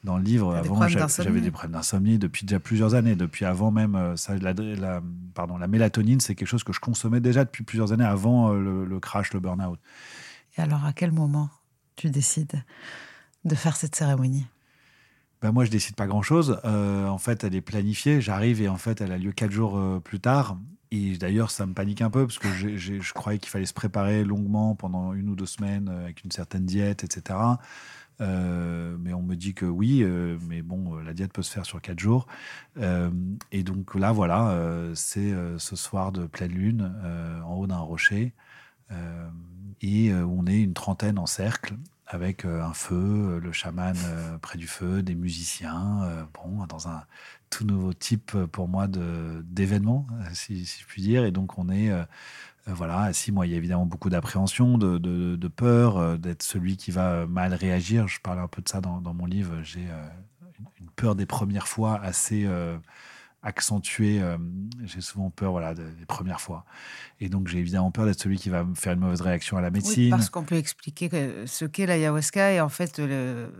dans 0.03 0.17
le 0.17 0.23
livre, 0.23 0.55
avant, 0.55 0.87
j'avais 0.87 1.41
des 1.41 1.51
problèmes 1.51 1.73
d'insomnie 1.73 2.17
depuis 2.17 2.45
déjà 2.45 2.59
plusieurs 2.59 2.93
années. 2.95 3.15
Depuis 3.15 3.45
avant 3.45 3.71
même, 3.71 4.13
ça, 4.15 4.37
la, 4.37 4.53
la, 4.53 5.01
pardon, 5.33 5.57
la 5.57 5.67
mélatonine, 5.67 6.19
c'est 6.19 6.35
quelque 6.35 6.47
chose 6.47 6.63
que 6.63 6.73
je 6.73 6.79
consommais 6.79 7.19
déjà 7.19 7.43
depuis 7.43 7.63
plusieurs 7.63 7.91
années 7.91 8.05
avant 8.05 8.51
le, 8.53 8.99
crash, 8.99 9.33
le 9.33 9.39
burn-out. 9.39 9.79
Et 10.57 10.61
alors, 10.61 10.85
à 10.85 10.93
quel 10.93 11.11
moment 11.11 11.49
tu 11.95 12.11
décides 12.11 12.63
de 13.45 13.55
faire 13.55 13.75
cette 13.75 13.95
cérémonie? 13.95 14.45
Ben 15.41 15.51
moi, 15.51 15.65
je 15.65 15.71
décide 15.71 15.95
pas 15.95 16.05
grand-chose. 16.05 16.59
en 16.63 17.17
fait, 17.17 17.43
elle 17.43 17.55
est 17.55 17.61
planifiée. 17.61 18.21
J'arrive 18.21 18.61
et 18.61 18.67
en 18.67 18.77
fait, 18.77 19.01
elle 19.01 19.11
a 19.11 19.17
lieu 19.17 19.31
quatre 19.31 19.51
jours 19.51 20.01
plus 20.03 20.19
tard. 20.19 20.55
Et 20.95 21.17
d'ailleurs, 21.17 21.51
ça 21.51 21.65
me 21.65 21.73
panique 21.73 22.01
un 22.01 22.09
peu 22.09 22.25
parce 22.25 22.39
que 22.39 22.47
je 22.49 23.13
croyais 23.13 23.39
qu'il 23.39 23.49
fallait 23.49 23.65
se 23.65 23.73
préparer 23.73 24.23
longuement 24.23 24.75
pendant 24.75 25.13
une 25.13 25.29
ou 25.29 25.35
deux 25.35 25.45
semaines 25.45 25.89
euh, 25.89 26.03
avec 26.03 26.23
une 26.23 26.31
certaine 26.31 26.65
diète, 26.65 27.03
etc. 27.03 27.37
Euh, 28.21 28.95
mais 28.99 29.13
on 29.13 29.21
me 29.21 29.35
dit 29.35 29.53
que 29.53 29.65
oui, 29.65 30.03
euh, 30.03 30.37
mais 30.47 30.61
bon, 30.61 30.95
la 30.95 31.13
diète 31.13 31.33
peut 31.33 31.41
se 31.41 31.51
faire 31.51 31.65
sur 31.65 31.81
quatre 31.81 31.99
jours. 31.99 32.27
et 33.51 33.63
donc 33.63 33.95
là, 33.95 34.13
voilà, 34.13 34.57
c'est 34.95 35.33
ce 35.57 35.75
soir 35.75 36.11
de 36.11 36.27
pleine 36.27 36.51
lune 36.51 36.93
en 37.45 37.55
haut 37.55 37.67
d'un 37.67 37.79
rocher. 37.79 38.33
et 39.81 40.13
on 40.13 40.45
est 40.47 40.61
une 40.61 40.73
trentaine 40.73 41.19
en 41.19 41.25
cercle 41.25 41.75
avec 42.07 42.45
un 42.45 42.73
feu, 42.73 43.39
le 43.41 43.51
chaman 43.51 43.95
près 44.41 44.57
du 44.57 44.67
feu, 44.67 45.01
des 45.03 45.15
musiciens, 45.15 46.27
bon, 46.33 46.65
dans 46.67 46.87
un 46.87 47.03
tout 47.49 47.65
nouveau 47.65 47.93
type 47.93 48.31
euh, 48.35 48.47
pour 48.47 48.67
moi 48.67 48.87
d'événement, 48.87 50.07
euh, 50.11 50.23
si, 50.33 50.65
si, 50.65 50.81
je 50.81 50.85
puis 50.85 51.01
dire. 51.01 51.25
Et 51.25 51.31
donc, 51.31 51.57
on 51.57 51.69
est. 51.69 51.91
Euh, 51.91 52.03
voilà, 52.67 53.13
si 53.13 53.31
moi, 53.31 53.45
il 53.45 53.51
y 53.51 53.53
a 53.53 53.57
évidemment 53.57 53.85
beaucoup 53.85 54.09
d'appréhension, 54.09 54.79
de, 54.79 54.97
de, 54.97 55.47
peur, 55.47 56.17
d'être 56.17 56.41
celui 56.41 56.77
qui 56.77 56.89
va 56.89 57.27
mal 57.27 57.53
réagir. 57.53 58.07
Je 58.07 58.19
parle 58.19 58.39
un 58.39 58.47
peu 58.47 58.63
de 58.63 58.67
ça 58.67 58.81
dans, 58.81 59.01
dans 59.01 59.13
mon 59.13 59.27
livre. 59.27 59.61
J'ai 59.61 59.87
une 60.79 60.89
peur 60.95 61.13
des 61.13 61.27
premières 61.27 61.67
fois 61.67 62.01
assez 62.01 62.49
accentuée. 63.43 64.19
j'ai 64.83 65.01
souvent 65.01 65.29
peur 65.29 65.51
voilà, 65.51 65.75
des 65.75 66.07
premières 66.07 66.41
fois. 66.41 66.65
Et 67.19 67.29
donc, 67.29 67.49
j'ai 67.49 67.59
évidemment 67.59 67.91
peur 67.91 68.07
d'être 68.07 68.19
celui 68.19 68.39
qui 68.39 68.49
va 68.49 68.63
me 68.63 68.73
faire 68.73 68.93
une 68.93 69.01
mauvaise 69.01 69.21
réaction 69.21 69.57
à 69.57 69.61
la 69.61 69.69
médecine. 69.69 70.05
Oui, 70.05 70.09
parce 70.09 70.31
qu'on 70.31 70.43
peut 70.43 70.55
expliquer 70.55 71.45
ce 71.45 71.65
qu'est 71.65 71.85
l'ayahuasca 71.85 72.51
et 72.51 72.61
en 72.61 72.69
fait, 72.69 72.97
le, 72.97 73.53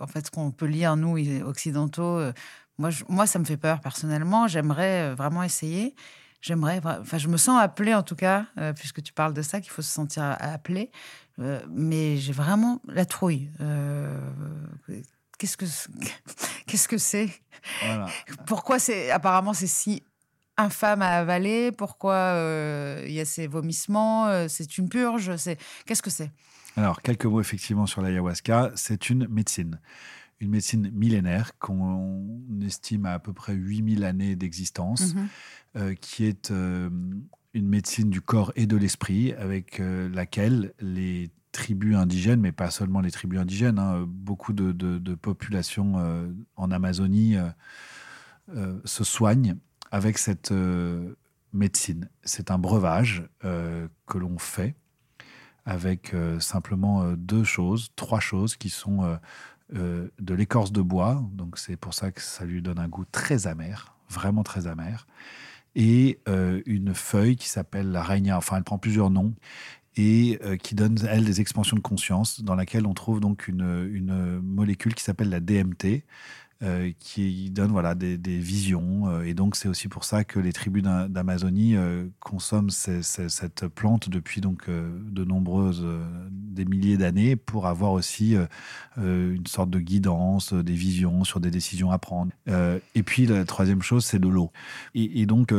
en 0.00 0.08
fait 0.08 0.26
ce 0.26 0.32
qu'on 0.32 0.50
peut 0.50 0.66
lire, 0.66 0.96
nous, 0.96 1.16
occidentaux, 1.44 2.32
moi, 2.78 3.26
ça 3.26 3.38
me 3.38 3.44
fait 3.44 3.56
peur 3.56 3.80
personnellement. 3.80 4.46
J'aimerais 4.46 5.10
euh, 5.10 5.14
vraiment 5.14 5.42
essayer. 5.42 5.94
J'aimerais, 6.40 6.80
enfin, 6.84 7.18
je 7.18 7.26
me 7.26 7.36
sens 7.36 7.60
appelée 7.60 7.94
en 7.94 8.04
tout 8.04 8.14
cas, 8.14 8.46
euh, 8.58 8.72
puisque 8.72 9.02
tu 9.02 9.12
parles 9.12 9.34
de 9.34 9.42
ça, 9.42 9.60
qu'il 9.60 9.70
faut 9.70 9.82
se 9.82 9.90
sentir 9.90 10.36
appelé. 10.38 10.92
Euh, 11.40 11.60
mais 11.68 12.16
j'ai 12.16 12.32
vraiment 12.32 12.80
la 12.86 13.04
trouille. 13.04 13.50
qu'est-ce 15.38 15.56
que 15.56 15.64
qu'est-ce 16.66 16.86
que 16.86 16.98
c'est? 16.98 17.28
Pourquoi 18.46 18.78
c'est 18.78 19.10
apparemment 19.10 19.52
c'est 19.52 19.66
si 19.66 20.04
infâme 20.56 21.02
à 21.02 21.18
avaler? 21.18 21.72
Pourquoi 21.72 22.34
il 23.04 23.12
y 23.12 23.20
a 23.20 23.24
ces 23.24 23.48
vomissements? 23.48 24.48
C'est 24.48 24.78
une 24.78 24.88
purge 24.88 25.34
C'est 25.36 25.58
qu'est-ce 25.86 26.02
que 26.02 26.10
c'est? 26.10 26.30
Alors 26.76 27.02
quelques 27.02 27.26
mots 27.26 27.40
effectivement 27.40 27.86
sur 27.86 28.02
l'ayahuasca. 28.02 28.70
C'est 28.76 29.10
une 29.10 29.26
médecine 29.28 29.80
une 30.40 30.50
médecine 30.50 30.90
millénaire 30.92 31.58
qu'on 31.58 32.40
estime 32.62 33.06
à 33.06 33.14
à 33.14 33.18
peu 33.18 33.32
près 33.32 33.54
8000 33.54 34.04
années 34.04 34.36
d'existence, 34.36 35.14
mhm. 35.14 35.28
euh, 35.76 35.94
qui 35.94 36.24
est 36.24 36.50
euh, 36.50 36.88
une 37.54 37.68
médecine 37.68 38.10
du 38.10 38.20
corps 38.20 38.52
et 38.56 38.66
de 38.66 38.76
l'esprit, 38.76 39.32
avec 39.32 39.80
euh, 39.80 40.08
laquelle 40.08 40.72
les 40.80 41.30
tribus 41.50 41.96
indigènes, 41.96 42.40
mais 42.40 42.52
pas 42.52 42.70
seulement 42.70 43.00
les 43.00 43.10
tribus 43.10 43.40
indigènes, 43.40 43.78
hein, 43.78 44.04
beaucoup 44.06 44.52
de, 44.52 44.70
de 44.70 45.14
populations 45.14 45.94
en 46.56 46.70
Amazonie 46.70 47.36
se 48.84 49.02
soignent 49.02 49.56
avec 49.90 50.18
cette 50.18 50.52
médecine. 51.54 52.10
C'est 52.22 52.50
un 52.50 52.58
breuvage 52.58 53.26
que 53.40 54.18
l'on 54.18 54.38
fait 54.38 54.76
avec 55.64 56.14
simplement 56.38 57.12
deux 57.14 57.44
choses, 57.44 57.90
trois 57.96 58.20
choses 58.20 58.54
qui 58.54 58.68
sont 58.68 59.18
euh, 59.74 60.08
de 60.18 60.34
l'écorce 60.34 60.72
de 60.72 60.82
bois. 60.82 61.22
Donc 61.32 61.58
c'est 61.58 61.76
pour 61.76 61.94
ça 61.94 62.10
que 62.10 62.22
ça 62.22 62.44
lui 62.44 62.62
donne 62.62 62.78
un 62.78 62.88
goût 62.88 63.04
très 63.10 63.46
amer, 63.46 63.96
vraiment 64.08 64.42
très 64.42 64.66
amer. 64.66 65.06
et 65.74 66.18
une 66.66 66.94
feuille 66.94 67.36
qui 67.36 67.48
s'appelle 67.48 67.92
la 67.92 68.02
Rainia. 68.02 68.36
Enfin, 68.36 68.56
elle 68.56 68.64
prend 68.64 68.78
plusieurs 68.78 69.10
noms 69.10 69.34
et 69.96 70.38
qui 70.62 70.74
donne, 70.74 70.96
elle, 71.08 71.24
des 71.24 71.40
expansions 71.40 71.76
de 71.76 71.82
conscience, 71.82 72.42
dans 72.42 72.54
laquelle 72.54 72.86
on 72.86 72.94
trouve 72.94 73.20
donc 73.20 73.46
une 73.48 74.40
molécule 74.40 74.94
qui 74.94 75.04
s'appelle 75.04 75.28
la 75.28 75.40
DMT, 75.40 76.04
euh, 76.64 76.90
qui 76.98 77.50
donne 77.50 77.70
voilà, 77.70 77.94
des, 77.94 78.16
visions. 78.16 79.08
Euh, 79.08 79.22
et 79.22 79.32
donc, 79.32 79.54
c'est 79.54 79.68
aussi 79.68 79.86
pour 79.86 80.02
ça 80.02 80.24
que 80.24 80.40
les 80.40 80.52
tribus 80.52 80.82
d'Amazonie 80.82 81.76
euh, 81.76 82.08
consomment 82.18 82.70
cette 82.70 83.68
plante 83.68 84.08
depuis 84.08 84.40
donc, 84.40 84.68
de 84.68 85.24
nombreuses, 85.24 85.86
des 86.32 86.64
milliers 86.64 86.96
d'années 86.96 87.36
pour 87.36 87.68
avoir 87.68 87.92
aussi 87.92 88.34
une 88.96 89.46
sorte 89.46 89.70
de 89.70 89.78
guidance, 89.78 90.52
des 90.52 90.72
visions 90.72 91.22
sur 91.22 91.38
des 91.38 91.52
décisions 91.52 91.92
à 91.92 91.98
prendre. 91.98 92.32
et 92.48 93.02
puis, 93.04 93.26
la 93.26 93.44
troisième 93.44 93.82
chose, 93.82 94.04
c'est 94.04 94.18
de 94.18 94.28
l'eau. 94.28 94.50
Et, 94.96 95.26
donc, 95.26 95.54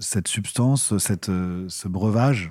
cette 0.00 0.28
substance, 0.28 0.96
cette, 0.96 1.26
ce 1.26 1.88
breuvage, 1.88 2.50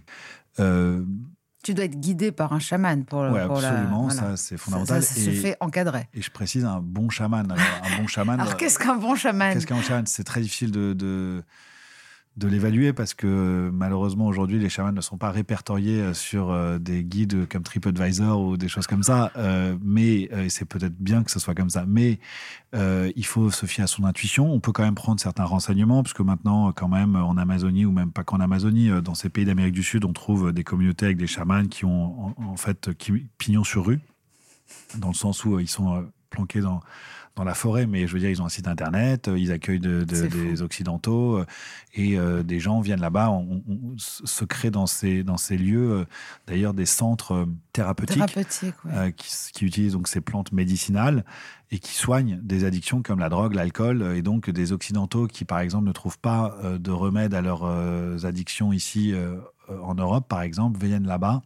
tu 1.63 1.73
dois 1.73 1.85
être 1.85 1.99
guidé 1.99 2.31
par 2.31 2.53
un 2.53 2.59
chaman 2.59 3.03
pour, 3.03 3.19
ouais, 3.19 3.41
absolument, 3.41 4.09
ça 4.09 4.37
c'est 4.37 4.57
fondamental. 4.57 5.03
Ça, 5.03 5.13
se 5.13 5.31
fait 5.31 5.57
encadrer. 5.59 6.07
Et 6.13 6.21
je 6.21 6.31
précise 6.31 6.63
un 6.63 6.79
bon 6.79 7.09
chaman. 7.09 7.51
un 7.51 8.01
bon 8.01 8.07
chaman. 8.07 8.39
Alors 8.39 8.55
qu'est-ce 8.55 8.79
qu'un 8.79 8.95
bon 8.95 9.15
chaman? 9.15 9.53
Qu'est-ce 9.53 9.67
qu'un 9.67 9.81
chaman? 9.81 10.05
C'est 10.05 10.23
très 10.23 10.41
difficile 10.41 10.71
de, 10.71 10.93
de 10.93 11.43
de 12.39 12.47
l'évaluer 12.47 12.93
parce 12.93 13.13
que 13.13 13.69
malheureusement 13.73 14.25
aujourd'hui 14.25 14.59
les 14.59 14.69
chamans 14.69 14.93
ne 14.93 15.01
sont 15.01 15.17
pas 15.17 15.29
répertoriés 15.29 16.01
euh, 16.01 16.13
sur 16.13 16.51
euh, 16.51 16.79
des 16.79 17.03
guides 17.03 17.47
comme 17.49 17.63
TripAdvisor 17.63 18.41
ou 18.41 18.57
des 18.57 18.69
choses 18.69 18.87
comme 18.87 19.03
ça. 19.03 19.31
Euh, 19.35 19.75
mais 19.83 20.29
c'est 20.49 20.65
peut-être 20.65 20.95
bien 20.97 21.23
que 21.23 21.31
ce 21.31 21.39
soit 21.39 21.53
comme 21.53 21.69
ça. 21.69 21.85
Mais 21.85 22.19
il 22.73 23.25
faut 23.25 23.51
se 23.51 23.65
fier 23.65 23.83
à 23.83 23.87
son 23.87 24.05
intuition. 24.05 24.51
On 24.51 24.59
peut 24.59 24.71
quand 24.71 24.83
même 24.83 24.95
prendre 24.95 25.19
certains 25.19 25.43
renseignements 25.43 26.01
parce 26.01 26.13
que 26.13 26.23
maintenant 26.23 26.71
quand 26.71 26.87
même 26.87 27.15
en 27.15 27.35
Amazonie 27.37 27.85
ou 27.85 27.91
même 27.91 28.11
pas 28.11 28.23
qu'en 28.23 28.39
Amazonie, 28.39 28.89
dans 29.03 29.15
ces 29.15 29.29
pays 29.29 29.45
d'Amérique 29.45 29.73
du 29.73 29.83
Sud, 29.83 30.05
on 30.05 30.13
trouve 30.13 30.53
des 30.53 30.63
communautés 30.63 31.05
avec 31.05 31.17
des 31.17 31.27
chamans 31.27 31.67
qui 31.67 31.85
ont 31.85 32.35
en, 32.37 32.55
fait 32.55 32.93
qui, 32.93 33.11
pignon 33.37 33.63
sur 33.63 33.85
rue, 33.85 33.99
dans 34.97 35.09
le 35.09 35.13
sens 35.13 35.43
où 35.45 35.59
ils 35.59 35.67
sont 35.67 36.05
planqués 36.29 36.61
dans 36.61 36.81
dans 37.35 37.43
la 37.43 37.53
forêt, 37.53 37.85
mais 37.85 38.05
je 38.05 38.13
veux 38.13 38.19
dire, 38.19 38.29
ils 38.29 38.41
ont 38.41 38.45
un 38.45 38.49
site 38.49 38.67
internet, 38.67 39.27
euh, 39.27 39.39
ils 39.39 39.51
accueillent 39.51 39.79
des 39.79 40.61
occidentaux 40.61 41.37
euh, 41.37 41.45
et 41.93 42.17
euh, 42.17 42.43
des 42.43 42.59
gens 42.59 42.81
viennent 42.81 42.99
là-bas. 42.99 43.29
On, 43.29 43.61
se 43.97 44.45
crée 44.45 44.71
dans 44.71 44.87
ces, 44.87 45.23
dans 45.23 45.37
ces 45.37 45.57
lieux, 45.57 46.05
d'ailleurs, 46.47 46.73
des 46.73 46.85
centres 46.85 47.47
thérapeutiques, 47.73 48.23
qui, 49.15 49.65
utilisent 49.65 49.93
donc 49.93 50.07
ces 50.07 50.21
plantes 50.21 50.51
médicinales 50.51 51.23
et 51.71 51.79
qui 51.79 51.93
soignent 51.93 52.39
des 52.41 52.65
addictions 52.65 53.01
comme 53.01 53.19
la 53.19 53.29
drogue, 53.29 53.53
l'alcool, 53.53 54.13
et 54.15 54.21
donc 54.21 54.49
des 54.49 54.71
occidentaux 54.71 55.27
qui, 55.27 55.45
par 55.45 55.59
exemple, 55.59 55.85
ne 55.85 55.91
trouvent 55.91 56.19
pas 56.19 56.57
de 56.63 56.91
remède 56.91 57.33
à 57.33 57.41
leurs 57.41 58.25
addictions 58.25 58.73
ici 58.73 59.13
en 59.69 59.95
Europe, 59.95 60.27
par 60.27 60.41
exemple, 60.41 60.83
viennent 60.83 61.07
là-bas 61.07 61.41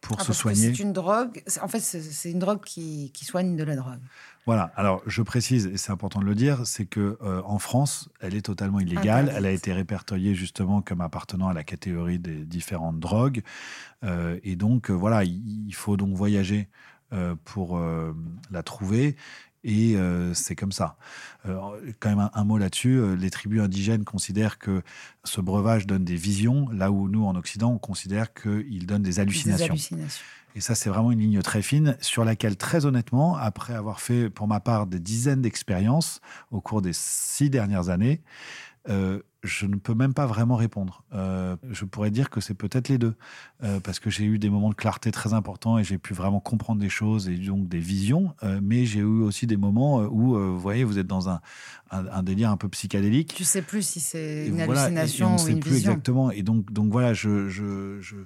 pour 0.00 0.18
ah, 0.20 0.24
se 0.24 0.32
soigner. 0.32 0.74
C'est 0.74 0.82
une 0.82 0.92
drogue. 0.92 1.42
En 1.60 1.68
fait, 1.68 1.80
c'est 1.80 2.30
une 2.30 2.38
drogue 2.38 2.62
qui, 2.64 3.10
qui, 3.12 3.24
soigne 3.24 3.56
de 3.56 3.64
la 3.64 3.76
drogue. 3.76 4.00
Voilà. 4.46 4.70
Alors, 4.76 5.02
je 5.06 5.22
précise, 5.22 5.66
et 5.66 5.76
c'est 5.76 5.90
important 5.90 6.20
de 6.20 6.24
le 6.24 6.36
dire, 6.36 6.64
c'est 6.66 6.86
que 6.86 7.18
euh, 7.20 7.42
en 7.44 7.58
France, 7.58 8.08
elle 8.20 8.36
est 8.36 8.42
totalement 8.42 8.78
illégale. 8.78 9.32
Elle 9.34 9.44
a 9.44 9.50
été 9.50 9.72
répertoriée 9.72 10.36
justement 10.36 10.82
comme 10.82 11.00
appartenant 11.00 11.48
à 11.48 11.52
la 11.52 11.64
catégorie 11.64 12.20
des 12.20 12.44
différentes 12.44 13.00
drogues. 13.00 13.42
Euh, 14.04 14.38
et 14.44 14.54
donc, 14.54 14.88
euh, 14.88 14.94
voilà, 14.94 15.24
il, 15.24 15.74
faut 15.74 15.96
donc 15.96 16.14
voyager 16.14 16.68
pour 17.44 17.80
la 18.50 18.62
trouver. 18.64 19.16
Et 19.64 19.96
c'est 20.32 20.54
comme 20.54 20.72
ça. 20.72 20.96
quand 21.44 22.08
même 22.08 22.30
un, 22.32 22.44
mot 22.44 22.56
là-dessus, 22.56 23.16
les 23.16 23.30
tribus 23.30 23.60
indigènes 23.60 24.04
considèrent 24.04 24.58
que 24.58 24.82
ce 25.24 25.40
breuvage 25.40 25.86
donne 25.86 26.04
des 26.04 26.14
visions, 26.14 26.68
là 26.70 26.92
où 26.92 27.08
nous, 27.08 27.24
en 27.24 27.34
Occident, 27.34 27.72
on 27.72 27.78
considère 27.78 28.32
qu'il 28.32 28.86
donne 28.86 29.02
des 29.02 29.18
hallucinations. 29.18 29.66
Des 29.66 29.70
hallucinations. 29.70 30.24
Et 30.56 30.60
ça, 30.60 30.74
c'est 30.74 30.88
vraiment 30.88 31.12
une 31.12 31.20
ligne 31.20 31.42
très 31.42 31.60
fine 31.60 31.98
sur 32.00 32.24
laquelle, 32.24 32.56
très 32.56 32.86
honnêtement, 32.86 33.36
après 33.36 33.74
avoir 33.74 34.00
fait 34.00 34.30
pour 34.30 34.48
ma 34.48 34.58
part 34.58 34.86
des 34.86 34.98
dizaines 34.98 35.42
d'expériences 35.42 36.22
au 36.50 36.62
cours 36.62 36.80
des 36.80 36.94
six 36.94 37.50
dernières 37.50 37.90
années, 37.90 38.22
euh, 38.88 39.20
je 39.46 39.66
ne 39.66 39.76
peux 39.76 39.94
même 39.94 40.12
pas 40.12 40.26
vraiment 40.26 40.56
répondre. 40.56 41.04
Euh, 41.14 41.56
je 41.70 41.84
pourrais 41.84 42.10
dire 42.10 42.28
que 42.30 42.40
c'est 42.40 42.54
peut-être 42.54 42.88
les 42.88 42.98
deux, 42.98 43.14
euh, 43.62 43.80
parce 43.80 43.98
que 43.98 44.10
j'ai 44.10 44.24
eu 44.24 44.38
des 44.38 44.50
moments 44.50 44.70
de 44.70 44.74
clarté 44.74 45.10
très 45.10 45.32
importants 45.32 45.78
et 45.78 45.84
j'ai 45.84 45.98
pu 45.98 46.12
vraiment 46.12 46.40
comprendre 46.40 46.80
des 46.80 46.88
choses 46.88 47.28
et 47.28 47.36
donc 47.36 47.68
des 47.68 47.78
visions, 47.78 48.34
mais 48.62 48.84
j'ai 48.84 49.00
eu 49.00 49.22
aussi 49.22 49.46
des 49.46 49.56
moments 49.56 50.00
où, 50.00 50.34
vous 50.34 50.60
voyez, 50.60 50.84
vous 50.84 50.98
êtes 50.98 51.06
dans 51.06 51.28
un, 51.28 51.40
un, 51.90 52.22
délire 52.22 52.50
un 52.50 52.56
peu 52.56 52.68
psychédélique. 52.68 53.34
Tu 53.34 53.44
sais 53.44 53.62
plus 53.62 53.86
si 53.86 54.00
c'est 54.00 54.46
une 54.46 54.60
hallucination 54.60 55.28
et, 55.28 55.30
on 55.30 55.32
ne 55.34 55.38
sait 55.38 55.56
plus 55.56 55.76
exactement. 55.76 56.30
Et 56.30 56.42
donc, 56.42 56.72
donc 56.72 56.90
voilà, 56.90 57.14
je, 57.14 57.48
je, 57.48 58.00
je... 58.00 58.16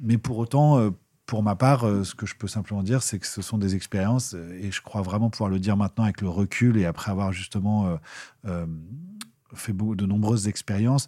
mais 0.00 0.18
pour 0.18 0.38
autant 0.38 0.92
pour 1.32 1.42
ma 1.42 1.56
part, 1.56 1.86
euh, 1.86 2.04
ce 2.04 2.14
que 2.14 2.26
je 2.26 2.34
peux 2.34 2.46
simplement 2.46 2.82
dire, 2.82 3.02
c'est 3.02 3.18
que 3.18 3.26
ce 3.26 3.40
sont 3.40 3.58
des 3.58 3.74
expériences, 3.74 4.34
euh, 4.34 4.58
et 4.60 4.70
je 4.70 4.82
crois 4.82 5.00
vraiment 5.00 5.30
pouvoir 5.30 5.48
le 5.48 5.58
dire 5.58 5.78
maintenant 5.78 6.04
avec 6.04 6.20
le 6.20 6.28
recul 6.28 6.76
et 6.76 6.84
après 6.84 7.10
avoir 7.10 7.32
justement 7.32 7.98
euh, 8.46 8.66
fait 9.54 9.72
de 9.72 10.06
nombreuses 10.06 10.48
expériences 10.48 11.06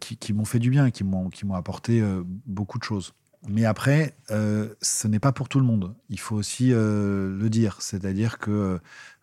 qui, 0.00 0.32
m'ont 0.32 0.44
fait 0.44 0.58
du 0.58 0.70
bien, 0.70 0.90
qui 0.90 1.04
m'ont 1.04 1.54
apporté 1.54 2.02
beaucoup 2.46 2.78
de 2.78 2.84
choses. 2.84 3.14
Mais 3.48 3.64
après, 3.64 4.14
ce 4.28 5.06
n'est 5.08 5.18
pas 5.18 5.32
pour 5.32 5.48
tout 5.48 5.60
le 5.60 5.66
monde. 5.66 5.94
Il 6.08 6.18
faut 6.18 6.36
aussi 6.36 6.70
le 6.70 7.48
dire, 7.48 7.76
c'est-à-dire 7.80 8.38
que 8.38 8.80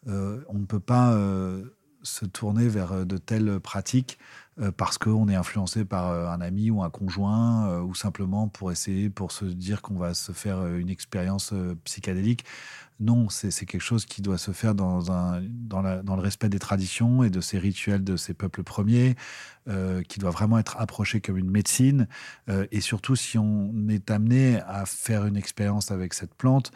on 0.08 0.60
ne 0.60 0.66
peut 0.66 0.80
pas 0.80 1.18
se 2.04 2.26
tourner 2.26 2.68
vers 2.68 3.06
de 3.06 3.18
telles 3.18 3.60
pratiques 3.60 4.20
euh, 4.20 4.34
parce 4.78 4.98
qu'on 4.98 5.28
est 5.30 5.36
influencé 5.36 5.84
par 5.86 6.12
euh, 6.12 6.28
un 6.28 6.42
ami 6.42 6.70
ou 6.70 6.84
un 6.84 6.90
conjoint, 6.90 7.70
euh, 7.70 7.82
ou 7.82 7.96
simplement 7.96 8.48
pour 8.48 8.72
essayer, 8.72 9.10
pour 9.10 9.32
se 9.32 9.46
dire 9.46 9.82
qu'on 9.82 9.96
va 9.96 10.14
se 10.14 10.32
faire 10.32 10.66
une 10.68 10.90
expérience 10.90 11.54
psychédélique. 11.84 12.46
Non, 13.00 13.28
c'est 13.30 13.66
quelque 13.66 13.82
chose 13.82 14.06
qui 14.06 14.22
doit 14.22 14.38
se 14.38 14.52
faire 14.52 14.76
dans, 14.76 15.00
le 15.00 16.22
respect 16.22 16.50
des 16.50 16.60
traditions 16.60 17.24
et 17.24 17.30
de 17.30 17.42
ces 17.42 17.58
rituels 17.58 18.04
de 18.04 18.16
ces 18.16 18.34
peuples 18.34 18.64
premiers, 18.64 19.16
qui 20.08 20.20
doit 20.20 20.30
vraiment 20.30 20.60
être 20.60 20.78
approché 20.80 21.20
comme 21.20 21.38
une 21.38 21.50
médecine. 21.50 22.08
et 22.48 22.82
surtout, 22.82 23.16
si 23.16 23.38
on 23.38 23.90
est 23.90 24.12
amené 24.12 24.62
à 24.62 24.86
faire 24.86 25.26
une 25.26 25.36
expérience 25.36 25.92
avec 25.92 26.14
cette 26.14 26.36
plante, 26.36 26.72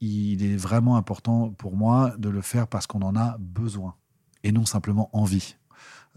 il 0.00 0.44
est 0.44 0.56
vraiment 0.56 0.96
important 0.96 1.50
pour 1.50 1.76
moi 1.76 2.14
de 2.16 2.30
le 2.30 2.40
faire 2.40 2.68
parce 2.68 2.86
qu'on 2.86 3.02
en 3.02 3.16
a 3.16 3.36
besoin 3.38 3.96
et 4.44 4.52
non 4.52 4.64
simplement 4.64 5.10
envie. 5.12 5.56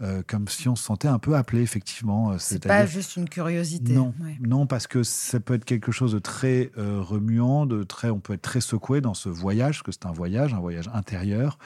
Euh, 0.02 0.22
comme 0.26 0.46
si 0.46 0.68
on 0.68 0.76
se 0.76 0.84
sentait 0.84 1.08
un 1.08 1.18
peu 1.18 1.36
appelé, 1.36 1.62
effectivement. 1.62 2.32
Euh, 2.32 2.36
c'est 2.38 2.62
pas 2.62 2.84
juste 2.84 3.16
une 3.16 3.28
curiosité. 3.30 3.94
Non, 3.94 4.12
non, 4.40 4.66
parce 4.66 4.86
que 4.86 5.02
ça 5.02 5.40
peut 5.40 5.54
être 5.54 5.64
quelque 5.64 5.90
chose 5.90 6.12
de 6.12 6.18
très 6.18 6.70
euh, 6.76 7.00
remuant, 7.00 7.64
de 7.64 7.82
très, 7.82 8.10
on 8.10 8.20
peut 8.20 8.34
être 8.34 8.42
très 8.42 8.60
secoué 8.60 9.00
dans 9.00 9.14
ce 9.14 9.30
voyage, 9.30 9.76
parce 9.76 9.82
que 9.84 9.92
c'est 9.92 10.06
un 10.06 10.12
voyage, 10.12 10.52
un 10.52 10.60
voyage 10.60 10.90
intérieur, 10.92 11.58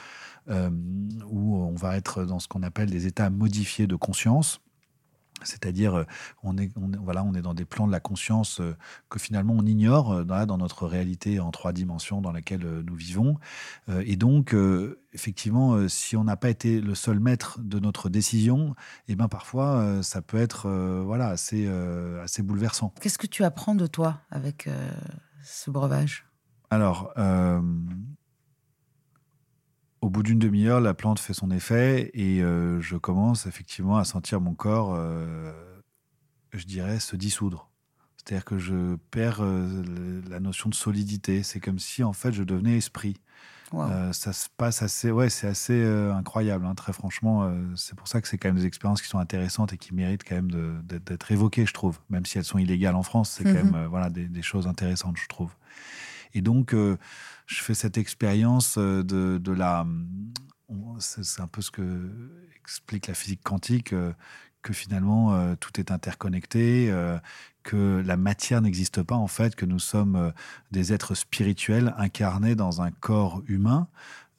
où 0.49 1.55
on 1.55 1.75
va 1.75 1.95
être 1.95 2.25
dans 2.25 2.39
ce 2.39 2.47
qu'on 2.47 2.63
appelle 2.63 2.89
des 2.89 3.05
états 3.05 3.29
modifiés 3.29 3.87
de 3.87 3.95
conscience. 3.95 4.59
C'est-à-dire, 5.43 5.95
euh, 5.95 6.03
on 6.43 6.57
est, 6.57 6.71
voilà, 6.99 7.23
on 7.23 7.33
est 7.33 7.41
dans 7.41 7.53
des 7.53 7.65
plans 7.65 7.87
de 7.87 7.91
la 7.91 7.99
conscience 7.99 8.59
euh, 8.59 8.75
que 9.09 9.19
finalement 9.19 9.55
on 9.57 9.65
ignore 9.65 10.11
euh, 10.13 10.23
dans, 10.23 10.57
notre 10.57 10.87
réalité 10.87 11.39
en 11.39 11.51
trois 11.51 11.73
dimensions 11.73 12.21
dans 12.21 12.31
laquelle 12.31 12.61
nous 12.85 12.95
vivons. 12.95 13.37
Et 14.05 14.15
donc, 14.15 14.55
effectivement, 15.13 15.87
si 15.87 16.15
on 16.15 16.23
n'a 16.23 16.35
pas 16.35 16.49
été 16.49 16.81
le 16.81 16.93
seul 16.93 17.19
maître 17.19 17.59
de 17.61 17.79
notre 17.79 18.09
décision, 18.09 18.75
et 19.07 19.13
eh 19.13 19.15
ben 19.15 19.27
parfois, 19.27 20.03
ça 20.03 20.21
peut 20.21 20.37
être 20.37 20.69
voilà, 21.03 21.29
assez, 21.29 21.67
assez 22.21 22.43
bouleversant. 22.43 22.93
Qu'est-ce 23.01 23.17
que 23.17 23.27
tu 23.27 23.43
apprends 23.43 23.75
de 23.75 23.87
toi 23.87 24.21
avec 24.29 24.69
ce 25.43 25.71
breuvage? 25.71 26.25
Alors, 26.69 27.13
au 30.01 30.09
bout 30.09 30.23
d'une 30.23 30.39
demi-heure, 30.39 30.81
la 30.81 30.95
plante 30.95 31.19
fait 31.19 31.33
son 31.33 31.51
effet 31.51 32.09
et 32.15 32.41
euh, 32.41 32.81
je 32.81 32.97
commence 32.97 33.45
effectivement 33.45 33.97
à 33.97 34.03
sentir 34.03 34.41
mon 34.41 34.55
corps, 34.55 34.95
euh, 34.95 35.51
je 36.53 36.65
dirais, 36.65 36.99
se 36.99 37.15
dissoudre. 37.15 37.69
C'est-à-dire 38.17 38.45
que 38.45 38.57
je 38.57 38.95
perds 39.11 39.41
euh, 39.41 40.21
la 40.29 40.39
notion 40.39 40.69
de 40.69 40.75
solidité. 40.75 41.43
C'est 41.43 41.59
comme 41.59 41.79
si 41.79 42.03
en 42.03 42.13
fait 42.13 42.33
je 42.33 42.43
devenais 42.43 42.77
esprit. 42.77 43.17
ça 44.11 44.33
se 44.33 44.47
passe 44.57 44.81
assez, 44.81 45.11
ouais, 45.11 45.29
c'est 45.29 45.47
assez 45.47 45.85
incroyable, 45.85 46.65
hein, 46.65 46.75
très 46.75 46.93
franchement. 46.93 47.49
c'est 47.75 47.95
pour 47.95 48.07
ça 48.07 48.21
que 48.21 48.27
c'est 48.27 48.37
quand 48.37 48.49
même 48.49 48.57
des 48.57 48.65
expériences 48.65 49.01
qui 49.01 49.07
sont 49.07 49.19
intéressantes 49.19 49.71
et 49.71 49.77
qui 49.77 49.93
méritent 49.93 50.27
quand 50.27 50.35
même 50.35 50.81
d'être 50.83 51.31
évoquées, 51.31 51.65
je 51.65 51.73
trouve. 51.73 51.99
Même 52.09 52.25
si 52.25 52.39
elles 52.39 52.43
sont 52.43 52.57
illégales 52.57 52.95
en 52.95 53.03
France, 53.03 53.29
c'est 53.29 53.43
quand 53.43 53.63
mhm. 53.63 53.71
même 53.71 53.85
voilà 53.85 54.09
des, 54.09 54.25
des, 54.27 54.41
choses 54.41 54.67
intéressantes, 54.67 55.17
je 55.17 55.27
trouve. 55.27 55.51
Et 56.33 56.41
donc 56.41 56.73
je 57.51 57.61
fais 57.61 57.73
cette 57.73 57.97
expérience 57.97 58.77
euh, 58.77 59.03
de, 59.03 59.37
de 59.37 59.51
la. 59.51 59.85
C'est 60.99 61.41
un 61.41 61.47
peu 61.47 61.61
ce 61.61 61.69
que 61.69 62.09
explique 62.61 63.07
la 63.07 63.13
physique 63.13 63.41
quantique, 63.43 63.91
euh, 63.91 64.13
que 64.61 64.71
finalement 64.71 65.33
euh, 65.33 65.55
tout 65.59 65.77
est 65.79 65.91
interconnecté, 65.91 66.93
que 67.63 68.01
la 68.05 68.15
matière 68.15 68.61
n'existe 68.61 69.03
pas 69.03 69.15
en 69.15 69.27
fait, 69.27 69.55
que 69.55 69.65
nous 69.65 69.79
sommes 69.79 70.31
des 70.71 70.93
êtres 70.93 71.13
spirituels 71.13 71.93
incarnés 71.97 72.55
dans 72.55 72.81
un 72.81 72.91
corps 72.91 73.43
humain, 73.47 73.87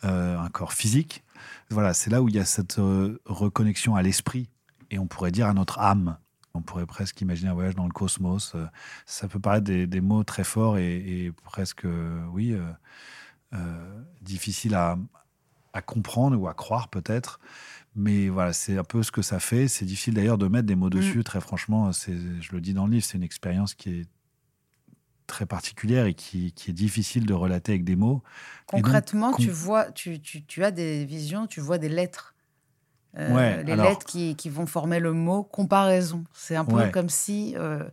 un 0.03 0.49
corps 0.49 0.72
physique. 0.72 1.22
Voilà, 1.70 1.93
c'est 1.93 2.09
là 2.09 2.22
où 2.22 2.28
il 2.28 2.34
y 2.34 2.40
a 2.40 2.45
cette 2.45 2.76
reconnexion 3.26 3.95
à 3.95 4.03
l'esprit 4.03 4.49
et 4.90 4.99
on 4.99 5.07
pourrait 5.07 5.32
dire 5.32 5.49
à 5.49 5.55
notre 5.55 5.78
âme. 5.80 6.16
On 6.55 6.61
pourrait 6.61 6.86
presque 6.86 7.20
imaginer 7.20 7.50
un 7.50 7.55
voyage 7.55 7.74
dans 7.74 7.86
le 7.86 7.92
cosmos. 7.92 8.55
Ça 9.07 9.28
peut 9.28 9.40
paraître 9.40 9.64
des, 9.64 10.00
mots 10.00 10.24
très 10.24 10.44
forts 10.44 10.78
et, 10.78 11.32
presque, 11.44 11.86
oui, 12.32 12.55
difficiles 14.20 14.74
à, 14.74 14.98
à 15.72 15.82
comprendre 15.82 16.38
ou 16.38 16.48
à 16.48 16.55
croire 16.55 16.88
peut-être. 16.88 17.40
Mais 17.94 18.28
voilà, 18.28 18.53
c'est 18.53 18.78
un 18.78 18.84
peu 18.84 19.03
ce 19.03 19.12
que 19.12 19.22
ça 19.22 19.38
fait. 19.38 19.68
C'est 19.68 19.84
difficile 19.84 20.14
d'ailleurs 20.14 20.38
de 20.38 20.48
mettre 20.48 20.66
des 20.66 20.76
mots 20.76 20.86
mm. 20.86 20.90
dessus. 20.90 21.24
Très 21.24 21.40
franchement, 21.40 21.90
je 21.92 22.53
le 22.53 22.61
dis 22.61 22.74
dans 22.74 22.86
le 22.86 22.92
livre, 22.92 23.05
c'est 23.05 23.18
une 23.18 23.22
expérience 23.22 23.74
qui 23.74 23.90
est 23.90 24.07
très 25.26 25.46
particulière 25.46 26.07
et 26.07 26.14
qui, 26.14 26.53
est 26.68 26.72
difficile 26.72 27.26
de 27.26 27.34
relater 27.34 27.72
avec 27.72 27.84
des 27.84 27.96
mots. 27.96 28.22
Concrètement, 28.66 29.34
tu 29.34 29.50
vois, 29.50 29.90
tu, 29.92 30.20
tu, 30.20 30.64
as 30.64 30.70
des 30.70 31.05
visions, 31.05 31.46
tu 31.46 31.61
vois 31.61 31.78
des 31.78 31.88
lettres. 31.88 32.34
Euh, 33.18 33.62
les 33.62 33.76
lettres 33.76 34.06
qui, 34.06 34.36
qui, 34.36 34.48
vont 34.48 34.66
former 34.66 34.98
le 34.98 35.12
mot 35.12 35.42
comparaison. 35.42 36.24
C'est 36.32 36.56
un 36.56 36.64
peu 36.64 36.88
comme 36.90 37.10
si 37.10 37.54
euh, 37.58 37.84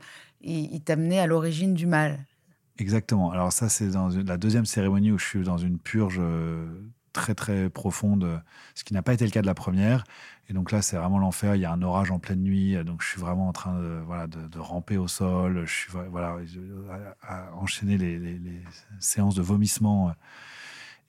il, 0.41 0.79
t'amenait 0.81 1.19
à 1.19 1.27
l'origine 1.27 1.73
du 1.73 1.85
mal. 1.85 2.19
Exactement. 2.77 3.31
Alors 3.31 3.51
ça, 3.51 3.67
c'est 3.67 3.89
dans 3.89 4.07
la 4.09 4.37
deuxième 4.37 4.65
cérémonie 4.65 5.11
où 5.11 5.19
je 5.19 5.25
suis 5.25 5.43
dans 5.43 5.57
une 5.57 5.77
purge 5.77 6.19
euh, 6.21 6.65
très 7.11 7.35
très 7.35 7.69
profonde, 7.69 8.41
ce 8.75 8.85
qui 8.85 8.93
n'a 8.93 9.01
pas 9.01 9.13
été 9.13 9.25
le 9.25 9.31
cas 9.31 9.41
de 9.41 9.47
la 9.47 9.55
première. 9.55 10.05
Et 10.47 10.53
donc 10.53 10.71
là, 10.71 10.81
c'est 10.81 10.95
vraiment 10.95 11.19
l'enfer. 11.19 11.55
Il 11.55 11.61
y 11.61 11.65
a 11.65 11.71
un 11.73 11.81
orage 11.81 12.11
en 12.11 12.19
pleine 12.19 12.41
nuit, 12.41 12.81
donc 12.85 13.01
je 13.03 13.09
suis 13.09 13.19
vraiment 13.19 13.49
en 13.49 13.53
train 13.53 13.77
de, 13.77 13.99
voilà, 14.05 14.27
de, 14.27 14.57
ramper 14.57 14.97
au 14.97 15.09
sol. 15.09 15.63
Je 15.65 15.73
suis 15.73 15.91
voilà, 16.09 16.37
à, 17.21 17.53
enchaîner 17.55 17.97
les, 17.97 18.39
séances 18.99 19.35
de 19.35 19.41
vomissement. 19.41 20.13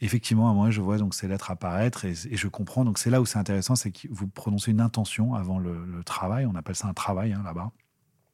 Effectivement, 0.03 0.51
à 0.51 0.55
moi, 0.55 0.71
je 0.71 0.81
vois 0.81 0.97
donc 0.97 1.15
ces 1.15 1.29
lettres 1.29 1.51
apparaître 1.51 2.07
et, 2.07 2.15
je 2.15 2.49
comprends. 2.49 2.85
Donc 2.85 2.99
c'est 2.99 3.11
là 3.11 3.21
où 3.21 3.27
c'est 3.27 3.39
intéressant, 3.39 3.77
c'est 3.77 3.91
que 3.91 4.09
vous 4.11 4.27
prononcez 4.29 4.71
une 4.71 4.81
intention 4.81 5.35
avant 5.35 5.59
le, 5.59 6.03
travail. 6.05 6.47
On 6.47 6.55
appelle 6.55 6.77
ça 6.77 6.89
un 6.89 6.95
travail 6.95 7.33
hein, 7.33 7.43
là-bas. 7.45 7.71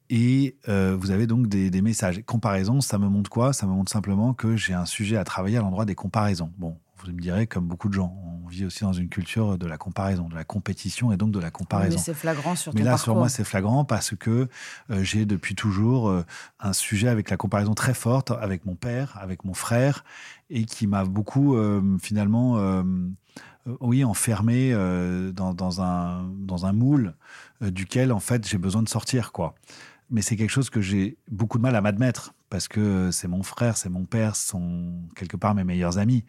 Et 0.09 0.57
euh, 0.69 0.95
vous 0.97 1.11
avez 1.11 1.27
donc 1.27 1.47
des, 1.47 1.69
des, 1.69 1.81
messages. 1.81 2.23
Comparaison, 2.25 2.79
ça 2.79 2.97
me 2.97 3.09
montre 3.09 3.29
quoi? 3.29 3.51
Ça 3.51 3.67
me 3.67 3.73
montre 3.73 3.91
simplement 3.91 4.33
que 4.33 4.55
j'ai 4.55 4.73
un 4.73 4.85
sujet 4.85 5.17
à 5.17 5.25
travailler 5.25 5.57
à 5.57 5.61
l'endroit 5.61 5.83
des 5.83 5.95
comparaisons. 5.95 6.53
Bon, 6.57 6.77
vous 7.05 7.11
me 7.11 7.21
direz, 7.21 7.47
comme 7.47 7.65
beaucoup 7.65 7.89
de 7.89 7.93
gens, 7.93 8.13
on 8.43 8.47
vit 8.47 8.65
aussi 8.65 8.83
dans 8.83 8.93
une 8.93 9.09
culture 9.09 9.57
de 9.57 9.67
la 9.67 9.77
comparaison, 9.77 10.27
de 10.27 10.35
la 10.35 10.43
compétition 10.43 11.11
et 11.11 11.17
donc 11.17 11.31
de 11.31 11.39
la 11.39 11.51
comparaison. 11.51 11.97
mais 11.97 12.01
c'est 12.01 12.13
flagrant 12.13 12.55
sur 12.55 12.73
Mais 12.73 12.83
là, 12.83 12.97
sur 12.97 13.15
moi, 13.15 13.29
c'est 13.29 13.43
flagrant 13.43 13.85
parce 13.85 14.15
que 14.15 14.47
euh, 14.89 15.03
j'ai 15.03 15.25
depuis 15.25 15.55
toujours 15.55 16.09
euh, 16.09 16.25
un 16.59 16.73
sujet 16.73 17.07
avec 17.07 17.29
la 17.29 17.37
comparaison 17.37 17.73
très 17.73 17.93
forte 17.93 18.31
avec 18.31 18.65
mon 18.65 18.75
père, 18.75 19.17
avec 19.21 19.45
mon 19.45 19.53
frère, 19.53 20.03
et 20.49 20.65
qui 20.65 20.87
m'a 20.87 21.03
beaucoup, 21.03 21.55
euh, 21.55 21.81
finalement, 22.01 22.83
oui, 23.81 24.03
enfermé 24.05 24.71
dans, 25.33 25.53
dans, 25.53 25.81
un, 25.81 26.23
dans 26.39 26.65
un 26.65 26.71
moule 26.71 27.15
duquel, 27.61 28.13
en 28.13 28.19
fait, 28.19 28.47
j'ai 28.47 28.57
besoin 28.57 28.81
de 28.81 28.89
sortir, 28.89 29.31
quoi 29.31 29.55
mais 30.09 30.21
c'est 30.21 30.35
quelque 30.35 30.49
chose 30.49 30.69
que 30.69 30.81
j'ai 30.81 31.17
beaucoup 31.29 31.57
de 31.57 31.63
mal 31.63 31.75
à 31.75 31.81
m'admettre 31.81 32.33
parce 32.49 32.67
que 32.67 33.11
c'est 33.11 33.27
mon 33.27 33.43
frère, 33.43 33.77
c'est 33.77 33.89
mon 33.89 34.05
père, 34.05 34.35
sont 34.35 35.01
quelque 35.15 35.35
part 35.35 35.53
mes 35.53 35.63
meilleurs 35.63 35.97
amis. 35.97 36.23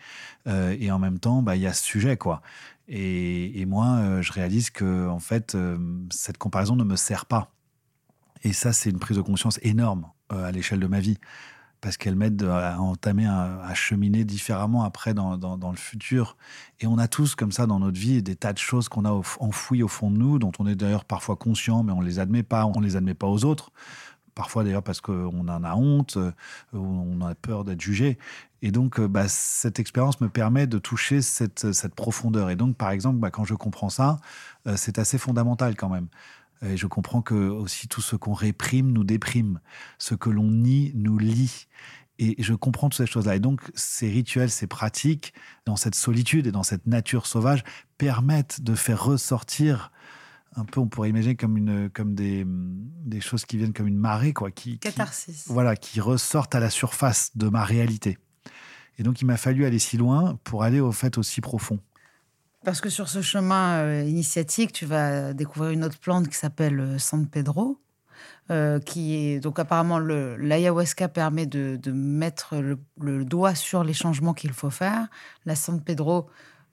Euh, 0.46 0.76
et 0.78 0.90
en 0.90 0.98
même 0.98 1.18
temps, 1.18 1.42
bah, 1.42 1.56
il 1.56 1.62
y 1.62 1.66
a 1.66 1.72
ce 1.72 1.84
sujet, 1.84 2.16
quoi. 2.16 2.42
Et, 2.88 3.64
moi, 3.66 3.86
euh, 3.98 4.22
je 4.22 4.32
réalise 4.32 4.70
que, 4.70 5.08
en 5.08 5.20
fait, 5.20 5.54
euh, 5.54 5.78
cette 6.10 6.38
comparaison 6.38 6.74
ne 6.74 6.84
me 6.84 6.96
sert 6.96 7.26
pas. 7.26 7.52
Et 8.42 8.52
ça, 8.52 8.72
c'est 8.72 8.90
une 8.90 8.98
prise 8.98 9.16
de 9.16 9.22
conscience 9.22 9.58
énorme 9.62 10.10
à 10.30 10.50
l'échelle 10.50 10.80
de 10.80 10.86
ma 10.86 11.00
vie 11.00 11.18
parce 11.80 11.96
qu'elle 11.96 12.16
m'aide 12.16 12.42
à 12.42 12.80
entamer, 12.80 13.26
à, 13.26 13.72
cheminer 13.74 14.24
différemment 14.24 14.82
après 14.82 15.14
dans, 15.14 15.70
le 15.70 15.76
futur. 15.76 16.36
Et 16.80 16.86
on 16.86 16.98
a 16.98 17.08
tous 17.08 17.34
comme 17.34 17.52
ça 17.52 17.66
dans 17.66 17.78
notre 17.78 17.98
vie 17.98 18.22
des 18.22 18.36
tas 18.36 18.52
de 18.52 18.58
choses 18.58 18.88
qu'on 18.88 19.04
a 19.04 19.10
enfouies 19.40 19.82
au 19.82 19.88
fond 19.88 20.10
de 20.10 20.16
nous, 20.16 20.38
dont 20.38 20.52
on 20.58 20.66
est 20.66 20.74
d'ailleurs 20.74 21.04
parfois 21.04 21.36
conscient, 21.36 21.82
mais 21.82 21.92
on 21.92 22.00
les 22.00 22.18
admet 22.18 22.42
pas, 22.42 22.66
on 22.66 22.80
les 22.80 22.96
admet 22.96 23.14
pas 23.14 23.26
aux 23.26 23.44
autres. 23.44 23.70
Parfois 24.34 24.62
d'ailleurs 24.62 24.84
parce 24.84 25.00
qu'on 25.00 25.48
en 25.48 25.64
a 25.64 25.74
honte, 25.74 26.16
euh, 26.16 26.30
on 26.72 27.20
a 27.22 27.34
peur 27.34 27.64
d'être 27.64 27.80
jugé. 27.80 28.18
Et 28.62 28.70
donc, 28.70 28.98
euh, 28.98 29.08
bah, 29.08 29.28
cette 29.28 29.78
expérience 29.78 30.20
me 30.20 30.28
permet 30.28 30.66
de 30.66 30.78
toucher 30.78 31.22
cette, 31.22 31.94
profondeur. 31.94 32.50
Et 32.50 32.56
donc, 32.56 32.76
par 32.76 32.90
exemple, 32.90 33.18
bah, 33.18 33.30
quand 33.30 33.44
je 33.44 33.54
comprends 33.54 33.88
ça, 33.88 34.18
euh, 34.66 34.74
c'est 34.76 34.98
assez 34.98 35.18
fondamental 35.18 35.76
quand 35.76 35.88
même. 35.88 36.08
Et 36.62 36.76
je 36.76 36.86
comprends 36.86 37.22
que 37.22 37.34
aussi 37.34 37.88
tout 37.88 38.00
ce 38.00 38.16
qu'on 38.16 38.32
réprime 38.32 38.92
nous 38.92 39.04
déprime, 39.04 39.60
ce 39.98 40.14
que 40.14 40.30
l'on 40.30 40.50
nie 40.50 40.92
nous 40.94 41.18
lie. 41.18 41.66
Et 42.18 42.34
je 42.42 42.54
comprends 42.54 42.88
toutes 42.88 42.98
ces 42.98 43.06
choses-là. 43.06 43.36
Et 43.36 43.40
donc, 43.40 43.60
ces 43.74 44.08
rituels, 44.08 44.50
ces 44.50 44.66
pratiques, 44.66 45.32
dans 45.66 45.76
cette 45.76 45.94
solitude 45.94 46.48
et 46.48 46.52
dans 46.52 46.64
cette 46.64 46.86
nature 46.86 47.26
sauvage, 47.26 47.62
permettent 47.96 48.60
de 48.60 48.74
faire 48.74 49.04
ressortir 49.04 49.92
un 50.56 50.64
peu, 50.64 50.80
on 50.80 50.88
pourrait 50.88 51.10
imaginer 51.10 51.36
comme, 51.36 51.56
une, 51.56 51.88
comme 51.90 52.14
des, 52.14 52.44
des 52.46 53.20
choses 53.20 53.44
qui 53.44 53.56
viennent 53.56 53.72
comme 53.72 53.86
une 53.86 53.98
marée, 53.98 54.32
quoi. 54.32 54.50
Qui, 54.50 54.78
Catharsis. 54.78 55.44
voilà, 55.46 55.76
qui 55.76 56.00
ressortent 56.00 56.54
à 56.54 56.60
la 56.60 56.70
surface 56.70 57.30
de 57.36 57.48
ma 57.48 57.64
réalité. 57.64 58.18
Et 58.98 59.04
donc, 59.04 59.20
il 59.20 59.26
m'a 59.26 59.36
fallu 59.36 59.64
aller 59.64 59.78
si 59.78 59.96
loin 59.96 60.38
pour 60.42 60.64
aller 60.64 60.80
au 60.80 60.90
fait 60.90 61.18
aussi 61.18 61.40
profond. 61.40 61.78
Parce 62.64 62.80
que 62.80 62.90
sur 62.90 63.08
ce 63.08 63.22
chemin 63.22 63.78
euh, 63.78 64.02
initiatique, 64.02 64.72
tu 64.72 64.84
vas 64.84 65.32
découvrir 65.32 65.70
une 65.70 65.84
autre 65.84 65.98
plante 65.98 66.28
qui 66.28 66.36
s'appelle 66.36 66.80
euh, 66.80 66.98
San 66.98 67.26
Pedro. 67.26 67.78
Euh, 68.50 68.80
qui 68.80 69.14
est 69.14 69.40
donc 69.40 69.58
apparemment 69.58 69.98
l'ayahuasca 69.98 71.06
permet 71.08 71.44
de, 71.44 71.78
mettre 71.92 72.56
le, 72.56 73.24
doigt 73.24 73.54
sur 73.54 73.84
les 73.84 73.92
changements 73.92 74.32
qu'il 74.32 74.52
faut 74.52 74.70
faire. 74.70 75.06
La 75.44 75.54
San 75.54 75.82
Pedro 75.82 76.28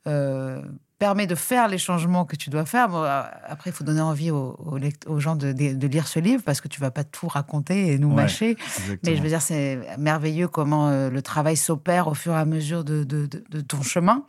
permet 0.05 1.27
de 1.27 1.35
faire 1.35 1.67
les 1.67 1.77
changements 1.77 2.23
que 2.23 2.37
tu 2.37 2.49
dois 2.49 2.65
faire. 2.65 2.95
après, 2.95 3.71
il 3.71 3.73
faut 3.73 3.83
donner 3.83 4.01
envie 4.01 4.31
aux, 4.31 4.79
gens 5.19 5.35
de, 5.35 5.87
lire 5.87 6.07
ce 6.07 6.19
livre 6.19 6.41
parce 6.43 6.61
que 6.61 6.69
tu 6.69 6.79
vas 6.79 6.91
pas 6.91 7.03
tout 7.03 7.27
raconter 7.27 7.91
et 7.91 7.99
nous 7.99 8.09
mâcher. 8.09 8.55
Mais 9.03 9.17
je 9.17 9.21
veux 9.21 9.27
dire, 9.27 9.41
c'est 9.41 9.97
merveilleux 9.99 10.47
comment 10.47 11.09
le 11.09 11.21
travail 11.21 11.57
s'opère 11.57 12.07
au 12.07 12.13
fur 12.13 12.31
et 12.31 12.37
à 12.37 12.45
mesure 12.45 12.85
de 12.85 13.61
ton 13.61 13.81
chemin. 13.81 14.25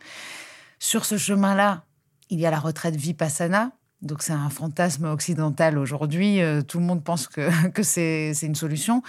Sur 0.79 1.05
ce 1.05 1.17
chemin-là, 1.17 1.83
il 2.29 2.39
y 2.39 2.45
a 2.45 2.51
la 2.51 2.59
retraite 2.59 2.95
Vipassana. 2.95 3.71
Donc 4.01 4.21
c'est 4.21 4.33
un 4.33 4.49
fantasme 4.49 5.05
occidental 5.05 5.77
aujourd'hui. 5.77 6.41
Euh, 6.41 6.61
tout 6.61 6.79
le 6.79 6.85
monde 6.85 7.03
pense 7.03 7.27
que, 7.27 7.49
c'est 7.81 8.33
une 8.43 8.55
solution. 8.55 9.01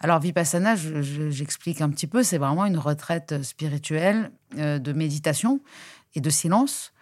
Alors 0.00 0.20
Vipassana, 0.20 0.74
j'explique 0.76 1.80
un 1.80 1.88
petit 1.88 2.06
peu, 2.06 2.22
c'est 2.22 2.38
vraiment 2.38 2.66
une 2.66 2.78
retraite 2.78 3.42
spirituelle 3.42 4.30
euh, 4.58 4.78
de 4.78 4.92
méditation 4.92 5.60
et 6.14 6.20
de 6.20 6.30
silence 6.30 6.93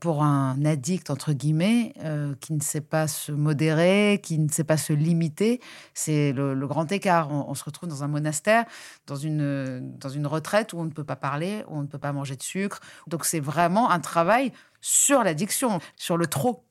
pour 0.00 0.22
un 0.22 0.64
addict, 0.64 1.10
entre 1.10 1.32
guillemets, 1.32 1.92
euh, 2.02 2.34
qui 2.40 2.52
ne 2.52 2.60
sait 2.60 2.80
pas 2.80 3.06
se 3.06 3.32
modérer, 3.32 4.20
qui 4.22 4.38
ne 4.38 4.48
sait 4.48 4.64
pas 4.64 4.76
se 4.76 4.92
limiter. 4.92 5.60
C'est 5.94 6.32
le, 6.32 6.66
grand 6.66 6.90
écart. 6.90 7.30
On, 7.30 7.54
se 7.54 7.64
retrouve 7.64 7.88
dans 7.88 8.04
un 8.04 8.08
monastère, 8.08 8.64
dans 9.06 9.16
une, 9.16 9.96
dans 9.98 10.08
une 10.08 10.26
retraite 10.26 10.72
où 10.72 10.78
on 10.78 10.84
ne 10.84 10.90
peut 10.90 11.04
pas 11.04 11.16
parler, 11.16 11.64
où 11.68 11.78
on 11.78 11.82
ne 11.82 11.86
peut 11.86 11.98
pas 11.98 12.12
manger 12.12 12.36
de 12.36 12.42
sucre. 12.42 12.80
Donc 13.06 13.24
c'est 13.24 13.40
vraiment 13.40 13.90
un 13.90 14.00
travail 14.00 14.52
sur 14.80 15.22
l'addiction, 15.22 15.80
sur 15.96 16.16
le 16.16 16.26
trop. 16.26 16.67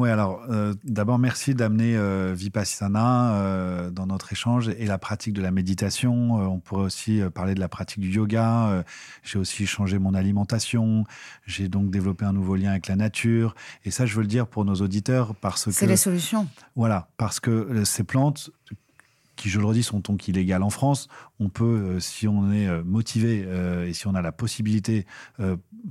Oui, 0.00 0.08
alors 0.08 0.40
euh, 0.48 0.72
d'abord, 0.82 1.18
merci 1.18 1.54
d'amener 1.54 1.94
euh, 1.94 2.32
Vipassana 2.34 3.34
euh, 3.34 3.90
dans 3.90 4.06
notre 4.06 4.32
échange 4.32 4.70
et 4.70 4.86
la 4.86 4.96
pratique 4.96 5.34
de 5.34 5.42
la 5.42 5.50
méditation. 5.50 6.36
on 6.36 6.58
pourrait 6.58 6.84
aussi 6.84 7.20
parler 7.34 7.52
de 7.52 7.60
la 7.60 7.68
pratique 7.68 8.00
du 8.00 8.08
yoga. 8.08 8.82
j'ai 9.22 9.38
aussi 9.38 9.66
changé 9.66 9.98
mon 9.98 10.14
alimentation. 10.14 11.04
J'ai 11.44 11.68
donc 11.68 11.90
développé 11.90 12.24
un 12.24 12.32
nouveau 12.32 12.56
lien 12.56 12.70
avec 12.70 12.86
la 12.86 12.96
nature. 12.96 13.54
Et 13.84 13.90
ça, 13.90 14.06
je 14.06 14.14
veux 14.14 14.22
le 14.22 14.26
dire 14.26 14.46
pour 14.46 14.64
nos 14.64 14.76
auditeurs 14.76 15.34
parce 15.34 15.66
que. 15.66 15.70
C'est 15.70 15.86
les 15.86 15.98
solutions. 15.98 16.48
Voilà, 16.76 17.08
parce 17.18 17.38
que 17.38 17.84
ces 17.84 18.02
plantes 18.02 18.50
qui, 19.40 19.48
je 19.48 19.58
le 19.58 19.64
redis, 19.64 19.82
sont 19.82 20.00
donc 20.00 20.28
illégales 20.28 20.62
en 20.62 20.70
France. 20.70 21.08
On 21.40 21.48
peut, 21.48 21.64
euh, 21.64 22.00
si 22.00 22.28
on 22.28 22.52
est 22.52 22.68
euh, 22.68 22.82
motivé 22.84 23.44
euh, 23.46 23.88
et 23.88 23.94
si 23.94 24.06
on 24.06 24.14
a 24.14 24.20
la 24.20 24.32
possibilité, 24.32 25.06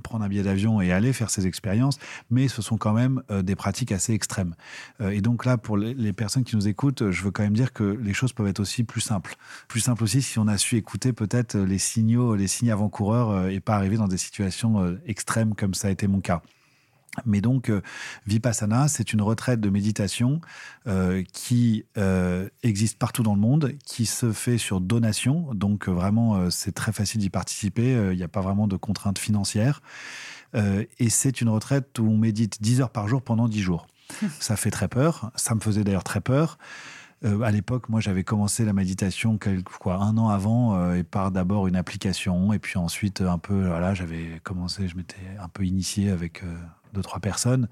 prendre 0.04 0.24
un 0.24 0.28
billet 0.28 0.44
d'avion 0.44 0.80
et 0.80 0.92
aller 0.92 1.12
faire 1.12 1.30
ces 1.30 1.46
expériences, 1.46 1.98
mais 2.30 2.46
ce 2.46 2.62
sont 2.62 2.78
quand 2.78 2.92
même 2.92 3.22
des 3.42 3.56
pratiques 3.56 3.90
assez 3.90 4.12
extrêmes. 4.12 4.54
et 5.00 5.20
donc 5.20 5.44
là, 5.44 5.58
pour 5.58 5.76
les, 5.76 6.12
personnes 6.12 6.44
qui 6.44 6.54
nous 6.54 6.68
écoutent, 6.68 7.10
je 7.10 7.24
veux 7.24 7.30
quand 7.32 7.42
même 7.42 7.54
dire 7.54 7.72
que 7.72 7.82
les 7.82 8.12
choses 8.12 8.32
peuvent 8.32 8.46
être 8.46 8.60
aussi 8.60 8.84
plus 8.84 9.00
simples. 9.00 9.34
Plus 9.66 9.80
simples 9.80 10.04
aussi 10.04 10.22
si 10.22 10.38
on 10.38 10.46
a 10.46 10.56
su 10.58 10.76
écouter 10.76 11.12
peut-être 11.12 11.56
les 11.56 11.78
signaux, 11.78 12.36
les 12.36 12.46
signes 12.46 12.70
avant-coureurs 12.70 13.48
et 13.48 13.58
pas 13.58 13.74
arriver 13.74 13.96
dans 13.96 14.08
des 14.08 14.18
situations 14.18 14.96
extrêmes 15.06 15.54
comme 15.54 15.74
ça 15.74 15.88
a 15.88 15.90
été 15.90 16.06
mon 16.06 16.20
cas. 16.20 16.42
Mais 17.26 17.40
donc, 17.40 17.70
euh, 17.70 17.82
Vipassana, 18.26 18.88
c'est 18.88 19.12
une 19.12 19.20
retraite 19.20 19.60
de 19.60 19.68
méditation 19.68 20.40
euh, 20.86 21.24
qui 21.32 21.84
euh, 21.98 22.48
existe 22.62 22.98
partout 22.98 23.22
dans 23.22 23.34
le 23.34 23.40
monde, 23.40 23.72
qui 23.84 24.06
se 24.06 24.32
fait 24.32 24.58
sur 24.58 24.80
donation. 24.80 25.52
Donc, 25.54 25.88
vraiment, 25.88 26.50
c'est 26.50 26.72
très 26.72 26.92
facile 26.92 27.20
d'y 27.20 27.30
participer. 27.30 28.10
Il 28.12 28.16
n'y 28.16 28.22
a 28.22 28.28
pas 28.28 28.40
vraiment 28.40 28.68
de 28.68 28.76
contraintes 28.76 29.18
financières. 29.18 29.82
et 30.54 31.10
c'est 31.10 31.40
une 31.40 31.48
retraite 31.48 31.98
où 31.98 32.08
on 32.08 32.16
médite 32.16 32.62
10 32.62 32.80
heures 32.80 32.90
par 32.90 33.08
jour 33.08 33.22
pendant 33.22 33.48
10 33.48 33.60
jours. 33.60 33.86
Ça 34.40 34.56
fait 34.56 34.70
très 34.70 34.88
peur. 34.88 35.30
Ça 35.34 35.54
me 35.54 35.60
faisait 35.60 35.84
d'ailleurs 35.84 36.04
très 36.04 36.20
peur. 36.20 36.58
Euh, 37.24 37.42
à 37.42 37.50
l'époque, 37.50 37.88
moi, 37.88 38.00
j'avais 38.00 38.24
commencé 38.24 38.64
la 38.64 38.72
méditation 38.72 39.38
quoi, 39.78 39.96
un 39.96 40.16
an 40.16 40.28
avant, 40.28 40.76
euh, 40.76 40.94
et 40.94 41.02
par 41.02 41.30
d'abord 41.30 41.66
une 41.66 41.76
application, 41.76 42.52
et 42.52 42.58
puis 42.58 42.78
ensuite 42.78 43.20
un 43.20 43.38
peu, 43.38 43.66
voilà, 43.66 43.92
j'avais 43.92 44.40
commencé, 44.42 44.88
je 44.88 44.96
m'étais 44.96 45.36
un 45.38 45.48
peu 45.48 45.64
initié 45.64 46.10
avec 46.10 46.42
deux 46.92 47.02
trois 47.02 47.20
personnes, 47.20 47.68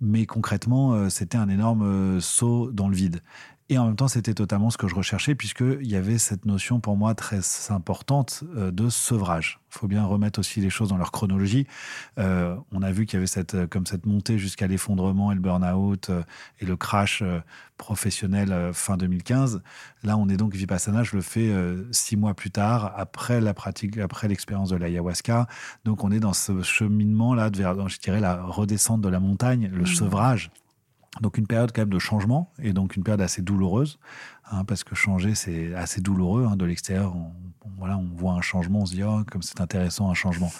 mais 0.00 0.26
concrètement, 0.26 1.08
c'était 1.10 1.38
un 1.38 1.48
énorme 1.48 2.20
saut 2.20 2.70
dans 2.72 2.88
le 2.88 2.96
vide. 2.96 3.20
Et 3.72 3.78
en 3.78 3.86
même 3.86 3.96
temps, 3.96 4.06
c'était 4.06 4.34
totalement 4.34 4.68
ce 4.68 4.76
que 4.76 4.86
je 4.86 4.94
recherchais, 4.94 5.34
puisqu'il 5.34 5.90
y 5.90 5.96
avait 5.96 6.18
cette 6.18 6.44
notion 6.44 6.78
pour 6.78 6.94
moi 6.98 7.14
très 7.14 7.40
importante 7.70 8.44
de 8.54 8.90
sevrage. 8.90 9.60
Il 9.70 9.78
faut 9.78 9.88
bien 9.88 10.04
remettre 10.04 10.40
aussi 10.40 10.60
les 10.60 10.68
choses 10.68 10.90
dans 10.90 10.98
leur 10.98 11.10
chronologie. 11.10 11.66
Euh, 12.18 12.54
on 12.70 12.82
a 12.82 12.92
vu 12.92 13.06
qu'il 13.06 13.14
y 13.14 13.16
avait 13.16 13.26
cette, 13.26 13.54
euh, 13.54 13.66
comme 13.66 13.86
cette 13.86 14.04
montée 14.04 14.38
jusqu'à 14.38 14.66
l'effondrement 14.66 15.32
et 15.32 15.34
le 15.34 15.40
burn-out 15.40 16.10
euh, 16.10 16.22
et 16.60 16.66
le 16.66 16.76
crash 16.76 17.24
professionnel 17.78 18.72
fin 18.74 18.98
2015. 18.98 19.62
Là, 20.02 20.18
on 20.18 20.28
est 20.28 20.36
donc 20.36 20.54
Vipassana, 20.54 21.02
je 21.02 21.16
le 21.16 21.22
fais 21.22 21.50
six 21.92 22.18
mois 22.18 22.34
plus 22.34 22.50
tard, 22.50 22.92
après 22.94 23.40
la 23.40 23.54
pratique, 23.54 23.96
après 23.96 24.28
l'expérience 24.28 24.68
de 24.68 24.76
l'ayahuasca. 24.76 25.46
Donc, 25.86 26.04
on 26.04 26.12
est 26.12 26.20
dans 26.20 26.34
ce 26.34 26.60
cheminement-là 26.62 27.48
vers, 27.48 27.88
je 27.88 27.98
dirais, 27.98 28.20
la 28.20 28.42
redescente 28.42 29.00
de 29.00 29.08
la 29.08 29.18
montagne, 29.18 29.70
le 29.72 29.82
mmh. 29.82 29.86
sevrage. 29.86 30.50
Donc 31.20 31.36
une 31.36 31.46
période 31.46 31.72
quand 31.74 31.82
même 31.82 31.90
de 31.90 31.98
changement 31.98 32.50
et 32.58 32.72
donc 32.72 32.96
une 32.96 33.02
période 33.02 33.20
assez 33.20 33.42
douloureuse, 33.42 33.98
hein, 34.50 34.64
parce 34.64 34.82
que 34.82 34.94
changer 34.94 35.34
c'est 35.34 35.74
assez 35.74 36.00
douloureux 36.00 36.46
hein, 36.50 36.56
de 36.56 36.64
l'extérieur. 36.64 37.14
On, 37.14 37.32
voilà, 37.78 37.98
on 37.98 38.08
voit 38.14 38.32
un 38.32 38.40
changement, 38.40 38.80
on 38.80 38.86
se 38.86 38.94
dit 38.94 39.02
oh, 39.02 39.22
comme 39.30 39.42
c'est 39.42 39.60
intéressant 39.60 40.10
un 40.10 40.14
changement. 40.14 40.50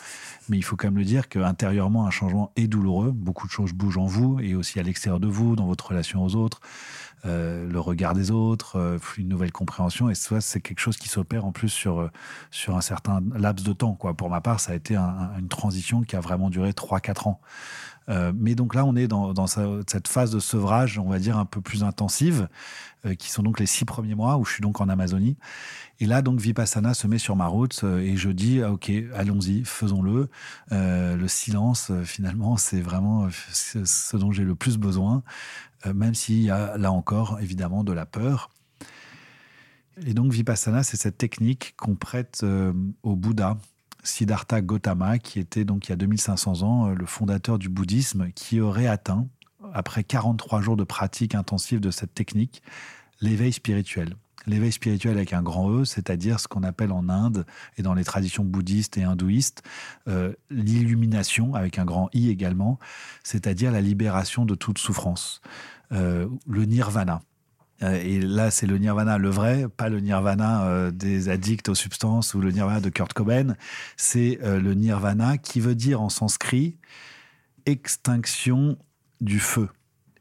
Mais 0.48 0.58
il 0.58 0.62
faut 0.62 0.76
quand 0.76 0.88
même 0.88 0.98
le 0.98 1.04
dire 1.04 1.28
qu'intérieurement 1.28 2.06
un 2.06 2.10
changement 2.10 2.52
est 2.56 2.66
douloureux. 2.66 3.12
Beaucoup 3.12 3.46
de 3.46 3.52
choses 3.52 3.72
bougent 3.72 3.98
en 3.98 4.06
vous 4.06 4.40
et 4.40 4.54
aussi 4.54 4.78
à 4.78 4.82
l'extérieur 4.82 5.20
de 5.20 5.28
vous, 5.28 5.56
dans 5.56 5.66
votre 5.66 5.88
relation 5.88 6.22
aux 6.22 6.34
autres, 6.34 6.60
euh, 7.24 7.68
le 7.68 7.78
regard 7.78 8.14
des 8.14 8.32
autres, 8.32 8.76
euh, 8.76 8.98
une 9.16 9.28
nouvelle 9.28 9.52
compréhension. 9.52 10.10
Et 10.10 10.14
ça 10.16 10.40
c'est 10.40 10.60
quelque 10.60 10.80
chose 10.80 10.96
qui 10.96 11.08
s'opère 11.08 11.44
en 11.44 11.52
plus 11.52 11.68
sur 11.68 12.00
euh, 12.00 12.10
sur 12.50 12.76
un 12.76 12.80
certain 12.80 13.22
laps 13.36 13.64
de 13.64 13.72
temps. 13.72 13.92
Pour 13.94 14.28
ma 14.28 14.40
part, 14.40 14.58
ça 14.58 14.72
a 14.72 14.74
été 14.74 14.96
une 14.96 15.48
transition 15.48 16.02
qui 16.02 16.16
a 16.16 16.20
vraiment 16.20 16.50
duré 16.50 16.70
3-4 16.70 17.28
ans. 17.28 17.40
Mais 18.34 18.54
donc 18.54 18.74
là, 18.74 18.84
on 18.84 18.96
est 18.96 19.06
dans, 19.06 19.46
cette 19.46 20.08
phase 20.08 20.32
de 20.32 20.40
sevrage, 20.40 20.98
on 20.98 21.08
va 21.08 21.18
dire, 21.18 21.38
un 21.38 21.44
peu 21.44 21.60
plus 21.60 21.84
intensive, 21.84 22.48
qui 23.18 23.30
sont 23.30 23.42
donc 23.42 23.58
les 23.58 23.66
six 23.66 23.84
premiers 23.84 24.14
mois 24.14 24.36
où 24.36 24.44
je 24.44 24.52
suis 24.52 24.60
donc 24.60 24.80
en 24.80 24.88
Amazonie. 24.88 25.36
Et 26.00 26.06
là, 26.06 26.20
donc, 26.20 26.40
Vipassana 26.40 26.94
se 26.94 27.06
met 27.06 27.18
sur 27.18 27.36
ma 27.36 27.46
route 27.46 27.84
et 27.84 28.16
je 28.16 28.28
dis, 28.28 28.60
ah, 28.60 28.72
OK, 28.72 28.90
allons-y, 29.14 29.64
faisons-le. 29.64 30.28
le 30.70 31.28
silence, 31.28 31.92
finalement, 32.04 32.56
c'est 32.56 32.80
vraiment 32.80 33.28
ce 33.52 34.16
dont 34.16 34.32
j'ai 34.32 34.44
le 34.44 34.56
plus 34.56 34.78
besoin, 34.78 35.22
même 35.94 36.14
s'il 36.14 36.42
y 36.42 36.50
a 36.50 36.76
là 36.76 36.92
encore, 36.92 37.38
évidemment, 37.40 37.84
de 37.84 37.92
la 37.92 38.06
peur. 38.06 38.50
Et 40.06 40.14
donc, 40.14 40.32
Vipassana, 40.32 40.82
c'est 40.82 40.96
cette 40.96 41.18
technique 41.18 41.74
qu'on 41.76 41.94
prête 41.94 42.44
au 43.02 43.16
Bouddha 43.16 43.58
Siddhartha 44.02 44.60
Gautama, 44.60 45.18
qui 45.18 45.38
était 45.38 45.64
donc 45.64 45.86
il 45.86 45.90
y 45.90 45.92
a 45.92 45.96
2500 45.96 46.62
ans 46.62 46.88
euh, 46.88 46.94
le 46.94 47.06
fondateur 47.06 47.58
du 47.58 47.68
bouddhisme, 47.68 48.30
qui 48.32 48.60
aurait 48.60 48.86
atteint, 48.86 49.28
après 49.72 50.04
43 50.04 50.60
jours 50.60 50.76
de 50.76 50.84
pratique 50.84 51.34
intensive 51.34 51.80
de 51.80 51.90
cette 51.90 52.14
technique, 52.14 52.62
l'éveil 53.20 53.52
spirituel. 53.52 54.16
L'éveil 54.46 54.72
spirituel 54.72 55.16
avec 55.16 55.32
un 55.32 55.42
grand 55.42 55.70
E, 55.70 55.84
c'est-à-dire 55.84 56.40
ce 56.40 56.48
qu'on 56.48 56.62
appelle 56.62 56.92
en 56.92 57.08
Inde 57.08 57.46
et 57.76 57.82
dans 57.82 57.94
les 57.94 58.04
traditions 58.04 58.44
bouddhistes 58.44 58.98
et 58.98 59.04
hindouistes, 59.04 59.62
euh, 60.08 60.32
l'illumination 60.50 61.54
avec 61.54 61.78
un 61.78 61.84
grand 61.84 62.08
I 62.12 62.28
également, 62.28 62.78
c'est-à-dire 63.22 63.70
la 63.70 63.80
libération 63.80 64.44
de 64.44 64.54
toute 64.54 64.78
souffrance, 64.78 65.40
euh, 65.92 66.28
le 66.46 66.64
nirvana. 66.64 67.22
Euh, 67.82 67.94
et 67.94 68.20
là, 68.20 68.50
c'est 68.50 68.66
le 68.66 68.78
nirvana, 68.78 69.18
le 69.18 69.30
vrai, 69.30 69.66
pas 69.68 69.88
le 69.88 70.00
nirvana 70.00 70.90
des 70.90 71.28
addicts 71.28 71.68
aux 71.68 71.74
substances 71.74 72.34
ou 72.34 72.40
le 72.40 72.50
nirvana 72.50 72.80
de 72.80 72.90
Kurt 72.90 73.12
Cobain. 73.12 73.56
C'est 73.96 74.38
le 74.42 74.74
nirvana 74.74 75.38
qui 75.38 75.60
veut 75.60 75.74
dire 75.74 76.00
en 76.00 76.08
sanskrit 76.08 76.76
extinction 77.66 78.76
du 79.20 79.38
feu. 79.38 79.68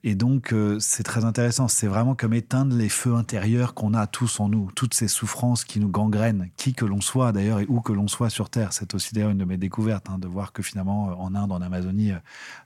Et 0.04 0.16
donc, 0.16 0.52
euh, 0.52 0.80
c'est 0.80 1.04
très 1.04 1.26
intéressant. 1.26 1.68
C'est 1.68 1.86
vraiment 1.86 2.16
comme 2.16 2.34
éteindre 2.34 2.76
les 2.76 2.90
feux 2.90 3.14
intérieurs 3.14 3.76
qu'on 3.76 3.94
a 3.94 4.08
tous 4.08 4.40
en 4.40 4.50
nous, 4.50 4.72
toutes 4.74 4.96
ces 4.96 5.08
souffrances 5.08 5.64
qui 5.64 5.80
nous 5.80 5.90
gangrènent, 5.90 6.50
qui 6.58 6.74
que 6.74 6.86
l'on 6.86 7.02
soit 7.02 7.32
d'ailleurs 7.32 7.60
et 7.60 7.68
où 7.70 7.82
que 7.82 7.94
l'on 7.94 8.08
soit 8.08 8.32
sur 8.32 8.50
Terre. 8.50 8.74
C'est 8.74 8.96
aussi 8.96 9.14
d'ailleurs 9.14 9.30
une 9.30 9.38
de 9.38 9.46
mes 9.46 9.58
découvertes, 9.58 10.10
hein, 10.10 10.18
de 10.18 10.28
voir 10.28 10.54
que 10.54 10.64
finalement, 10.64 11.12
euh, 11.12 11.14
en 11.14 11.36
Inde, 11.36 11.52
en 11.52 11.62
Amazonie, 11.62 12.14
euh, 12.14 12.18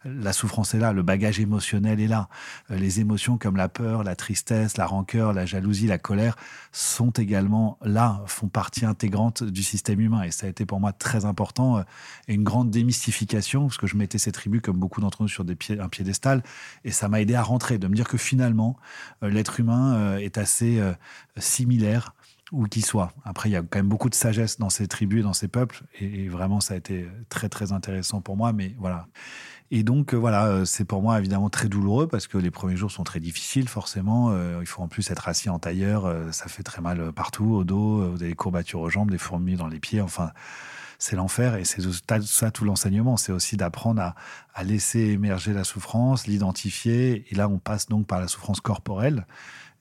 la 0.05 0.31
souffrance 0.31 0.73
est 0.75 0.79
là, 0.79 0.93
le 0.93 1.03
bagage 1.03 1.39
émotionnel 1.41 1.99
est 1.99 2.07
là. 2.07 2.29
les 2.69 2.99
émotions 2.99 3.37
comme 3.37 3.57
la 3.57 3.67
peur, 3.67 4.03
la 4.03 4.15
tristesse, 4.15 4.77
la 4.77 4.85
rancœur, 4.85 5.33
la 5.33 5.45
jalousie, 5.45 5.87
la 5.87 5.97
colère 5.97 6.37
sont 6.71 7.11
également 7.11 7.77
là, 7.81 8.23
font 8.27 8.47
partie 8.47 8.85
intégrante 8.85 9.43
du 9.43 9.63
système 9.63 9.99
humain. 9.99 10.23
Et 10.23 10.31
ça 10.31 10.47
a 10.47 10.49
été 10.49 10.65
pour 10.65 10.79
moi 10.79 10.93
très 10.93 11.25
important 11.25 11.83
et 12.27 12.33
une 12.33 12.43
grande 12.43 12.69
démystification, 12.69 13.63
parce 13.63 13.77
que 13.77 13.87
je 13.87 13.97
mettais 13.97 14.17
ces 14.17 14.31
tribus, 14.31 14.61
comme 14.61 14.77
beaucoup 14.77 15.01
d'entre 15.01 15.21
nous, 15.21 15.27
sur 15.27 15.43
des 15.43 15.55
pieds, 15.55 15.79
un 15.79 15.89
piédestal. 15.89 16.43
Et 16.83 16.91
ça 16.91 17.09
m'a 17.09 17.21
à 17.33 17.41
rentrer, 17.41 17.77
de 17.77 17.87
me 17.87 17.95
dire 17.95 18.07
que 18.07 18.17
finalement, 18.17 18.77
euh, 19.23 19.29
l'être 19.29 19.59
humain 19.59 19.95
euh, 19.95 20.17
est 20.17 20.37
assez 20.37 20.79
euh, 20.79 20.93
similaire 21.37 22.13
où 22.51 22.65
qu'il 22.67 22.85
soit. 22.85 23.11
Après, 23.23 23.49
il 23.49 23.53
y 23.53 23.55
a 23.55 23.61
quand 23.61 23.79
même 23.79 23.87
beaucoup 23.87 24.09
de 24.09 24.15
sagesse 24.15 24.59
dans 24.59 24.69
ces 24.69 24.87
tribus 24.87 25.21
et 25.21 25.23
dans 25.23 25.33
ces 25.33 25.47
peuples, 25.47 25.81
et, 25.99 26.27
vraiment, 26.27 26.59
ça 26.59 26.75
a 26.75 26.77
été 26.77 27.07
très, 27.27 27.49
très 27.49 27.71
intéressant 27.71 28.21
pour 28.21 28.37
moi, 28.37 28.53
mais 28.53 28.75
voilà. 28.77 29.07
Et 29.71 29.81
donc, 29.81 30.13
voilà, 30.13 30.63
c'est 30.63 30.85
pour 30.85 31.01
moi 31.01 31.17
évidemment 31.17 31.49
très 31.49 31.67
douloureux 31.67 32.07
parce 32.07 32.27
que 32.27 32.37
les 32.37 32.51
premiers 32.51 32.77
jours 32.77 32.91
sont 32.91 33.03
très 33.03 33.19
difficiles, 33.19 33.67
forcément. 33.67 34.31
il 34.59 34.67
faut 34.67 34.83
en 34.83 34.87
plus 34.87 35.09
être 35.09 35.27
assis 35.27 35.49
en 35.49 35.57
tailleur, 35.57 36.07
ça 36.31 36.45
fait 36.47 36.61
très 36.61 36.81
mal 36.81 37.11
partout, 37.13 37.45
au 37.45 37.63
dos, 37.63 38.11
vous 38.11 38.17
des 38.19 38.35
courbatures 38.35 38.81
aux 38.81 38.91
jambes, 38.91 39.09
des 39.09 39.17
fourmis 39.17 39.55
dans 39.55 39.67
les 39.67 39.79
pieds, 39.79 40.01
enfin 40.01 40.31
c'est 41.05 41.15
l'enfer 41.15 41.55
et 41.55 41.65
c'est 41.65 41.83
ça 42.23 42.49
tout 42.49 42.65
l'enseignement. 42.65 43.15
C'est 43.15 43.31
aussi 43.31 43.57
d'apprendre 43.57 44.01
à, 44.55 44.63
laisser 44.63 45.01
émerger 45.01 45.53
la 45.53 45.63
souffrance, 45.63 46.25
l'identifier. 46.25 47.25
Et 47.29 47.35
là, 47.35 47.47
on 47.47 47.59
passe 47.59 47.87
donc 47.87 48.07
par 48.07 48.19
la 48.19 48.27
souffrance 48.27 48.59
corporelle. 48.59 49.27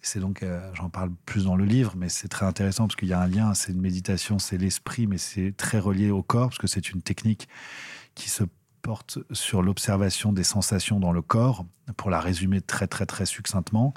C'est 0.03 0.21
donc, 0.21 0.43
euh, 0.43 0.71
j'en 0.75 0.91
parle 0.91 1.11
plus 1.25 1.45
dans 1.45 1.57
le 1.57 1.65
livre, 1.65 1.95
mais 1.97 2.11
c'est 2.11 2.29
très 2.29 2.45
intéressant 2.45 2.87
parce 2.87 2.97
qu'il 2.97 3.09
y 3.09 3.15
a 3.15 3.21
un 3.21 3.27
lien. 3.27 3.55
C'est 3.55 3.73
une 3.73 3.81
méditation, 3.81 4.39
c'est 4.39 4.59
l'esprit, 4.59 5.07
mais 5.07 5.17
c'est 5.17 5.55
très 5.57 5.79
relié 5.79 6.11
au 6.11 6.23
corps 6.23 6.49
parce 6.49 6.59
que 6.59 6.67
c'est 6.67 6.91
une 6.91 7.01
technique 7.01 7.49
qui 8.15 8.29
se 8.29 8.45
porte 8.83 9.19
sur 9.33 9.63
l'observation 9.63 10.31
des 10.31 10.45
sensations 10.45 11.01
dans 11.01 11.13
le 11.13 11.23
corps, 11.23 11.65
pour 11.97 12.11
la 12.11 12.21
résumer 12.21 12.61
très 12.61 12.87
très 12.87 13.07
très 13.07 13.25
succinctement. 13.25 13.95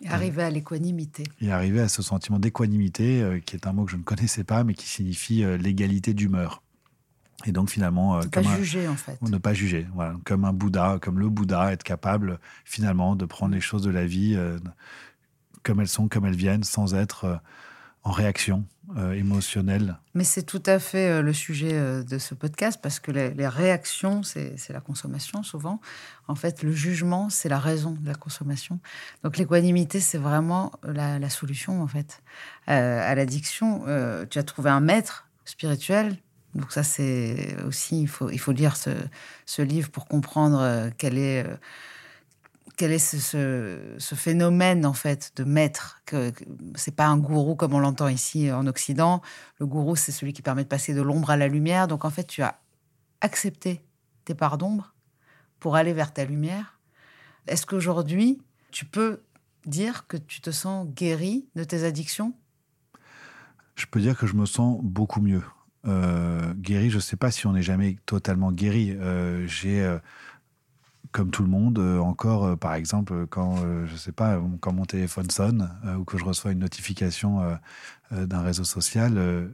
Et 0.00 0.08
arriver 0.08 0.42
à 0.42 0.48
l'équanimité. 0.48 1.24
Et 1.42 1.52
arriver 1.52 1.80
à 1.80 1.88
ce 1.88 2.00
sentiment 2.00 2.38
d'équanimité, 2.38 3.20
euh, 3.20 3.38
qui 3.38 3.54
est 3.54 3.66
un 3.66 3.74
mot 3.74 3.84
que 3.84 3.90
je 3.90 3.98
ne 3.98 4.02
connaissais 4.02 4.44
pas, 4.44 4.64
mais 4.64 4.72
qui 4.72 4.88
signifie 4.88 5.44
euh, 5.44 5.58
l'égalité 5.58 6.14
d'humeur. 6.14 6.62
Et 7.46 7.52
donc 7.52 7.70
finalement, 7.70 8.16
euh, 8.16 8.22
ne 8.22 8.28
pas 8.28 8.42
juger 8.42 8.88
en 8.88 8.96
fait. 8.96 9.20
Ne 9.22 9.38
pas 9.38 9.54
juger, 9.54 9.86
voilà, 9.94 10.16
comme 10.24 10.44
un 10.44 10.52
Bouddha, 10.52 10.98
comme 11.00 11.18
le 11.18 11.28
Bouddha, 11.28 11.72
être 11.72 11.82
capable 11.82 12.38
finalement 12.64 13.16
de 13.16 13.24
prendre 13.24 13.54
les 13.54 13.60
choses 13.60 13.82
de 13.82 13.90
la 13.90 14.06
vie 14.06 14.38
comme 15.62 15.80
elles 15.80 15.88
sont, 15.88 16.08
comme 16.08 16.26
elles 16.26 16.36
viennent, 16.36 16.64
sans 16.64 16.94
être 16.94 17.40
en 18.02 18.12
réaction 18.12 18.64
euh, 18.96 19.12
émotionnelle. 19.12 19.98
Mais 20.14 20.24
c'est 20.24 20.42
tout 20.42 20.62
à 20.66 20.78
fait 20.78 21.10
euh, 21.10 21.22
le 21.22 21.32
sujet 21.32 21.74
euh, 21.74 22.02
de 22.02 22.18
ce 22.18 22.34
podcast 22.34 22.80
parce 22.82 22.98
que 22.98 23.12
les, 23.12 23.46
réactions, 23.46 24.22
c'est 24.22 24.56
la 24.70 24.80
consommation 24.80 25.42
souvent. 25.42 25.80
En 26.28 26.34
fait, 26.34 26.62
le 26.62 26.72
jugement, 26.72 27.28
c'est 27.28 27.48
la 27.48 27.58
raison 27.58 27.92
de 27.92 28.08
la 28.08 28.14
consommation. 28.14 28.80
Donc 29.22 29.36
l'équanimité, 29.36 30.00
c'est 30.00 30.18
vraiment 30.18 30.72
la, 30.82 31.30
solution 31.30 31.82
en 31.82 31.86
fait 31.86 32.22
à 32.66 33.14
l'addiction. 33.14 33.84
tu 34.30 34.38
as 34.38 34.42
trouvé 34.42 34.70
un 34.70 34.80
maître 34.80 35.28
spirituel. 35.44 36.16
Donc 36.54 36.72
ça, 36.72 36.82
c'est 36.82 37.56
aussi, 37.66 38.02
il 38.02 38.08
faut, 38.08 38.30
il 38.30 38.38
faut 38.38 38.52
lire 38.52 38.76
ce, 38.76 38.90
ce 39.46 39.62
livre 39.62 39.90
pour 39.90 40.06
comprendre 40.06 40.90
quelle 40.98 41.18
est 41.18 41.46
quel 42.80 42.92
est 42.92 42.98
ce, 42.98 44.14
phénomène 44.14 44.86
en 44.86 44.94
fait 44.94 45.32
de 45.36 45.44
maître 45.44 46.00
que, 46.06 46.32
c'est 46.74 46.96
pas 46.96 47.08
un 47.08 47.18
gourou 47.18 47.54
comme 47.54 47.74
on 47.74 47.78
l'entend 47.78 48.08
ici 48.08 48.50
en 48.50 48.66
Occident. 48.66 49.20
Le 49.58 49.66
gourou, 49.66 49.96
c'est 49.96 50.12
celui 50.12 50.32
qui 50.32 50.40
permet 50.40 50.62
de 50.62 50.68
passer 50.68 50.94
de 50.94 51.02
l'ombre 51.02 51.28
à 51.28 51.36
la 51.36 51.46
lumière. 51.46 51.88
Donc 51.88 52.06
en 52.06 52.10
fait, 52.10 52.24
tu 52.24 52.40
as 52.40 52.58
accepté 53.20 53.82
tes 54.24 54.34
parts 54.34 54.56
d'ombre 54.56 54.94
pour 55.58 55.76
aller 55.76 55.92
vers 55.92 56.14
ta 56.14 56.24
lumière. 56.24 56.80
Est-ce 57.46 57.66
qu'aujourd'hui, 57.66 58.40
tu 58.70 58.86
peux 58.86 59.20
dire 59.66 60.06
que 60.06 60.16
tu 60.16 60.40
te 60.40 60.50
sens 60.50 60.88
guéri 60.88 61.50
de 61.56 61.64
tes 61.64 61.84
addictions? 61.84 62.32
Je 63.74 63.84
peux 63.84 64.00
dire 64.00 64.16
que 64.16 64.26
je 64.26 64.32
me 64.34 64.46
sens 64.46 64.78
beaucoup 64.82 65.20
mieux. 65.20 65.42
Euh, 65.86 66.52
guéri, 66.54 66.90
je 66.90 66.96
ne 66.96 67.00
sais 67.00 67.16
pas 67.16 67.30
si 67.30 67.46
on 67.46 67.52
n'est 67.52 67.62
jamais 67.62 67.96
totalement 68.06 68.52
guéri. 68.52 68.92
Euh, 68.92 69.46
j'ai 69.46 69.82
euh, 69.82 69.98
comme 71.12 71.30
tout 71.30 71.42
le 71.42 71.48
monde, 71.48 71.78
encore, 71.78 72.56
par 72.58 72.74
exemple, 72.74 73.26
quand, 73.26 73.56
je 73.86 73.96
sais 73.96 74.12
pas, 74.12 74.40
quand 74.60 74.72
mon 74.72 74.84
téléphone 74.84 75.28
sonne 75.28 75.68
ou 75.98 76.04
que 76.04 76.16
je 76.16 76.24
reçois 76.24 76.52
une 76.52 76.60
notification 76.60 77.58
d'un 78.12 78.42
réseau 78.42 78.62
social, 78.62 79.52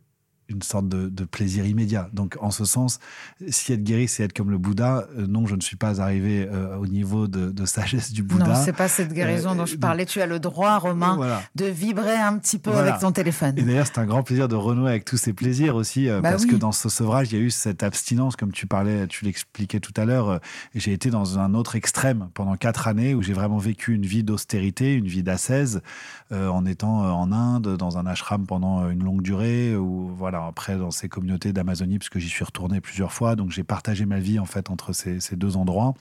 une 0.49 0.63
sorte 0.63 0.89
de, 0.89 1.25
plaisir 1.25 1.67
immédiat. 1.67 2.09
Donc, 2.13 2.37
en 2.41 2.51
ce 2.51 2.65
sens, 2.65 3.01
si 3.49 3.73
être 3.73 3.83
guéri, 3.83 4.07
c'est 4.07 4.23
être 4.23 4.33
comme 4.33 4.51
le 4.51 4.59
Bouddha, 4.59 5.07
euh, 5.19 5.27
non, 5.27 5.47
je 5.47 5.57
ne 5.57 5.61
suis 5.61 5.77
pas 5.77 6.01
arrivé 6.01 6.49
euh, 6.51 6.77
au 6.77 6.87
niveau 6.87 7.27
de, 7.27 7.67
sagesse 7.67 8.13
du 8.13 8.23
Bouddha. 8.23 8.47
Non, 8.47 8.55
c'est 8.55 8.73
pas 8.73 8.89
cette 8.89 9.13
guérison 9.13 9.57
dont 9.57 9.67
je 9.67 9.77
parlais. 9.77 10.07
Tu 10.07 10.21
as 10.21 10.27
le 10.27 10.39
droit, 10.39 10.79
Romain, 10.79 11.41
de 11.57 11.67
vibrer 11.67 12.17
un 12.17 12.39
petit 12.39 12.59
peu 12.59 12.73
avec 12.73 12.99
ton 12.99 13.13
téléphone. 13.13 13.55
Et 13.57 13.63
d'ailleurs, 13.63 13.87
c'est 13.87 13.99
un 13.99 14.07
grand 14.07 14.23
plaisir 14.23 14.47
de 14.49 14.55
renouer 14.55 14.91
avec 14.91 15.05
tous 15.05 15.17
ces 15.17 15.33
plaisirs 15.33 15.75
aussi, 15.75 16.09
bah 16.09 16.21
parce 16.23 16.47
que 16.47 16.55
dans 16.55 16.73
ce 16.73 16.89
sevrage, 16.89 17.33
il 17.33 17.39
y 17.39 17.41
a 17.41 17.45
eu 17.45 17.51
cette 17.51 17.83
abstinence, 17.83 18.37
comme 18.37 18.53
tu 18.53 18.67
parlais, 18.67 19.07
tu 19.09 19.25
l'expliquais 19.25 19.81
tout 19.81 19.95
à 19.97 20.05
l'heure. 20.05 20.41
j'ai 20.75 20.93
été 20.93 21.11
dans 21.11 21.39
un 21.39 21.55
autre 21.55 21.75
extrême 21.77 22.29
pendant 22.35 22.57
quatre 22.57 22.87
années 22.89 23.15
où 23.15 23.23
j'ai 23.23 23.33
vraiment 23.33 23.59
vécu 23.59 23.95
une 23.95 24.07
vie 24.07 24.23
d'austérité, 24.23 24.95
une 24.95 25.09
vie 25.09 25.23
d'ascèse, 25.23 25.83
en 26.31 26.65
étant 26.67 27.01
en 27.01 27.33
Inde, 27.33 27.77
dans 27.77 27.99
un 27.99 28.07
ashram 28.07 28.47
pendant 28.47 28.89
une 28.91 29.03
longue 29.03 29.23
durée, 29.23 29.77
où 29.77 30.13
voilà 30.17 30.36
après 30.45 30.76
dans 30.76 30.91
ces 30.91 31.09
communautés 31.09 31.53
d'Amazonie, 31.53 31.99
puisque 31.99 32.18
j'y 32.18 32.28
suis 32.28 32.45
retourné 32.45 32.80
plusieurs 32.80 33.12
fois, 33.12 33.37
donc 33.37 33.51
j'ai 33.51 33.64
partagé 33.64 34.07
ma 34.07 34.20
vie 34.20 34.39
en 34.39 34.45
fait 34.45 34.70
entre 34.70 34.93
ces, 34.93 35.18
deux 35.37 35.57
endroits 35.57 35.95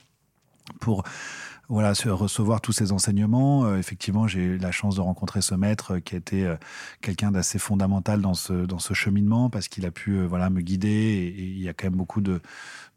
pour 0.80 1.04
voilà, 1.68 1.92
recevoir 1.92 2.60
tous 2.60 2.72
ces 2.72 2.92
enseignements. 2.92 3.64
Euh, 3.64 3.78
effectivement, 3.78 4.28
j'ai 4.28 4.40
eu 4.40 4.56
la 4.56 4.70
chance 4.70 4.96
de 4.96 5.00
rencontrer 5.00 5.42
ce 5.42 5.54
maître 5.54 5.94
euh, 5.94 6.00
qui 6.00 6.14
a 6.14 6.18
été 6.18 6.46
euh, 6.46 6.54
quelqu'un 7.00 7.32
d'assez 7.32 7.58
fondamental 7.58 8.20
dans 8.20 8.34
ce, 8.34 8.52
dans 8.52 8.78
ce 8.78 8.94
cheminement 8.94 9.50
parce 9.50 9.66
qu'il 9.66 9.84
a 9.84 9.90
pu 9.90 10.24
voilà, 10.24 10.48
me 10.48 10.60
guider 10.60 10.88
et, 10.88 11.42
il 11.42 11.60
y 11.60 11.68
a 11.68 11.72
quand 11.72 11.86
même 11.86 11.96
beaucoup 11.96 12.20
de, 12.20 12.40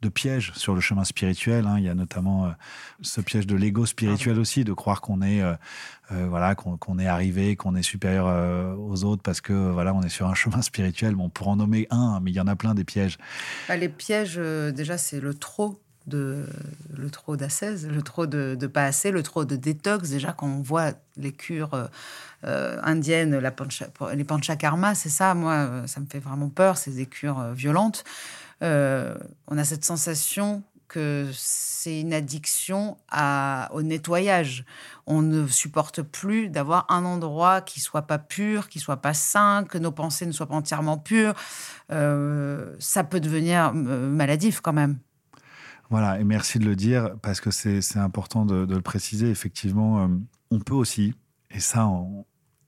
de 0.03 0.09
pièges 0.09 0.53
sur 0.55 0.75
le 0.75 0.81
chemin 0.81 1.03
spirituel. 1.03 1.65
Hein. 1.65 1.79
Il 1.79 1.85
y 1.85 1.89
a 1.89 1.95
notamment 1.95 2.53
ce 3.01 3.21
piège 3.21 3.47
de 3.47 3.55
l'ego 3.55 3.85
spirituel 3.85 4.39
aussi, 4.39 4.63
de 4.63 4.73
croire 4.73 5.01
qu'on 5.01 5.21
est 5.21 5.41
voilà, 6.09 6.55
qu'on 6.55 6.99
est 6.99 7.07
arrivé, 7.07 7.55
qu'on 7.55 7.75
est 7.75 7.83
supérieur 7.83 8.77
aux 8.79 9.03
autres 9.03 9.21
parce 9.21 9.41
que 9.41 9.53
voilà, 9.53 9.93
on 9.93 10.01
est 10.01 10.09
sur 10.09 10.27
un 10.27 10.33
chemin 10.33 10.61
spirituel. 10.61 11.15
Bon, 11.15 11.29
pour 11.29 11.47
en 11.47 11.55
nommer 11.55 11.87
un, 11.89 12.19
mais 12.21 12.31
il 12.31 12.35
y 12.35 12.39
en 12.39 12.47
a 12.47 12.55
plein 12.55 12.73
des 12.73 12.83
pièges. 12.83 13.17
Bah, 13.67 13.77
les 13.77 13.89
pièges, 13.89 14.37
déjà, 14.37 14.97
c'est 14.97 15.19
le 15.19 15.33
trop 15.33 15.79
de 16.09 16.45
le 16.97 17.09
trop 17.09 17.37
d'ascèse, 17.37 17.87
le 17.87 18.01
trop 18.01 18.25
de, 18.27 18.55
pas 18.67 18.83
assez, 18.83 19.11
le 19.11 19.23
trop 19.23 19.45
de 19.45 19.55
détox. 19.55 20.09
Déjà, 20.09 20.33
quand 20.33 20.47
on 20.47 20.61
voit 20.61 20.91
les 21.15 21.31
cures 21.31 21.89
indiennes, 22.43 23.37
la 23.37 23.53
les 24.13 24.23
panchakarma, 24.23 24.95
c'est 24.95 25.09
ça, 25.09 25.33
moi, 25.33 25.83
ça 25.87 25.99
me 25.99 26.05
fait 26.05 26.19
vraiment 26.19 26.49
peur, 26.49 26.77
des 26.87 27.05
cures 27.05 27.51
violentes. 27.53 28.03
on 28.61 29.57
a 29.57 29.63
cette 29.63 29.85
sensation 29.85 30.63
que 30.89 31.27
c'est 31.33 32.01
une 32.01 32.13
addiction 32.13 32.97
au 33.71 33.81
nettoyage. 33.81 34.65
On 35.05 35.21
ne 35.21 35.47
supporte 35.47 36.01
plus 36.01 36.49
d'avoir 36.49 36.85
un 36.89 37.05
endroit 37.05 37.61
qui 37.61 37.79
soit 37.79 38.01
pas 38.01 38.17
pur, 38.17 38.67
qui 38.67 38.79
soit 38.79 38.97
pas 38.97 39.13
sain, 39.13 39.63
que 39.69 39.77
nos 39.77 39.91
pensées 39.91 40.25
ne 40.25 40.33
soient 40.33 40.47
pas 40.47 40.55
entièrement 40.55 40.97
pures. 40.97 41.35
Euh, 41.91 42.75
ça 42.79 43.03
peut 43.05 43.21
devenir 43.21 43.71
euh, 43.73 44.09
maladif 44.09 44.59
quand 44.59 44.73
même. 44.73 44.97
Voilà, 45.89 46.19
et 46.19 46.23
merci 46.23 46.59
de 46.59 46.65
le 46.65 46.75
dire 46.75 47.15
parce 47.21 47.41
que 47.41 47.49
c'est 47.49 47.97
important 47.97 48.45
de, 48.45 48.65
le 48.65 48.81
préciser. 48.81 49.29
Effectivement, 49.29 50.03
euh, 50.03 50.07
on 50.51 50.59
peut 50.59 50.75
aussi, 50.75 51.15
et 51.49 51.59
ça, 51.59 51.87
on, 51.87 52.25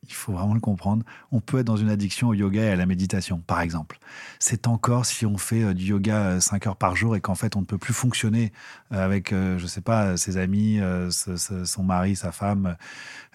il 0.07 0.13
faut 0.13 0.33
vraiment 0.33 0.55
le 0.55 0.59
comprendre, 0.59 1.05
on 1.31 1.41
peut 1.41 1.59
être 1.59 1.67
dans 1.67 1.77
une 1.77 1.89
addiction 1.89 2.29
au 2.29 2.33
yoga 2.33 2.63
et 2.63 2.69
à 2.69 2.75
la 2.75 2.87
méditation, 2.87 3.39
par 3.45 3.61
exemple. 3.61 3.99
C'est 4.39 4.67
encore 4.67 5.05
si 5.05 5.27
on 5.27 5.37
fait 5.37 5.63
euh, 5.63 5.73
du 5.75 5.85
yoga 5.85 6.41
5 6.41 6.65
euh, 6.65 6.69
heures 6.69 6.75
par 6.75 6.95
jour 6.95 7.15
et 7.15 7.21
qu'en 7.21 7.35
fait 7.35 7.55
on 7.55 7.61
ne 7.61 7.65
peut 7.65 7.77
plus 7.77 7.93
fonctionner 7.93 8.51
euh, 8.91 9.05
avec, 9.05 9.29
je 9.29 9.61
ne 9.61 9.67
sais 9.67 9.81
pas, 9.81 10.17
ses 10.17 10.37
amis, 10.37 10.79
son 11.11 11.83
mari, 11.83 12.15
sa 12.15 12.31
femme, 12.31 12.75